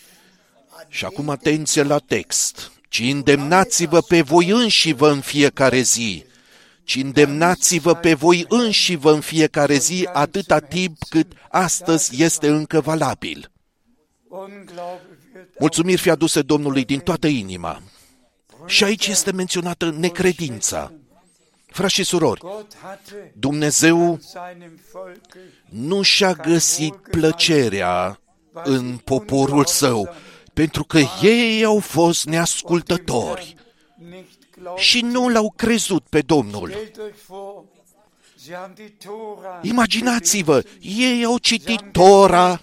an 0.69 0.85
Și 0.87 1.05
acum 1.05 1.29
atenție 1.29 1.83
la 1.83 1.97
text. 1.97 2.71
Ci 2.89 2.99
îndemnați-vă 2.99 4.01
pe 4.01 4.21
voi 4.21 4.49
înșivă 4.49 5.11
în 5.11 5.21
fiecare 5.21 5.81
zi, 5.81 6.25
ci 6.83 6.95
îndemnați-vă 6.95 7.93
pe 7.93 8.13
voi 8.13 8.45
înșivă 8.47 9.13
în 9.13 9.21
fiecare 9.21 9.77
zi 9.77 10.09
atâta 10.13 10.59
timp 10.59 10.97
cât 11.09 11.31
astăzi 11.49 12.23
este 12.23 12.47
încă 12.47 12.81
valabil. 12.81 13.51
Unglaube 15.39 15.47
wird 15.47 15.59
Mulțumiri 15.59 16.01
fi 16.01 16.09
aduse 16.09 16.41
Domnului 16.41 16.85
din 16.85 16.99
toată 16.99 17.27
inima. 17.27 17.81
Și 18.65 18.83
aici 18.83 19.07
este 19.07 19.31
menționată 19.31 19.89
necredința. 19.89 20.91
Frați 21.71 21.93
și 21.93 22.03
surori, 22.03 22.39
Gott 22.39 22.77
hatte 22.81 23.33
Dumnezeu 23.35 24.19
seinem 24.21 24.79
Volke 24.91 25.39
nu 25.69 26.01
și-a 26.01 26.33
găsit 26.33 26.93
plăcerea 26.93 28.19
în 28.63 28.97
poporul 28.97 29.65
său, 29.65 30.09
pentru 30.53 30.83
că 30.83 30.99
ei 31.21 31.63
au 31.63 31.79
fost 31.79 32.25
neascultători 32.25 33.55
nicht 34.09 34.39
glaubt. 34.59 34.79
și 34.79 35.01
nu 35.01 35.29
l-au 35.29 35.53
crezut 35.55 36.03
pe 36.09 36.21
Domnul. 36.21 36.69
Stellt 36.69 36.97
euch 36.97 37.25
vor, 37.27 37.63
sie 38.35 38.55
haben 38.55 38.75
die 38.75 38.93
Tora 39.05 39.59
Imaginați-vă, 39.61 40.63
ei 40.79 41.23
au 41.25 41.37
citit 41.37 41.81
Tora, 41.91 42.61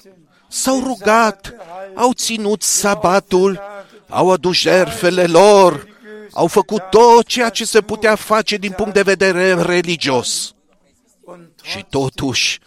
s-au 0.48 0.80
rugat, 0.80 1.54
au 1.94 2.12
ținut 2.12 2.62
sabatul, 2.62 3.60
au 4.08 4.30
adus 4.30 4.56
jerfele 4.56 5.24
lor, 5.24 5.86
au 6.32 6.46
făcut 6.46 6.82
tot 6.90 7.26
ceea 7.26 7.48
ce 7.48 7.64
se 7.64 7.80
putea 7.80 8.14
face 8.14 8.56
din 8.56 8.72
punct 8.72 8.94
de 8.94 9.02
vedere 9.02 9.62
religios. 9.62 10.54
und 11.24 11.48
Și 11.62 11.84
totuși, 11.90 12.58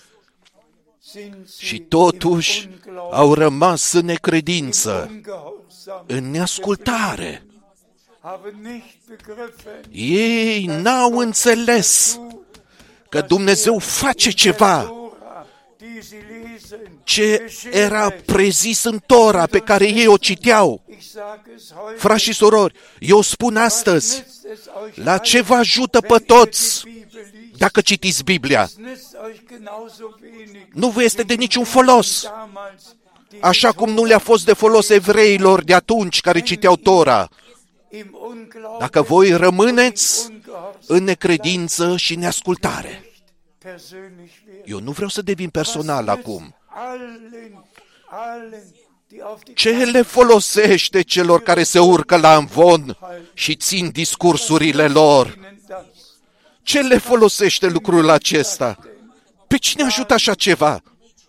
sind 1.11 1.47
sie 1.47 1.67
și 1.67 1.80
totuși 1.80 2.63
im 2.63 2.69
Unglauben, 2.86 3.19
au 3.19 3.34
rămas 3.34 3.91
în 3.91 4.05
necredință, 4.05 5.09
ungehorsam, 5.11 6.03
în 6.07 6.32
neascultare. 6.32 7.43
haben 8.21 8.55
nicht 8.61 8.97
begriffen, 9.07 9.84
Ei 9.91 10.65
n-au 10.65 11.17
înțeles 11.17 12.19
că 13.09 13.21
Dumnezeu 13.21 13.80
face 13.80 14.30
ceva 14.30 14.93
ce 17.03 17.38
geschehen 17.45 17.84
era 17.84 18.05
ist. 18.05 18.25
prezis 18.25 18.84
în 18.84 18.99
Tora 19.05 19.45
pe 19.45 19.59
care 19.59 19.86
ei 19.86 20.07
o 20.07 20.17
citeau. 20.17 20.82
Ich 20.89 21.01
sage 21.11 21.51
es 21.55 21.71
heute, 21.73 21.97
Frați 21.97 22.23
și 22.23 22.34
surori, 22.34 22.73
eu 22.99 23.21
spun 23.21 23.57
astăzi, 23.57 24.17
nützt 24.17 24.51
es 24.51 24.65
euch 24.84 24.95
la 24.95 25.11
allen, 25.11 25.23
ce 25.23 25.41
vă 25.41 25.53
ajută 25.55 26.01
pe 26.01 26.07
wenn 26.09 26.25
ihr 26.27 26.38
toți 26.38 26.84
die 26.84 26.91
Bibel 26.91 27.21
liest? 27.32 27.57
dacă 27.57 27.82
citiți 27.82 28.23
Biblia? 28.23 28.63
Es 28.63 28.75
nützt 28.75 29.15
euch 29.27 29.39
genauso 29.49 30.03
wenig, 30.21 30.67
Nu 30.73 30.89
vă 30.89 31.03
este 31.03 31.21
de 31.21 31.34
wie 31.34 31.38
niciun 31.39 31.63
die 31.63 31.71
folos, 31.71 32.23
damals, 32.23 32.95
die 33.30 33.39
așa 33.41 33.71
cum 33.71 33.89
nu 33.89 34.03
le-a 34.03 34.19
fost 34.19 34.45
de 34.45 34.53
folos 34.53 34.89
evreilor 34.89 35.63
de 35.63 35.73
atunci 35.73 36.21
care 36.21 36.39
citeau 36.41 36.75
Tora. 36.75 37.30
im 37.89 38.17
Unglauben 38.21 38.80
Dacă 38.80 39.01
voi 39.01 39.32
rămâneți 39.32 40.25
und 40.25 40.34
Ungehorsam 40.36 40.75
în 40.88 41.03
necredință 41.03 41.97
și 41.97 42.15
neascultare. 42.15 43.03
Persönlich 43.60 44.34
werden. 44.47 44.64
Eu 44.66 44.80
nu 44.80 44.91
vreau 44.91 45.10
să 45.10 45.22
devin 45.22 45.49
personal 45.49 46.05
Was 46.07 46.16
nützt 46.16 46.26
acum. 46.28 46.55
Allen, 46.66 47.66
allen, 48.10 48.64
die 49.10 49.22
auf 49.24 49.43
die 49.43 49.53
Ce 49.53 49.70
le 49.86 50.01
folosește 50.01 51.01
celor 51.01 51.41
care 51.41 51.64
se 51.64 51.80
urcă 51.80 52.18
la 52.18 52.36
amvon 52.36 52.97
și 53.34 53.55
țin 53.55 53.89
discursurile 53.89 54.88
lor? 54.88 55.28
ihnen 55.28 55.60
das? 55.68 55.86
Ce 56.62 56.80
le 56.82 56.97
folosește 56.97 57.68
lucrul 57.68 58.10
acesta? 58.10 58.78
Pe 59.47 59.57
cine 59.57 59.84
ajută 59.84 60.14
așa 60.14 60.34
ceva? 60.34 60.82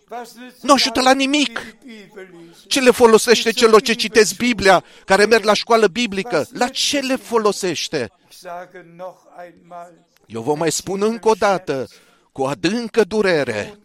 Was 0.09 0.29
nützt 0.33 0.61
Nu 0.61 0.73
ajută 0.73 1.01
la 1.01 1.13
nimic. 1.13 1.59
die 1.83 1.93
Bibel 2.07 2.27
lesen? 2.31 2.67
Ce 2.67 2.79
le 2.79 2.91
folosește 2.91 3.51
celor 3.51 3.81
ce 3.81 3.93
citesc 3.93 4.35
Biblia, 4.35 4.83
care 5.05 5.25
merg 5.25 5.43
la 5.43 5.53
școală 5.53 5.87
biblică? 5.87 6.47
La 6.53 6.67
ce 6.67 6.99
le 6.99 7.15
folosește? 7.15 8.11
Ich 8.29 8.37
sage 8.39 8.85
noch 8.97 9.17
einmal, 9.45 9.91
Eu 10.25 10.41
vă 10.41 10.55
mai 10.55 10.71
spun 10.71 11.01
încă 11.01 11.29
o 11.29 11.33
dată, 11.33 11.87
cu 12.31 12.43
adâncă 12.43 13.03
durere, 13.03 13.79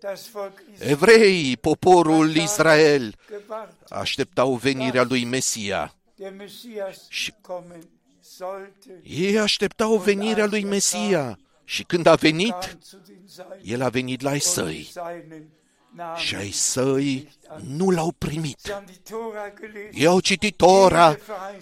das 0.00 0.28
Volk 0.30 0.62
Israel 0.74 0.90
evreii, 0.92 1.56
poporul 1.56 2.34
Israel, 2.34 3.14
gewartet, 3.30 3.90
așteptau 3.90 4.54
venirea 4.54 5.02
lui 5.02 5.24
Mesia. 5.24 5.94
der 6.16 6.32
Messias 6.36 6.96
Și- 7.08 7.34
kommen 7.40 7.80
sollte, 8.20 9.00
Ei 9.02 9.38
așteptau 9.38 9.96
venirea 9.96 10.46
lui 10.46 10.64
Mesia. 10.64 11.38
Și 11.64 11.82
când 11.82 12.06
a 12.06 12.14
venit, 12.14 12.50
kam 12.50 12.78
zu 12.84 12.96
den 13.06 13.16
Seinen 13.26 13.58
el 13.62 13.82
a 13.82 13.88
venit 13.88 14.20
la 14.20 14.28
ai 14.28 14.34
und 14.34 14.42
săi. 14.42 14.90
seinen 14.92 15.48
Namen. 15.96 16.16
Și 16.16 16.34
ai 16.34 16.50
săi 16.50 17.28
nu 17.66 17.90
l-au 17.90 18.12
primit. 18.18 18.58
Sie 18.58 18.72
haben 18.72 18.86
die 18.86 19.16
Tora 19.16 19.52
gelesen, 19.60 19.90
Ei 19.92 20.06
au 20.06 20.20
citit 20.20 20.56
Tora, 20.56 21.16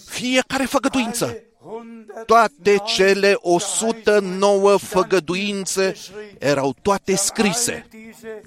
fiecare 0.04 0.64
făgăduință. 0.64 1.42
Alle 1.60 2.06
109 2.14 2.24
Toate 2.26 2.76
cele 2.86 3.38
109 3.40 4.76
făgăduințe 4.76 5.94
erau 6.38 6.74
toate 6.82 7.16
scrise. 7.16 7.72
alle 7.72 7.86
diese 7.90 8.42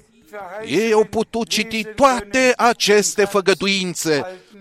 Ei 0.64 0.92
au 0.92 1.04
putut 1.04 1.48
citi 1.48 1.84
toate 1.84 2.52
aceste 2.56 3.24
făgăduințe 3.24 4.14
Alten 4.14 4.52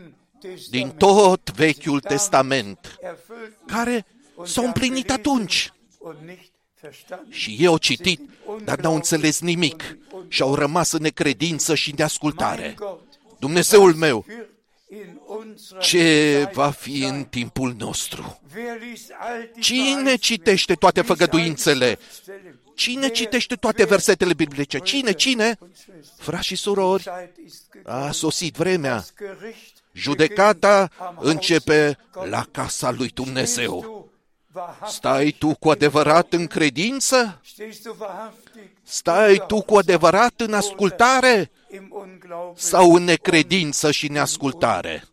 din 0.70 0.88
Testament 0.88 0.97
tot 0.97 1.52
Vechiul 1.56 1.99
Testament, 1.99 2.97
erfüllt 3.02 3.58
care 3.68 4.06
s-au 4.43 4.66
împlinit 4.66 5.12
atunci. 5.12 5.74
und 5.97 6.16
nicht 6.26 6.52
verstanden. 6.82 7.32
Și 7.32 7.56
ei 7.60 7.66
au 7.66 7.78
citit, 7.78 8.22
dar 8.64 8.80
n-au 8.80 8.95
înțeles 8.95 9.39
nimic 9.39 9.97
și 10.28 10.41
au 10.41 10.56
rămas 10.56 10.91
în 10.91 11.02
necredință 11.02 11.76
și 11.76 11.93
neascultare. 11.97 12.62
Mein 12.62 12.76
Gott, 12.76 13.20
Dumnezeul 13.39 13.93
meu, 13.93 14.26
wird 14.28 14.49
in 14.89 15.20
unserer 15.26 15.82
ce 15.82 16.34
Zeit 16.38 16.54
va 16.54 16.72
fi 16.72 16.99
sein. 16.99 17.14
în 17.14 17.24
timpul 17.24 17.76
nostru? 17.78 18.41
Wer 18.56 18.80
liest 18.80 19.12
all 19.20 19.49
die 19.54 19.62
Cine 19.62 19.84
Verheißungen? 20.04 20.18
citește 20.20 20.74
toate 20.74 20.99
Liest 20.99 21.10
all 21.12 21.18
die 21.18 21.26
făgăduințele? 21.28 21.95
Schriftstellen? 21.99 22.60
Cine 22.76 23.08
Wer- 23.08 23.12
citește 23.14 23.56
toate 23.56 23.84
wer- 23.84 23.88
versetele 23.89 24.34
biblice? 24.34 24.78
Cine, 24.80 25.12
cine? 25.12 25.58
und 25.60 25.76
Schwestern, 25.76 26.22
Frați 26.24 26.45
și 26.45 26.56
surori, 26.56 27.04
Zeit 27.04 27.36
ist 27.45 27.64
a 27.74 27.78
gekommen. 27.78 28.12
sosit 28.12 28.56
vremea. 28.56 28.93
Das 28.95 29.14
Gericht 29.18 29.74
Judecata 29.93 30.78
beginnt 30.80 31.02
am 31.08 31.16
Haus 31.16 31.28
începe 31.28 31.97
Gottes. 32.12 32.32
la 32.32 32.45
casa 32.52 32.91
lui 32.91 33.08
Dumnezeu. 33.08 33.80
Stehst 33.80 34.54
du 34.54 34.60
wahrhaftig? 34.60 34.89
Stai 34.93 35.36
tu 35.38 35.54
cu 35.56 35.70
adevărat 35.70 36.34
în 36.34 36.47
credință? 36.47 37.39
Stehst 37.45 37.84
du 37.84 37.95
wahrhaftig 37.99 38.70
Stai 38.84 39.43
tu 39.47 39.62
cu 39.62 39.76
adevărat 39.78 40.39
în 40.39 40.54
ascultare? 40.54 41.52
im 41.74 41.88
Unglauben 41.91 42.56
Sau 42.56 42.95
în 42.95 43.04
necredință 43.04 43.91
și 43.91 44.08
neascultare? 44.08 45.04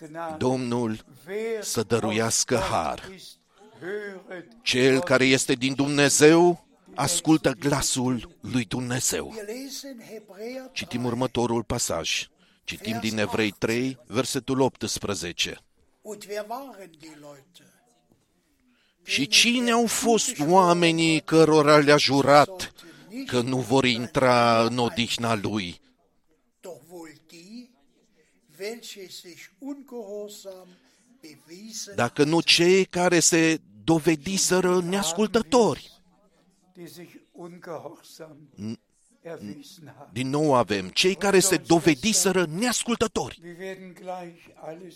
Gehorsam. 0.00 0.08
Der 0.08 0.08
Herr 0.08 0.08
schenke 0.08 0.08
Gnade. 0.08 0.36
Domnul 0.38 1.04
Wer 1.26 1.62
să 1.62 1.82
dăruiască 1.82 2.54
aus 2.54 2.64
Gott 2.68 2.72
har. 2.72 3.10
ist, 3.14 3.38
höret 3.80 4.46
Cel 4.62 4.92
Gott. 4.94 5.04
care 5.04 5.24
este 5.24 5.52
din 5.52 5.74
Dumnezeu 5.74 6.66
ascultă 6.94 7.52
glasul 7.52 8.36
lui 8.40 8.64
Dumnezeu. 8.64 9.32
Wir 9.36 9.44
lesen 9.46 10.00
Hebräer 10.10 10.70
Citim 10.72 11.04
următorul 11.04 11.62
pasaj. 11.62 12.28
Citim 12.64 12.98
din 13.00 13.18
Evrei 13.18 13.50
3, 13.50 13.98
versetul 14.06 14.60
18. 14.60 15.58
Und 16.02 16.24
wer 16.28 16.44
waren 16.48 16.90
die 16.98 17.16
Leute? 17.20 17.64
Și 19.04 19.26
cine 19.26 19.70
au 19.70 19.86
fost 19.86 20.40
oamenii 20.48 21.20
cărora 21.20 21.78
le-a 21.78 21.96
jurat 21.96 22.72
nicht, 23.08 23.28
că 23.28 23.40
nu 23.40 23.56
vor 23.56 23.84
intra 23.84 24.62
în 24.64 24.78
odihna 24.78 25.34
lui, 25.34 25.80
dacă 31.94 32.24
nu 32.24 32.40
cei 32.40 32.84
care 32.84 33.20
se 33.20 33.60
dovediseră 33.84 34.80
neascultători. 34.80 36.00
die 36.80 36.88
sich 36.88 37.10
ungehorsam 37.32 38.36
erwiesen 39.22 39.86
haben. 39.86 40.12
Din 40.12 40.28
nou 40.28 40.54
avem 40.54 40.88
cei 40.88 41.14
care 41.14 41.40
se 41.40 41.56
dovediseră 41.56 42.46
neascultători. 42.46 43.40
Wir 43.42 43.56
werden 43.58 43.92
gleich 43.94 44.40
alles 44.54 44.94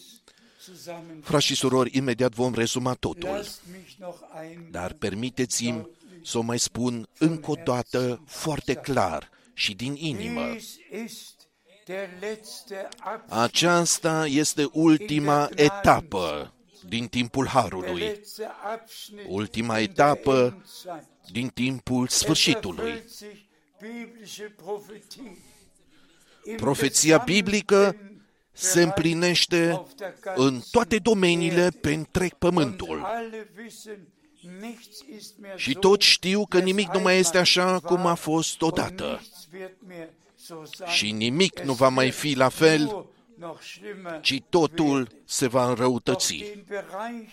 zusammen. 0.65 1.21
Frați 1.23 1.45
și 1.45 1.55
surori, 1.55 1.97
imediat 1.97 2.33
vom 2.33 2.55
rezuma 2.55 2.95
totul, 2.95 3.29
Lasst 3.29 3.61
mich 3.73 3.95
noch 3.99 4.19
ein 4.43 4.69
dar 4.71 4.93
permiteți-mi 4.93 5.89
să 6.23 6.39
o 6.39 6.41
mai 6.41 6.59
spun 6.59 7.09
încă 7.19 7.51
o 7.51 7.55
dată 7.65 8.23
foarte 8.27 8.75
clar 8.75 9.31
și 9.55 9.75
din 9.75 9.95
inimă. 9.95 10.57
Aceasta 13.29 14.27
este 14.27 14.69
ultima 14.73 15.49
etapă 15.55 16.53
din 16.89 17.07
timpul 17.07 17.45
der 17.45 17.53
Harului, 17.53 18.01
letzte 18.01 18.49
Abschnitt 18.73 19.27
ultima 19.29 19.79
in 19.79 19.85
der 19.95 20.07
etapă 20.07 20.33
Endzeit. 20.57 21.07
din 21.33 21.49
timpul 21.49 22.05
Es 22.05 22.13
sfârșitului. 22.15 22.91
erfüllt 22.91 23.09
sich 23.11 23.41
biblische 23.81 24.55
Prophetie. 24.57 25.37
Im 26.45 26.57
Profeția 26.57 27.19
biblică 27.19 27.77
gesamten 27.77 28.23
se 28.53 28.67
Bereich 28.73 28.87
împlinește 28.87 29.71
auf 29.71 29.93
der 29.97 30.15
ganzen 30.21 30.45
în 30.47 30.61
toate 30.71 30.99
domeniile 30.99 31.61
Erde. 31.63 31.79
pe 31.79 31.93
întreg 31.93 32.31
Und 32.31 32.39
pământul. 32.39 33.03
alle 33.05 33.51
wissen, 33.59 33.99
nichts 34.61 34.99
ist 35.17 35.35
mehr 35.41 35.59
Și 35.59 35.73
so, 35.73 35.79
toți 35.79 36.07
știu 36.07 36.47
că 36.47 36.57
wie 36.57 36.65
es 36.67 36.71
nimic 36.73 36.93
nu 36.95 37.01
mai 37.01 37.19
este 37.19 37.37
einmal 37.39 37.65
așa 37.75 37.81
cum 37.81 38.01
a 38.01 38.05
war, 38.05 38.17
fost 38.17 38.61
und 38.63 38.73
odată. 38.73 39.21
Nichts 40.45 40.51
wird 40.51 40.61
mehr 40.61 40.67
so 40.67 40.85
sein. 40.85 40.91
Și 40.91 41.13
nimic 41.13 41.61
nu 41.61 41.73
Es 41.73 41.79
va 41.79 41.89
mai 41.89 42.05
wird 42.05 42.19
fi 42.19 42.35
la 42.35 42.49
fel, 42.49 42.81
nur 42.81 43.07
noch 43.39 43.63
schlimmer 43.63 44.21
ci 44.21 44.43
totul 44.49 44.95
werden. 44.95 45.23
se 45.25 45.47
va 45.47 45.61
Doch 45.61 45.69
înrăutăți. 45.69 46.37
den 46.37 46.65
Bereich, 46.69 47.33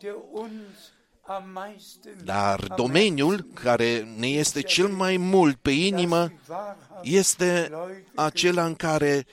der 0.00 0.14
uns 0.32 0.94
am 1.22 1.50
meisten 1.54 2.12
Dar 2.24 2.64
am 2.68 2.76
domeniul 2.76 3.46
care 3.54 4.08
ne 4.16 4.26
este 4.26 4.62
cel 4.62 4.88
mai 4.88 5.16
mult 5.16 5.56
pe 5.56 5.70
inimă 5.70 6.32
este 7.02 7.70
acela 8.14 8.64
în 8.64 8.74
care 8.74 9.26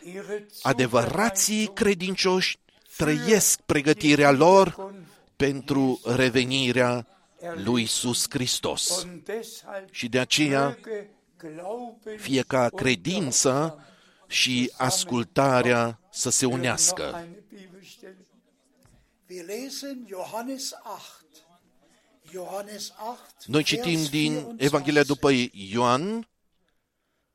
adevărații 0.61 1.67
credincioși 1.73 2.57
trăiesc 2.97 3.59
pregătirea 3.65 4.31
lor 4.31 4.93
pentru 5.35 5.99
revenirea 6.15 7.07
lui 7.63 7.81
Iisus 7.81 8.25
Hristos. 8.29 9.07
Și 9.91 10.07
de 10.07 10.19
aceea, 10.19 10.77
fie 12.17 12.41
ca 12.41 12.69
credința 12.69 13.77
și 14.27 14.71
ascultarea 14.77 15.99
să 16.11 16.29
se 16.29 16.45
unească. 16.45 17.27
Wir 19.29 19.45
lesen 19.45 20.05
Johannes 20.09 20.71
8. 20.83 21.23
Johannes 22.31 22.93
8, 23.09 23.45
Noi 23.45 23.63
citim 23.63 23.95
Vers 23.95 24.09
din 24.09 24.33
24. 24.33 24.65
Evanghelia 24.65 25.03
după 25.03 25.29
Ioan, 25.51 26.27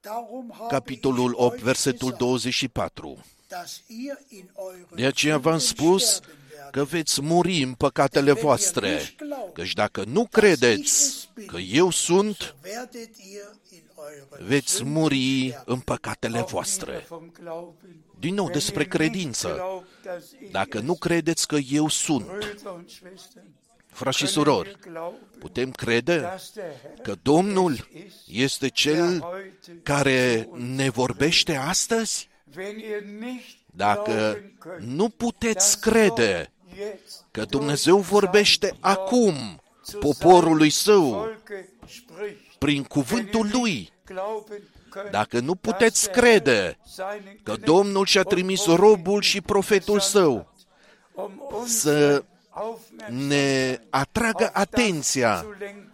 Darum 0.01 0.53
habe 0.55 0.75
capitolul 0.75 1.31
ich 1.31 1.39
8, 1.41 1.53
euch 1.53 1.63
versetul 1.63 2.11
gesagt, 2.11 2.19
24. 2.19 3.25
dass 3.49 3.83
ihr 3.87 4.19
in 4.29 4.51
euren 4.57 4.87
De 4.95 5.07
aceea 5.07 5.39
v-am 5.39 5.59
Sünden 5.59 5.77
spus 5.77 6.05
sterben 6.05 6.37
werdet. 6.51 6.73
că 6.73 6.85
veți 6.85 7.21
muri 7.21 7.63
în 7.63 7.75
păcatele 7.75 8.33
voastre, 8.33 9.15
căci 9.53 9.73
dacă 9.73 10.05
nu 10.05 10.27
credeți 10.27 11.29
că 11.47 11.57
eu 11.57 11.91
sunt, 11.91 12.55
werdet 13.99 14.19
ihr 14.19 14.25
in 14.25 14.33
euren 14.33 14.49
veți 14.49 14.77
Sünden 14.77 14.93
muri 14.93 15.49
sterben. 15.49 15.63
în 15.67 15.81
păcatele 15.81 16.41
voastre. 16.43 17.07
Din 18.19 18.35
nou 18.35 18.51
despre 18.51 18.85
credință. 18.85 19.83
Dacă 20.51 20.81
nu 20.81 20.95
credeți 20.95 21.47
că 21.47 21.57
eu 21.57 21.89
sunt, 21.89 22.27
frați 23.87 24.17
și 24.17 24.27
surori, 24.27 24.79
putem 25.39 25.71
crede 25.71 26.39
că 27.03 27.15
Domnul 27.23 27.89
este 28.27 28.69
Cel 28.69 29.25
care 29.83 30.49
ne 30.53 30.91
vorbește 30.91 31.55
astăzi? 31.55 32.29
Dacă 33.67 34.43
nu 34.79 35.09
puteți 35.09 35.81
crede 35.81 36.53
că 37.31 37.45
Dumnezeu 37.45 37.99
vorbește 37.99 38.77
acum 38.81 39.61
poporului 40.01 40.71
său 40.71 41.29
prin 42.59 42.83
cuvântul 42.83 43.49
lui, 43.53 43.93
dacă 45.11 45.41
nu 45.41 45.55
puteți 45.55 46.11
crede 46.11 46.79
că 47.43 47.57
Domnul 47.57 48.07
și-a 48.07 48.23
trimis 48.23 48.67
robul 48.67 49.23
și 49.23 49.41
profetul 49.41 50.01
său 50.01 50.53
să 51.67 52.25
ne 53.09 53.81
atragă 53.91 54.51
atenția 54.53 55.47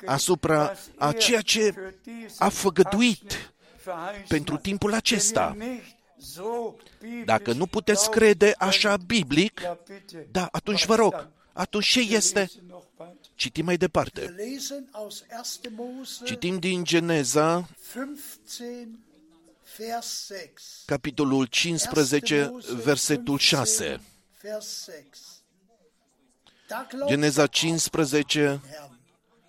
asupra 0.05 0.73
a 0.99 1.13
ceea 1.13 1.41
ce 1.41 1.95
a 2.39 2.49
făgăduit 2.49 3.55
pentru 4.29 4.57
timpul 4.57 4.95
acesta. 4.95 5.57
Dacă 7.25 7.53
nu 7.53 7.67
puteți 7.67 8.11
crede 8.11 8.55
așa 8.59 8.97
biblic, 8.97 9.61
da, 10.31 10.49
atunci 10.53 10.87
vă 10.87 10.95
rog, 10.95 11.29
atunci 11.53 11.87
ce 11.87 12.01
este? 12.01 12.51
Citim 13.37 13.65
mai 13.65 13.77
departe. 13.77 14.21
Wir 14.21 14.47
lesen 14.47 14.89
aus 14.93 15.25
1. 15.29 15.61
Mose 15.77 16.25
Citim 16.25 16.59
din 16.59 16.85
Geneza, 16.85 17.69
15, 17.93 18.89
Vers 19.77 20.27
6. 20.27 20.83
capitolul 20.87 21.47
15, 21.47 22.43
1. 22.43 22.51
Mose 22.51 22.75
versetul 22.75 23.39
6. 23.39 23.77
15, 23.77 24.01
Vers 24.43 24.85
6. 24.85 25.03
Da 26.69 26.87
glaubt 26.89 27.09
Geneza 27.11 27.47
15, 27.47 28.41
Herrn. 28.41 28.99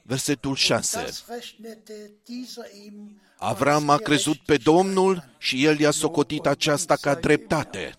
versetul 0.02 0.56
6. 0.56 0.98
Das 1.02 1.24
rechnete 1.28 2.12
dieser 2.26 2.66
ihm 2.86 3.20
Avram 3.38 3.90
a 3.90 3.98
crezut 3.98 4.38
pe 4.46 4.58
Domnul 4.58 5.24
și 5.38 5.66
el 5.66 5.80
i-a 5.80 5.92
socotit 5.92 6.46
aceasta 6.46 6.96
ca 6.96 7.16
dreptate. 7.16 7.94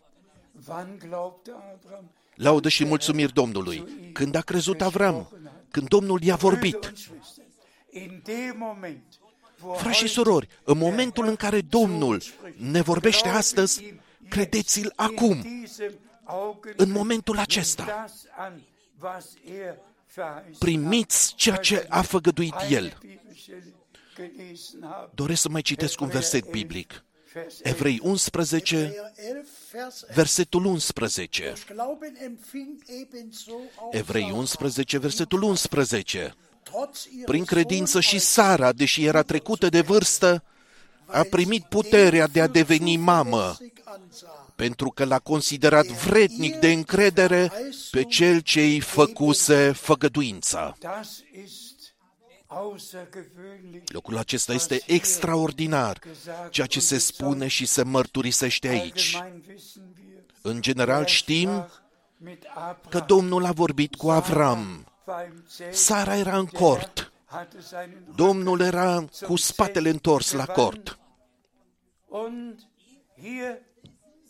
Wann 0.68 0.98
glaubte 0.98 1.50
Abraham? 1.50 2.10
Laudă 2.34 2.68
și 2.68 2.84
mulțumiri 2.84 3.32
Domnului. 3.32 3.84
Când 4.12 4.34
a 4.34 4.40
crezut 4.40 4.80
Avram? 4.80 5.28
Când 5.76 5.88
Domnul 5.88 6.22
i-a 6.22 6.36
vorbit. 6.36 6.92
In 7.90 8.20
dem 8.24 8.54
Moment, 8.58 9.04
wo 9.62 9.74
Frați 9.74 9.96
și 9.96 10.02
heute 10.02 10.12
surori, 10.12 10.48
în 10.64 10.78
momentul 10.78 11.26
în 11.26 11.36
care 11.36 11.60
Domnul 11.60 12.22
ne 12.56 12.80
vorbește 12.80 13.28
astăzi, 13.28 13.94
credeți-l 14.28 14.92
acum, 14.94 15.46
în 16.76 16.90
momentul 16.90 17.38
acesta. 17.38 18.04
Primiți 20.58 21.34
ceea 21.34 21.56
ce 21.56 21.86
a 21.88 22.02
făgăduit 22.02 22.54
El. 22.70 22.98
Doresc 25.14 25.40
să 25.40 25.48
mai 25.48 25.62
citesc 25.62 26.00
un 26.00 26.08
verset 26.08 26.50
biblic. 26.50 27.04
Evrei 27.62 28.00
11, 28.02 28.76
Hebräer 28.76 29.12
11, 29.16 29.44
Vers 29.72 30.02
11. 30.02 30.14
versetul 30.14 30.64
11. 30.64 31.42
Durch 31.42 31.66
Glauben 31.66 32.16
empfing 32.24 32.82
ebenso 33.02 33.52
auch 33.76 33.94
Evrei 33.94 34.22
Sarah, 34.22 34.38
11, 34.38 34.98
versetul 34.98 35.42
11. 35.42 36.34
trotz 36.62 37.04
ihres 37.04 37.24
Prin 37.24 37.44
credință 37.44 38.00
Sohnes 38.00 38.04
și 38.04 38.14
als 38.14 38.24
Sara, 38.24 38.72
deși 38.72 39.04
era 39.04 39.22
trecută 39.22 39.68
de 39.68 39.80
vârstă, 39.80 40.42
a 41.06 41.22
primit 41.30 41.64
puterea 41.64 42.26
de 42.26 42.40
a 42.40 42.46
deveni 42.46 42.96
mamă, 42.96 43.38
zuverlässig 43.38 43.82
ansah. 43.84 44.30
pentru 44.54 44.90
că 44.90 45.04
l-a 45.04 45.18
considerat 45.18 45.86
vrednic 45.86 46.56
de 46.56 46.72
încredere 46.72 47.52
pe 47.90 48.04
cel 48.04 48.40
ce 48.40 48.60
îi 48.60 48.80
făcuse 48.80 49.72
făgăduința. 49.72 50.76
Das 52.48 52.58
ist 52.82 52.94
außergewöhnlich. 52.94 53.82
Locul 53.92 54.16
acesta 54.16 54.52
este 54.52 54.82
extraordinar, 54.86 55.98
ceea 56.50 56.66
ce 56.66 56.80
se 56.80 56.98
spune 56.98 57.46
și 57.48 57.66
se 57.66 57.82
mărturisește 57.82 58.68
aici. 58.68 59.14
Allgemein 59.14 59.44
wissen 59.48 59.82
wir, 59.98 60.22
În 60.42 60.60
general 60.62 61.00
er 61.00 61.08
știm 61.08 61.48
sprach 61.48 61.72
mit 62.16 62.44
Abraham. 62.48 62.76
că 62.88 63.00
Domnul 63.00 63.44
a 63.44 63.52
vorbit 63.52 63.94
cu 63.94 64.10
Avram. 64.10 64.86
war 65.06 65.26
im 65.26 65.44
Zelt, 65.56 65.74
Sara 65.74 66.16
era 66.16 66.38
în 66.38 66.44
der 66.44 66.60
cort. 66.60 67.12
hatte 67.24 67.60
seinen 67.60 68.04
Domnul 68.14 68.60
era 68.60 69.04
cu 69.26 69.36
spatele 69.36 69.88
întors 69.88 70.32
la 70.32 70.44
cort. 70.46 70.98
Und 72.08 72.58
hier 73.22 73.58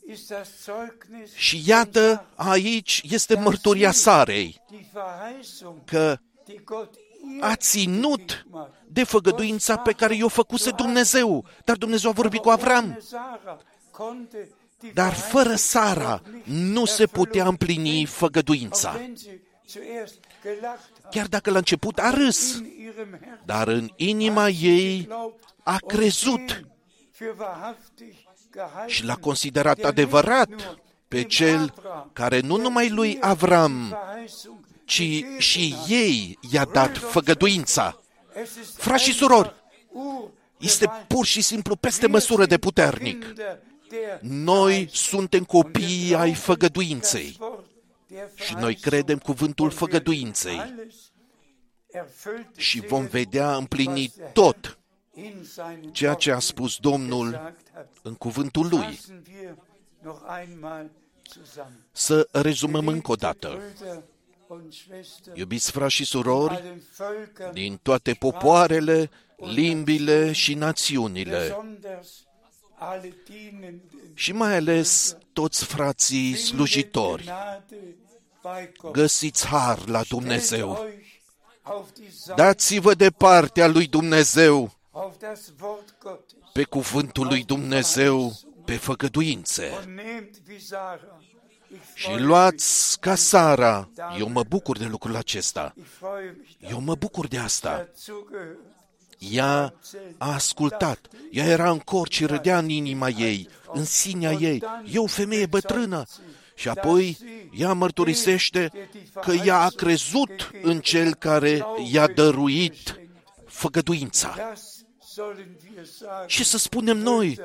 ist 0.06 0.28
das 0.28 0.48
Zeugnis 0.64 1.34
Și 1.34 1.62
iată, 1.66 2.26
aici 2.34 3.02
este 3.10 3.36
mărturia 3.36 3.90
Sarei, 3.90 4.62
die 4.70 4.86
Verheißung, 4.92 5.84
că 5.84 6.18
die 6.44 6.60
Gott 6.64 6.94
ihr 6.94 7.04
a 7.40 7.56
ținut 7.56 8.46
de 8.86 9.04
făgăduința 9.04 9.76
pe 9.76 9.92
care 9.92 10.14
i-o 10.14 10.28
făcuse 10.28 10.70
Dumnezeu. 10.70 11.44
Dar 11.64 11.76
Dumnezeu 11.76 12.10
a 12.10 12.12
vorbit 12.12 12.40
cu 12.40 12.48
Avram. 12.48 12.84
ohne 12.84 12.98
Sarah 13.00 13.58
konnte 13.90 14.48
die 14.78 14.90
Dar 14.94 15.12
fără 15.12 15.48
Verheißung 15.48 15.56
Sara 15.56 16.20
noch 16.24 16.34
nicht 16.34 16.46
nu 16.46 16.84
se 16.84 17.06
putea 17.06 17.30
erfüllen 17.30 17.46
împlini 17.46 17.90
bringen, 17.90 18.06
făgăduința. 18.06 18.88
auch 18.88 19.00
wenn 19.00 19.16
sie 19.16 19.40
zuerst 19.68 20.18
gelacht 20.42 20.90
hat, 21.02 21.10
chiar 21.10 21.26
dacă 21.26 21.50
la 21.50 21.58
început 21.58 21.98
a 21.98 22.10
râs, 22.10 22.54
in 22.54 22.64
ihrem 22.78 23.10
Herzen 23.10 23.40
dar 23.44 23.68
în 23.68 23.90
inima 23.96 24.48
ei 24.48 25.04
glaubt 25.06 25.44
a 25.62 25.78
und 25.82 25.92
crezut 25.92 26.46
den 26.46 26.70
für 27.12 27.38
wahrhaftig 27.38 28.14
gehalten, 28.52 28.88
și 28.88 29.04
l-a 29.04 29.16
considerat 29.16 29.76
der 29.76 29.86
adevărat 29.86 30.48
nicht 30.48 30.64
nur 30.64 30.78
pe 31.08 31.16
dem 31.16 31.28
cel 31.28 31.72
Abraham, 31.76 32.10
care 32.12 32.40
nu 32.40 32.54
der 32.54 32.64
numai 32.64 32.88
lui 32.88 33.10
ihr 33.10 33.22
Avram, 33.22 33.94
Verheißung 33.94 34.64
ci 34.86 35.02
gegeben 35.02 35.38
și 35.38 35.74
hat. 35.74 35.88
ei 35.88 36.38
i-a 36.50 36.64
dat 36.64 36.96
făgăduința. 36.98 38.00
Es 38.42 38.56
ist 38.62 38.76
Frați 38.76 39.02
și 39.02 39.08
einfach 39.10 39.28
surori, 39.28 39.54
ur- 39.92 40.30
Este 40.58 40.90
pur 41.08 41.24
și 41.26 41.40
simplu 41.42 41.76
peste 41.76 42.06
măsură 42.06 42.46
de 42.46 42.58
puternic. 42.58 43.34
Noi 44.20 44.88
suntem 44.92 45.44
copii 45.44 46.14
ai 46.14 46.34
făgăduinței 46.34 47.38
și 48.34 48.54
noi 48.54 48.74
credem 48.74 49.18
cuvântul 49.18 49.70
făgăduinței 49.70 50.74
și 52.56 52.80
vom 52.80 53.06
vedea 53.06 53.56
împlinit 53.56 54.14
tot 54.32 54.78
ceea 55.92 56.14
ce 56.14 56.30
a 56.32 56.38
spus 56.38 56.76
Domnul 56.76 57.54
în 58.02 58.14
cuvântul 58.14 58.68
Lui. 58.68 59.00
Să 61.92 62.28
rezumăm 62.30 62.88
încă 62.88 63.10
o 63.10 63.14
dată. 63.14 63.60
Iubiți 65.34 65.70
frați 65.70 65.94
și 65.94 66.04
surori, 66.04 66.80
din 67.52 67.78
toate 67.82 68.12
popoarele, 68.12 69.10
limbile 69.36 70.32
și 70.32 70.54
națiunile, 70.54 71.56
și 74.14 74.32
mai 74.32 74.56
ales 74.56 75.16
toți 75.32 75.64
frații 75.64 76.34
slujitori, 76.34 77.32
găsiți 78.92 79.46
har 79.46 79.88
la 79.88 80.02
Dumnezeu. 80.08 80.86
Dați-vă 82.36 82.94
de 82.94 83.10
partea 83.10 83.66
lui 83.66 83.86
Dumnezeu, 83.86 84.72
pe 86.52 86.62
cuvântul 86.64 87.26
lui 87.26 87.44
Dumnezeu, 87.44 88.32
pe 88.64 88.76
făgăduințe. 88.76 89.72
Și 91.94 92.18
luați 92.18 93.00
ca 93.00 93.14
Sara. 93.14 93.88
Eu 94.18 94.28
mă 94.28 94.42
bucur 94.48 94.78
de 94.78 94.84
lucrul 94.84 95.16
acesta. 95.16 95.74
Eu 96.70 96.80
mă 96.80 96.94
bucur 96.94 97.26
de 97.26 97.38
asta. 97.38 97.88
Ea 99.18 99.74
a 100.18 100.32
ascultat. 100.32 101.08
Ea 101.30 101.44
era 101.44 101.70
în 101.70 101.78
cor 101.78 102.08
și 102.10 102.24
râdea 102.24 102.58
în 102.58 102.68
inima 102.68 103.08
ei, 103.08 103.48
în 103.72 103.84
sinea 103.84 104.32
ei. 104.32 104.62
E 104.92 104.98
o 104.98 105.06
femeie 105.06 105.46
bătrână. 105.46 106.04
Și 106.54 106.68
apoi 106.68 107.18
ea 107.52 107.72
mărturisește 107.72 108.70
că 109.20 109.32
ea 109.32 109.60
a 109.60 109.68
crezut 109.68 110.50
în 110.62 110.80
cel 110.80 111.14
care 111.14 111.66
i-a 111.90 112.06
dăruit 112.06 113.00
făgăduința. 113.46 114.52
Ce 116.26 116.44
să 116.44 116.58
spunem 116.58 116.98
noi, 116.98 117.40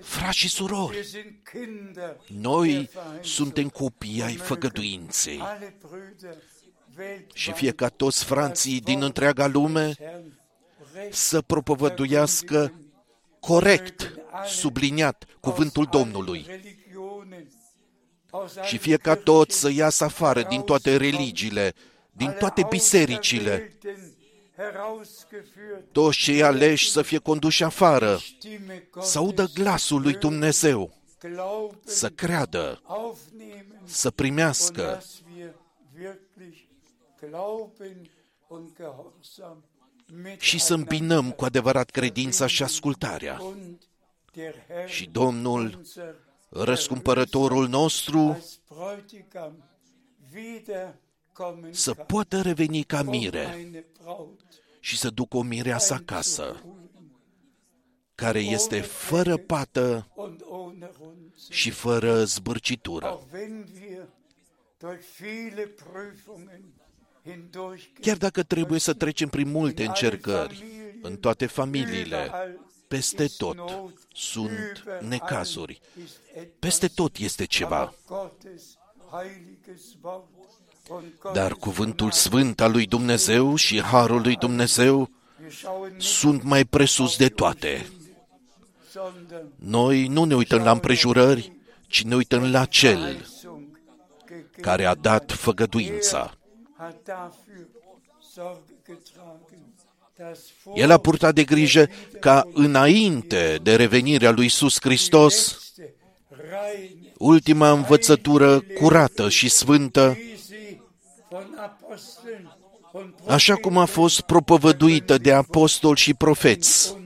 frați 0.00 0.36
și 0.36 0.48
surori? 0.48 1.26
Noi 2.26 2.90
suntem 3.22 3.68
copii 3.68 4.22
ai 4.22 4.36
făgăduinței. 4.36 5.42
Și 7.32 7.52
fie 7.52 7.72
ca 7.72 7.88
toți 7.88 8.24
frații 8.24 8.80
din 8.80 9.02
întreaga 9.02 9.46
lume 9.46 9.94
să 11.10 11.40
propovăduiască 11.40 12.72
corect, 13.40 14.14
subliniat, 14.46 15.24
cuvântul 15.40 15.88
Domnului. 15.90 16.46
Și 18.62 18.78
fie 18.78 18.96
ca 18.96 19.14
toți 19.14 19.58
să 19.58 19.70
iasă 19.70 20.04
afară 20.04 20.42
din 20.42 20.60
toate 20.60 20.96
religiile, 20.96 21.74
din 22.12 22.30
toate 22.38 22.66
bisericile, 22.68 23.78
toți 25.92 26.18
cei 26.18 26.42
aleși 26.42 26.90
să 26.90 27.02
fie 27.02 27.18
conduși 27.18 27.64
afară, 27.64 28.18
să 29.00 29.18
audă 29.18 29.46
glasul 29.54 30.00
lui 30.00 30.14
Dumnezeu, 30.14 30.92
să 31.84 32.08
creadă, 32.08 32.82
să 33.84 34.10
primească. 34.10 35.02
și 40.38 40.58
să 40.60 40.74
îmbinăm 40.74 41.30
cu 41.30 41.44
adevărat 41.44 41.90
credința 41.90 42.46
și 42.46 42.62
ascultarea. 42.62 43.40
Și 44.86 45.06
Domnul, 45.06 45.80
răscumpărătorul 46.48 47.68
nostru, 47.68 48.44
să 51.70 51.94
poată 51.94 52.40
reveni 52.40 52.82
ca 52.82 53.02
mire 53.02 53.74
și 54.84 54.98
să 54.98 55.10
ducă 55.10 55.36
o 55.36 55.42
mireasă 55.42 55.94
acasă, 55.94 56.64
care 58.14 58.38
este 58.38 58.80
fără 58.80 59.36
pată 59.36 60.08
și 61.50 61.70
fără 61.70 62.24
zbârcitură. 62.24 63.20
Chiar 68.00 68.16
dacă 68.16 68.42
trebuie 68.42 68.78
să 68.78 68.94
trecem 68.94 69.28
prin 69.28 69.50
multe 69.50 69.84
încercări, 69.84 70.64
în 71.02 71.16
toate 71.16 71.46
familiile, 71.46 72.30
peste 72.88 73.26
tot 73.26 73.92
sunt 74.12 74.84
necazuri, 75.00 75.80
peste 76.58 76.88
tot 76.88 77.16
este 77.16 77.44
ceva. 77.44 77.94
Dar 81.32 81.52
cuvântul 81.52 82.10
sfânt 82.10 82.60
al 82.60 82.70
lui 82.70 82.86
Dumnezeu 82.86 83.54
și 83.54 83.82
harul 83.82 84.20
lui 84.20 84.36
Dumnezeu 84.36 85.10
sunt 85.96 86.42
mai 86.42 86.64
presus 86.64 87.16
de 87.16 87.28
toate. 87.28 87.86
Noi 89.56 90.06
nu 90.06 90.24
ne 90.24 90.34
uităm 90.34 90.62
la 90.62 90.70
împrejurări, 90.70 91.52
ci 91.86 92.02
ne 92.02 92.14
uităm 92.14 92.50
la 92.50 92.64
Cel 92.64 93.26
care 94.60 94.84
a 94.84 94.94
dat 94.94 95.32
făgăduința. 95.32 96.34
El 100.74 100.90
a 100.90 100.98
purtat 100.98 101.34
de 101.34 101.44
grijă 101.44 101.88
ca 102.20 102.48
înainte 102.52 103.58
de 103.62 103.76
revenirea 103.76 104.30
lui 104.30 104.42
Iisus 104.42 104.80
Hristos, 104.80 105.58
ultima 107.18 107.70
învățătură 107.70 108.60
curată 108.60 109.28
și 109.28 109.48
sfântă, 109.48 110.16
așa 113.26 113.54
cum 113.54 113.76
a 113.78 113.84
fost 113.84 114.20
propovăduită 114.20 115.18
de 115.18 115.32
apostoli 115.32 115.98
și 115.98 116.14
profeți, 116.14 116.96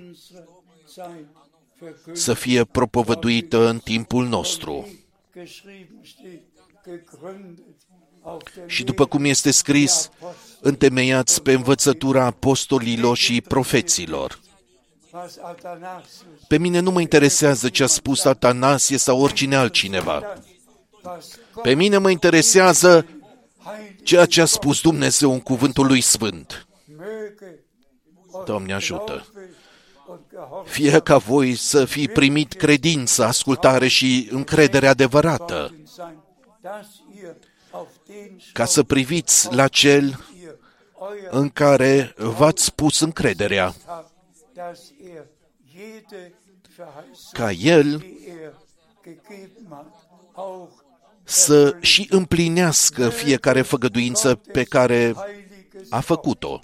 să 2.12 2.34
fie 2.34 2.64
propovăduită 2.64 3.68
în 3.68 3.78
timpul 3.78 4.26
nostru. 4.26 4.88
Și 8.66 8.84
după 8.84 9.06
cum 9.06 9.24
este 9.24 9.50
scris, 9.50 10.10
întemeiați 10.60 11.42
pe 11.42 11.52
învățătura 11.52 12.24
apostolilor 12.24 13.16
și 13.16 13.40
profeților. 13.40 14.40
Pe 16.48 16.58
mine 16.58 16.78
nu 16.78 16.90
mă 16.90 17.00
interesează 17.00 17.68
ce 17.68 17.82
a 17.82 17.86
spus 17.86 18.24
Atanasie 18.24 18.96
sau 18.96 19.20
oricine 19.20 19.56
altcineva. 19.56 20.22
Pe 21.62 21.74
mine 21.74 21.98
mă 21.98 22.10
interesează 22.10 23.06
ceea 24.08 24.26
ce 24.26 24.40
a 24.40 24.44
spus 24.44 24.80
Dumnezeu 24.80 25.32
în 25.32 25.40
cuvântul 25.40 25.86
lui 25.86 26.00
Sfânt. 26.00 26.66
Doamne 28.44 28.72
ajută! 28.72 29.26
Fie 30.64 31.00
ca 31.00 31.16
voi 31.16 31.54
să 31.54 31.84
fi 31.84 32.08
primit 32.08 32.52
credință, 32.52 33.24
ascultare 33.24 33.88
și 33.88 34.28
încredere 34.30 34.86
adevărată, 34.86 35.74
ca 38.52 38.64
să 38.64 38.82
priviți 38.82 39.54
la 39.54 39.68
cel 39.68 40.24
în 41.30 41.48
care 41.48 42.14
v-ați 42.16 42.74
pus 42.74 43.00
încrederea, 43.00 43.74
ca 47.32 47.50
el 47.50 48.04
să 51.28 51.76
și 51.80 52.06
împlinească 52.10 53.08
fiecare 53.08 53.62
făgăduință 53.62 54.34
pe 54.34 54.62
care 54.62 55.14
a 55.88 56.00
făcut-o. 56.00 56.60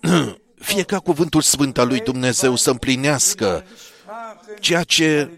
Fie 0.70 0.82
ca 0.82 0.98
cuvântul 0.98 1.40
sfânt 1.40 1.78
al 1.78 1.86
lui 1.86 2.00
Dumnezeu 2.00 2.56
să 2.56 2.70
împlinească 2.70 3.64
ceea 4.58 4.82
ce 4.82 5.30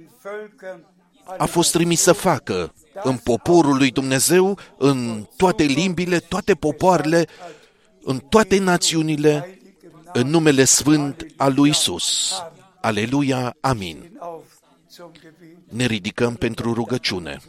a 1.37 1.45
fost 1.45 1.73
trimis 1.73 2.01
să 2.01 2.13
facă 2.13 2.75
în 3.03 3.17
poporul 3.17 3.77
lui 3.77 3.91
Dumnezeu, 3.91 4.59
în 4.77 5.27
toate 5.37 5.63
limbile, 5.63 6.19
toate 6.19 6.55
popoarele, 6.55 7.27
în 8.03 8.19
toate 8.19 8.59
națiunile, 8.59 9.59
în 10.13 10.27
numele 10.27 10.65
sfânt 10.65 11.27
al 11.37 11.55
lui 11.55 11.69
Isus. 11.69 12.33
Aleluia, 12.81 13.57
amin. 13.61 14.21
Ne 15.69 15.87
ridicăm 15.87 16.35
pentru 16.35 16.73
rugăciune. 16.73 17.41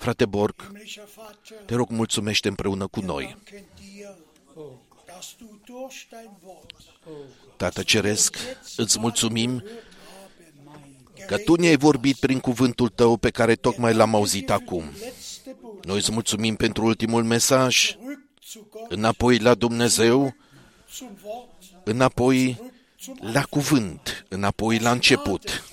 Frate 0.00 0.26
Borg, 0.26 0.54
Himmlischer 0.62 1.04
Vater, 1.16 1.56
te 1.66 1.74
rog, 1.74 1.90
mulțumește 1.90 2.48
împreună 2.48 2.86
cu 2.86 3.00
noi. 3.00 3.24
danken 3.24 3.64
dir, 3.74 4.14
dass 5.06 5.34
du 5.38 5.60
durch 5.64 5.96
dein 6.10 6.30
Wort 6.44 6.72
Tată 7.56 7.82
Ceresc, 7.82 8.36
îți 8.76 8.98
mulțumim 8.98 9.64
că 11.26 11.38
Tu 11.38 11.54
ne-ai 11.54 11.76
vorbit 11.76 12.16
prin 12.16 12.40
cuvântul 12.40 12.88
Tău 12.88 13.16
pe 13.16 13.30
care 13.30 13.54
tocmai 13.54 13.94
l-am 13.94 14.14
auzit 14.14 14.50
acum. 14.50 14.84
letzte 15.00 15.56
Botschaft 15.60 15.84
Noi 15.84 15.96
îți 15.96 16.12
mulțumim 16.12 16.56
pentru 16.56 16.84
ultimul 16.84 17.24
mesaj, 17.24 17.96
zurück 17.96 18.42
zu 18.50 18.66
Gott, 18.70 18.92
înapoi 18.92 19.38
la 19.38 19.54
Dumnezeu, 19.54 20.34
zum 20.96 21.18
Wort, 21.24 21.48
înapoi 21.84 22.58
zum 23.00 23.18
la 23.20 23.42
cuvânt, 23.42 24.24
înapoi 24.28 24.78
la 24.78 24.90
început. 24.90 25.69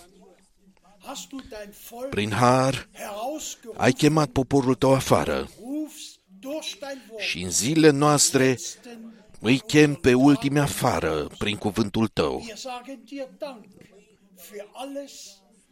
Prin 2.10 2.32
har 2.32 2.88
herausgerufen, 2.94 3.82
ai 3.82 3.92
chemat 3.92 4.30
poporul 4.30 4.76
Tău 4.76 4.94
afară 4.94 5.50
rufst 5.60 6.20
durch 6.40 6.76
dein 6.80 7.02
Wort 7.10 7.24
și 7.24 7.42
în 7.42 7.50
zilele 7.50 7.90
noastre 7.90 8.58
îi 9.40 9.60
chem 9.60 9.94
pe 9.94 10.14
ultimii 10.14 10.62
afară 10.62 11.28
prin 11.38 11.56
cuvântul 11.56 12.08
Tău. 12.08 12.44
Wir 12.46 12.56
sagen 12.56 13.00
dir 13.06 13.28
Dank 13.38 13.66
für 14.36 14.66
alles, 14.74 15.12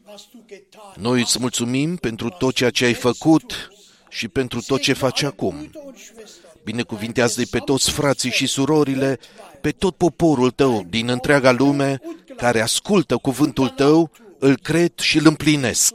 was 0.07 0.27
du 0.31 0.43
getan 0.47 0.93
Noi 0.95 1.19
îți 1.19 1.39
mulțumim 1.39 1.95
pentru 1.95 2.29
tot 2.29 2.53
ceea 2.53 2.69
ce 2.69 2.85
ai 2.85 2.93
făcut 2.93 3.69
și 4.09 4.27
pentru 4.27 4.61
tot 4.61 4.81
ce 4.81 4.93
faci 4.93 5.21
acum. 5.21 5.55
Brüder 5.55 5.85
und 5.85 5.97
Schwestern. 5.97 6.45
Binecuvintează-i 6.63 7.45
pe 7.45 7.59
toți 7.59 7.91
frații 7.91 8.31
și 8.31 8.47
surorile, 8.47 9.19
pe 9.61 9.71
tot 9.71 9.95
poporul 9.95 10.51
tău 10.51 10.83
din 10.89 11.09
întreaga 11.09 11.51
lume, 11.51 12.01
care 12.37 12.61
ascultă 12.61 13.17
cuvântul 13.17 13.69
tău, 13.69 14.11
îl 14.45 14.57
cred 14.57 14.91
și 14.99 15.17
îl 15.17 15.25
împlinesc. 15.25 15.93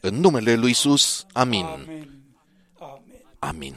În 0.00 0.14
numele 0.14 0.54
lui 0.54 0.70
Isus, 0.70 1.26
amin. 1.32 1.64
Amen. 1.64 2.08
Amen. 2.78 3.20
Amin. 3.38 3.76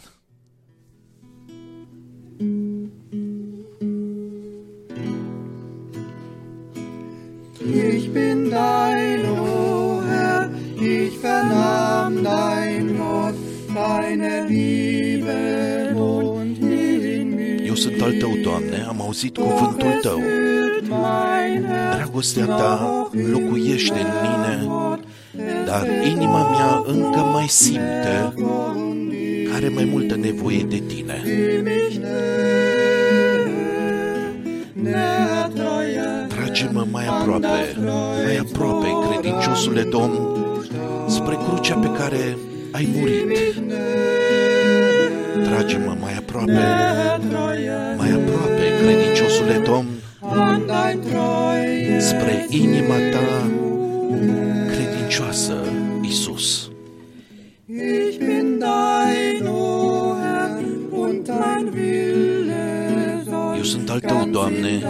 Ich 7.94 8.08
bin 8.12 8.50
dein, 8.50 9.26
o 9.26 10.02
Herr, 10.10 10.50
ich 10.76 11.14
vernahm 11.22 12.14
dein 12.24 12.98
Wort, 13.00 13.36
deine 13.74 14.46
Liebe 14.48 15.36
wohnt 15.96 16.26
in 16.26 16.32
mir. 16.32 16.35
Eu 17.76 17.82
sunt 17.82 18.02
al 18.02 18.12
tău, 18.12 18.38
Doamne, 18.44 18.86
am 18.88 19.02
auzit 19.02 19.38
cuvântul 19.38 20.00
tău. 20.02 20.20
Füllt 20.20 20.88
mein 20.90 21.66
Herz 21.66 21.96
Dragostea 21.96 22.46
ta 22.46 23.10
locuiește 23.32 24.00
în 24.00 24.08
mine, 24.22 24.68
dar 25.66 25.88
inima 26.10 26.50
mea 26.50 26.84
încă 26.86 27.20
mai 27.20 27.48
simte 27.48 28.34
că 28.36 28.74
are 29.54 29.70
mai 29.70 29.84
multă 29.84 30.16
nevoie 30.16 30.66
de 30.70 30.84
tine. 30.88 31.24
mich 31.64 31.96
näher, 34.74 35.50
treuer 35.54 36.28
Trage-mă 36.28 36.86
mai 36.92 37.06
aproape, 37.08 37.78
mai 38.26 38.38
aproape, 38.38 38.88
credinciosule 39.10 39.82
Domn, 39.82 40.20
spre 41.08 41.38
crucea 41.48 41.76
pe 41.76 41.90
care 41.98 42.38
ai 42.72 42.90
murit. 42.96 43.26
Trage-mă 45.44 45.96
mai 46.00 46.14
aproape, 46.18 46.52
mai 47.98 48.12
aproape, 48.12 48.64
credinciosule 48.82 49.62
Domn, 49.66 49.88
an 50.22 50.62
dein 50.66 51.00
treuer 51.00 52.02
spre 52.02 52.46
inima 52.50 52.96
ta 53.12 53.50
credincioasă, 54.68 55.56
Isus. 56.02 56.70
Ich 57.68 58.18
bin 58.20 58.60
dein, 58.60 59.46
o 59.48 60.16
Herr, 60.22 60.64
und 60.92 61.26
dein 61.26 61.66
Wille 61.74 63.24
soll 63.26 63.56
Eu 63.56 63.64
sunt 63.64 63.90
al 63.90 64.00
tău, 64.00 64.28
Doamne, 64.32 64.84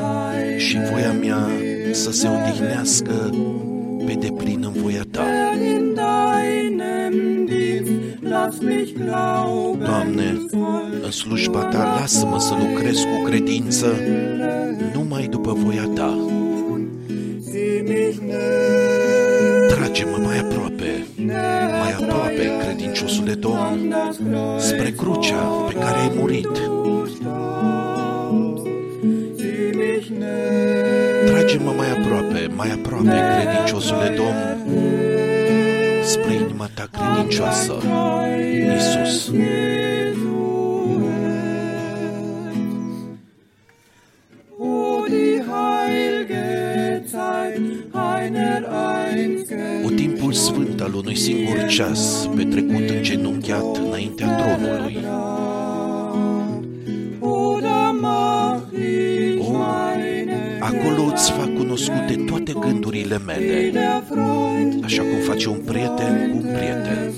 și 0.58 0.78
voia 0.92 1.12
mea 1.12 1.48
să 1.92 2.12
se 2.12 2.28
odihnească 2.28 3.30
pe 4.06 4.14
deplin 4.14 4.64
în 4.64 4.82
voia 4.82 5.04
ta. 5.12 5.24
Doamne, 9.86 10.46
în 11.04 11.12
slujba 11.12 11.64
ta 11.64 11.98
lasă-mă 12.00 12.40
să 12.40 12.54
lucrez 12.60 12.98
cu 12.98 13.24
credință 13.24 13.86
numai 14.94 15.28
după 15.28 15.52
voia 15.54 15.90
ta. 15.94 16.18
sieh 17.56 17.82
mich 17.88 18.18
näher, 18.18 19.72
Trage-mă 19.72 20.18
mai 20.24 20.38
aproape, 20.40 21.08
mai 21.82 21.92
aproape, 22.00 22.52
credinciosule 22.60 23.34
Domn, 23.34 23.90
das 23.90 24.16
Kreuz 24.16 24.64
spre 24.64 24.90
crucea 24.92 25.44
pe 25.68 25.74
care 25.74 26.00
ai 26.00 26.12
murit. 26.18 26.56
sieh 29.38 29.72
mich 29.76 30.08
näher, 30.20 31.30
Trage-mă 31.30 31.72
mai 31.78 31.92
aproape, 31.92 32.52
mai 32.56 32.72
aproape, 32.72 33.18
credinciosule 33.36 34.14
Domn, 34.16 34.40
spre 36.16 36.34
inima 36.34 36.70
ta 36.74 36.90
credincioasă, 36.92 37.74
Isus. 38.78 39.32
o 44.58 45.06
die 45.08 45.44
heilige 45.52 47.04
Zeit 47.12 47.62
einer 47.94 48.64
einzigen 49.14 49.84
O 49.86 49.90
timpul 49.90 50.34
sfânt 50.34 50.82
al 50.82 50.94
unui 50.94 51.16
singur 51.16 51.66
ceas, 51.68 52.30
petrecut 52.36 52.90
îngenunchiat 52.90 53.78
înaintea 53.78 54.36
tronului. 54.36 54.98
Fac 61.86 61.96
cunoscute 61.96 62.26
toate 62.26 62.54
gândurile 62.60 63.18
mele, 63.18 63.70
der 63.72 64.04
Freund 64.10 64.84
așa 64.84 65.02
cum 65.02 65.20
face 65.28 65.50
un 65.50 65.58
prieten 65.58 66.32
cu 66.32 66.38
un 66.38 66.54
prieten. 66.54 67.14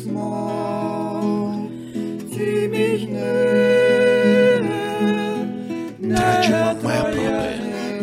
sieh 2.32 2.68
mich 2.70 3.06
näher, 3.14 4.62
Trage-mă 6.14 6.78
mai 6.84 6.98
aproape, 6.98 7.50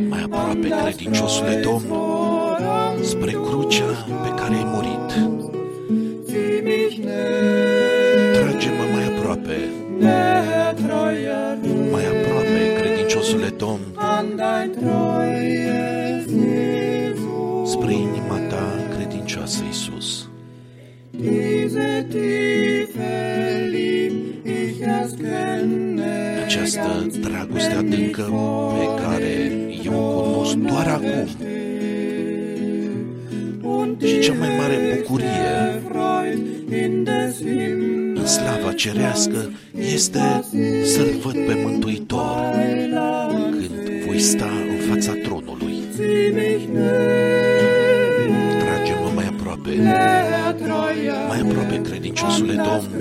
mai 0.09 0.23
aproape, 0.23 0.69
credinciosule 0.83 1.61
Domn, 1.65 1.85
spre 3.03 3.31
crucea 3.31 4.07
pe 4.23 4.29
care 4.37 4.55
ai 4.55 4.65
dragoste 27.69 27.75
adâncă 27.75 28.23
pe 28.79 29.03
care 29.03 29.53
eu 29.85 29.95
o 29.95 30.21
cunosc 30.21 30.55
doar 30.55 30.87
acum 30.87 31.29
und 33.63 34.03
și 34.05 34.19
cea 34.19 34.33
mai 34.33 34.49
mare 34.59 34.77
bucurie 34.97 35.83
Freud 35.89 36.47
in 36.83 37.05
des 37.05 37.37
Himmels 37.37 38.19
în 38.21 38.27
slava 38.27 38.73
cerească 38.73 39.51
este 39.93 40.45
să-L 40.85 41.19
văd 41.23 41.33
pe 41.47 41.55
Mântuitor 41.65 42.37
când 43.51 44.05
voi 44.07 44.19
sta 44.19 44.51
în 44.71 44.95
fața 44.95 45.13
tronului. 45.23 45.75
sieh 45.97 46.33
mich 46.35 46.65
näher, 46.75 47.75
Trage-mă 48.61 49.11
mai 49.15 49.27
aproape, 49.27 49.71
näher, 49.71 50.53
treuer, 50.63 51.15
mai 51.29 51.41
aproape, 51.41 51.81
credinciosule 51.89 52.55
Domn, 52.55 52.94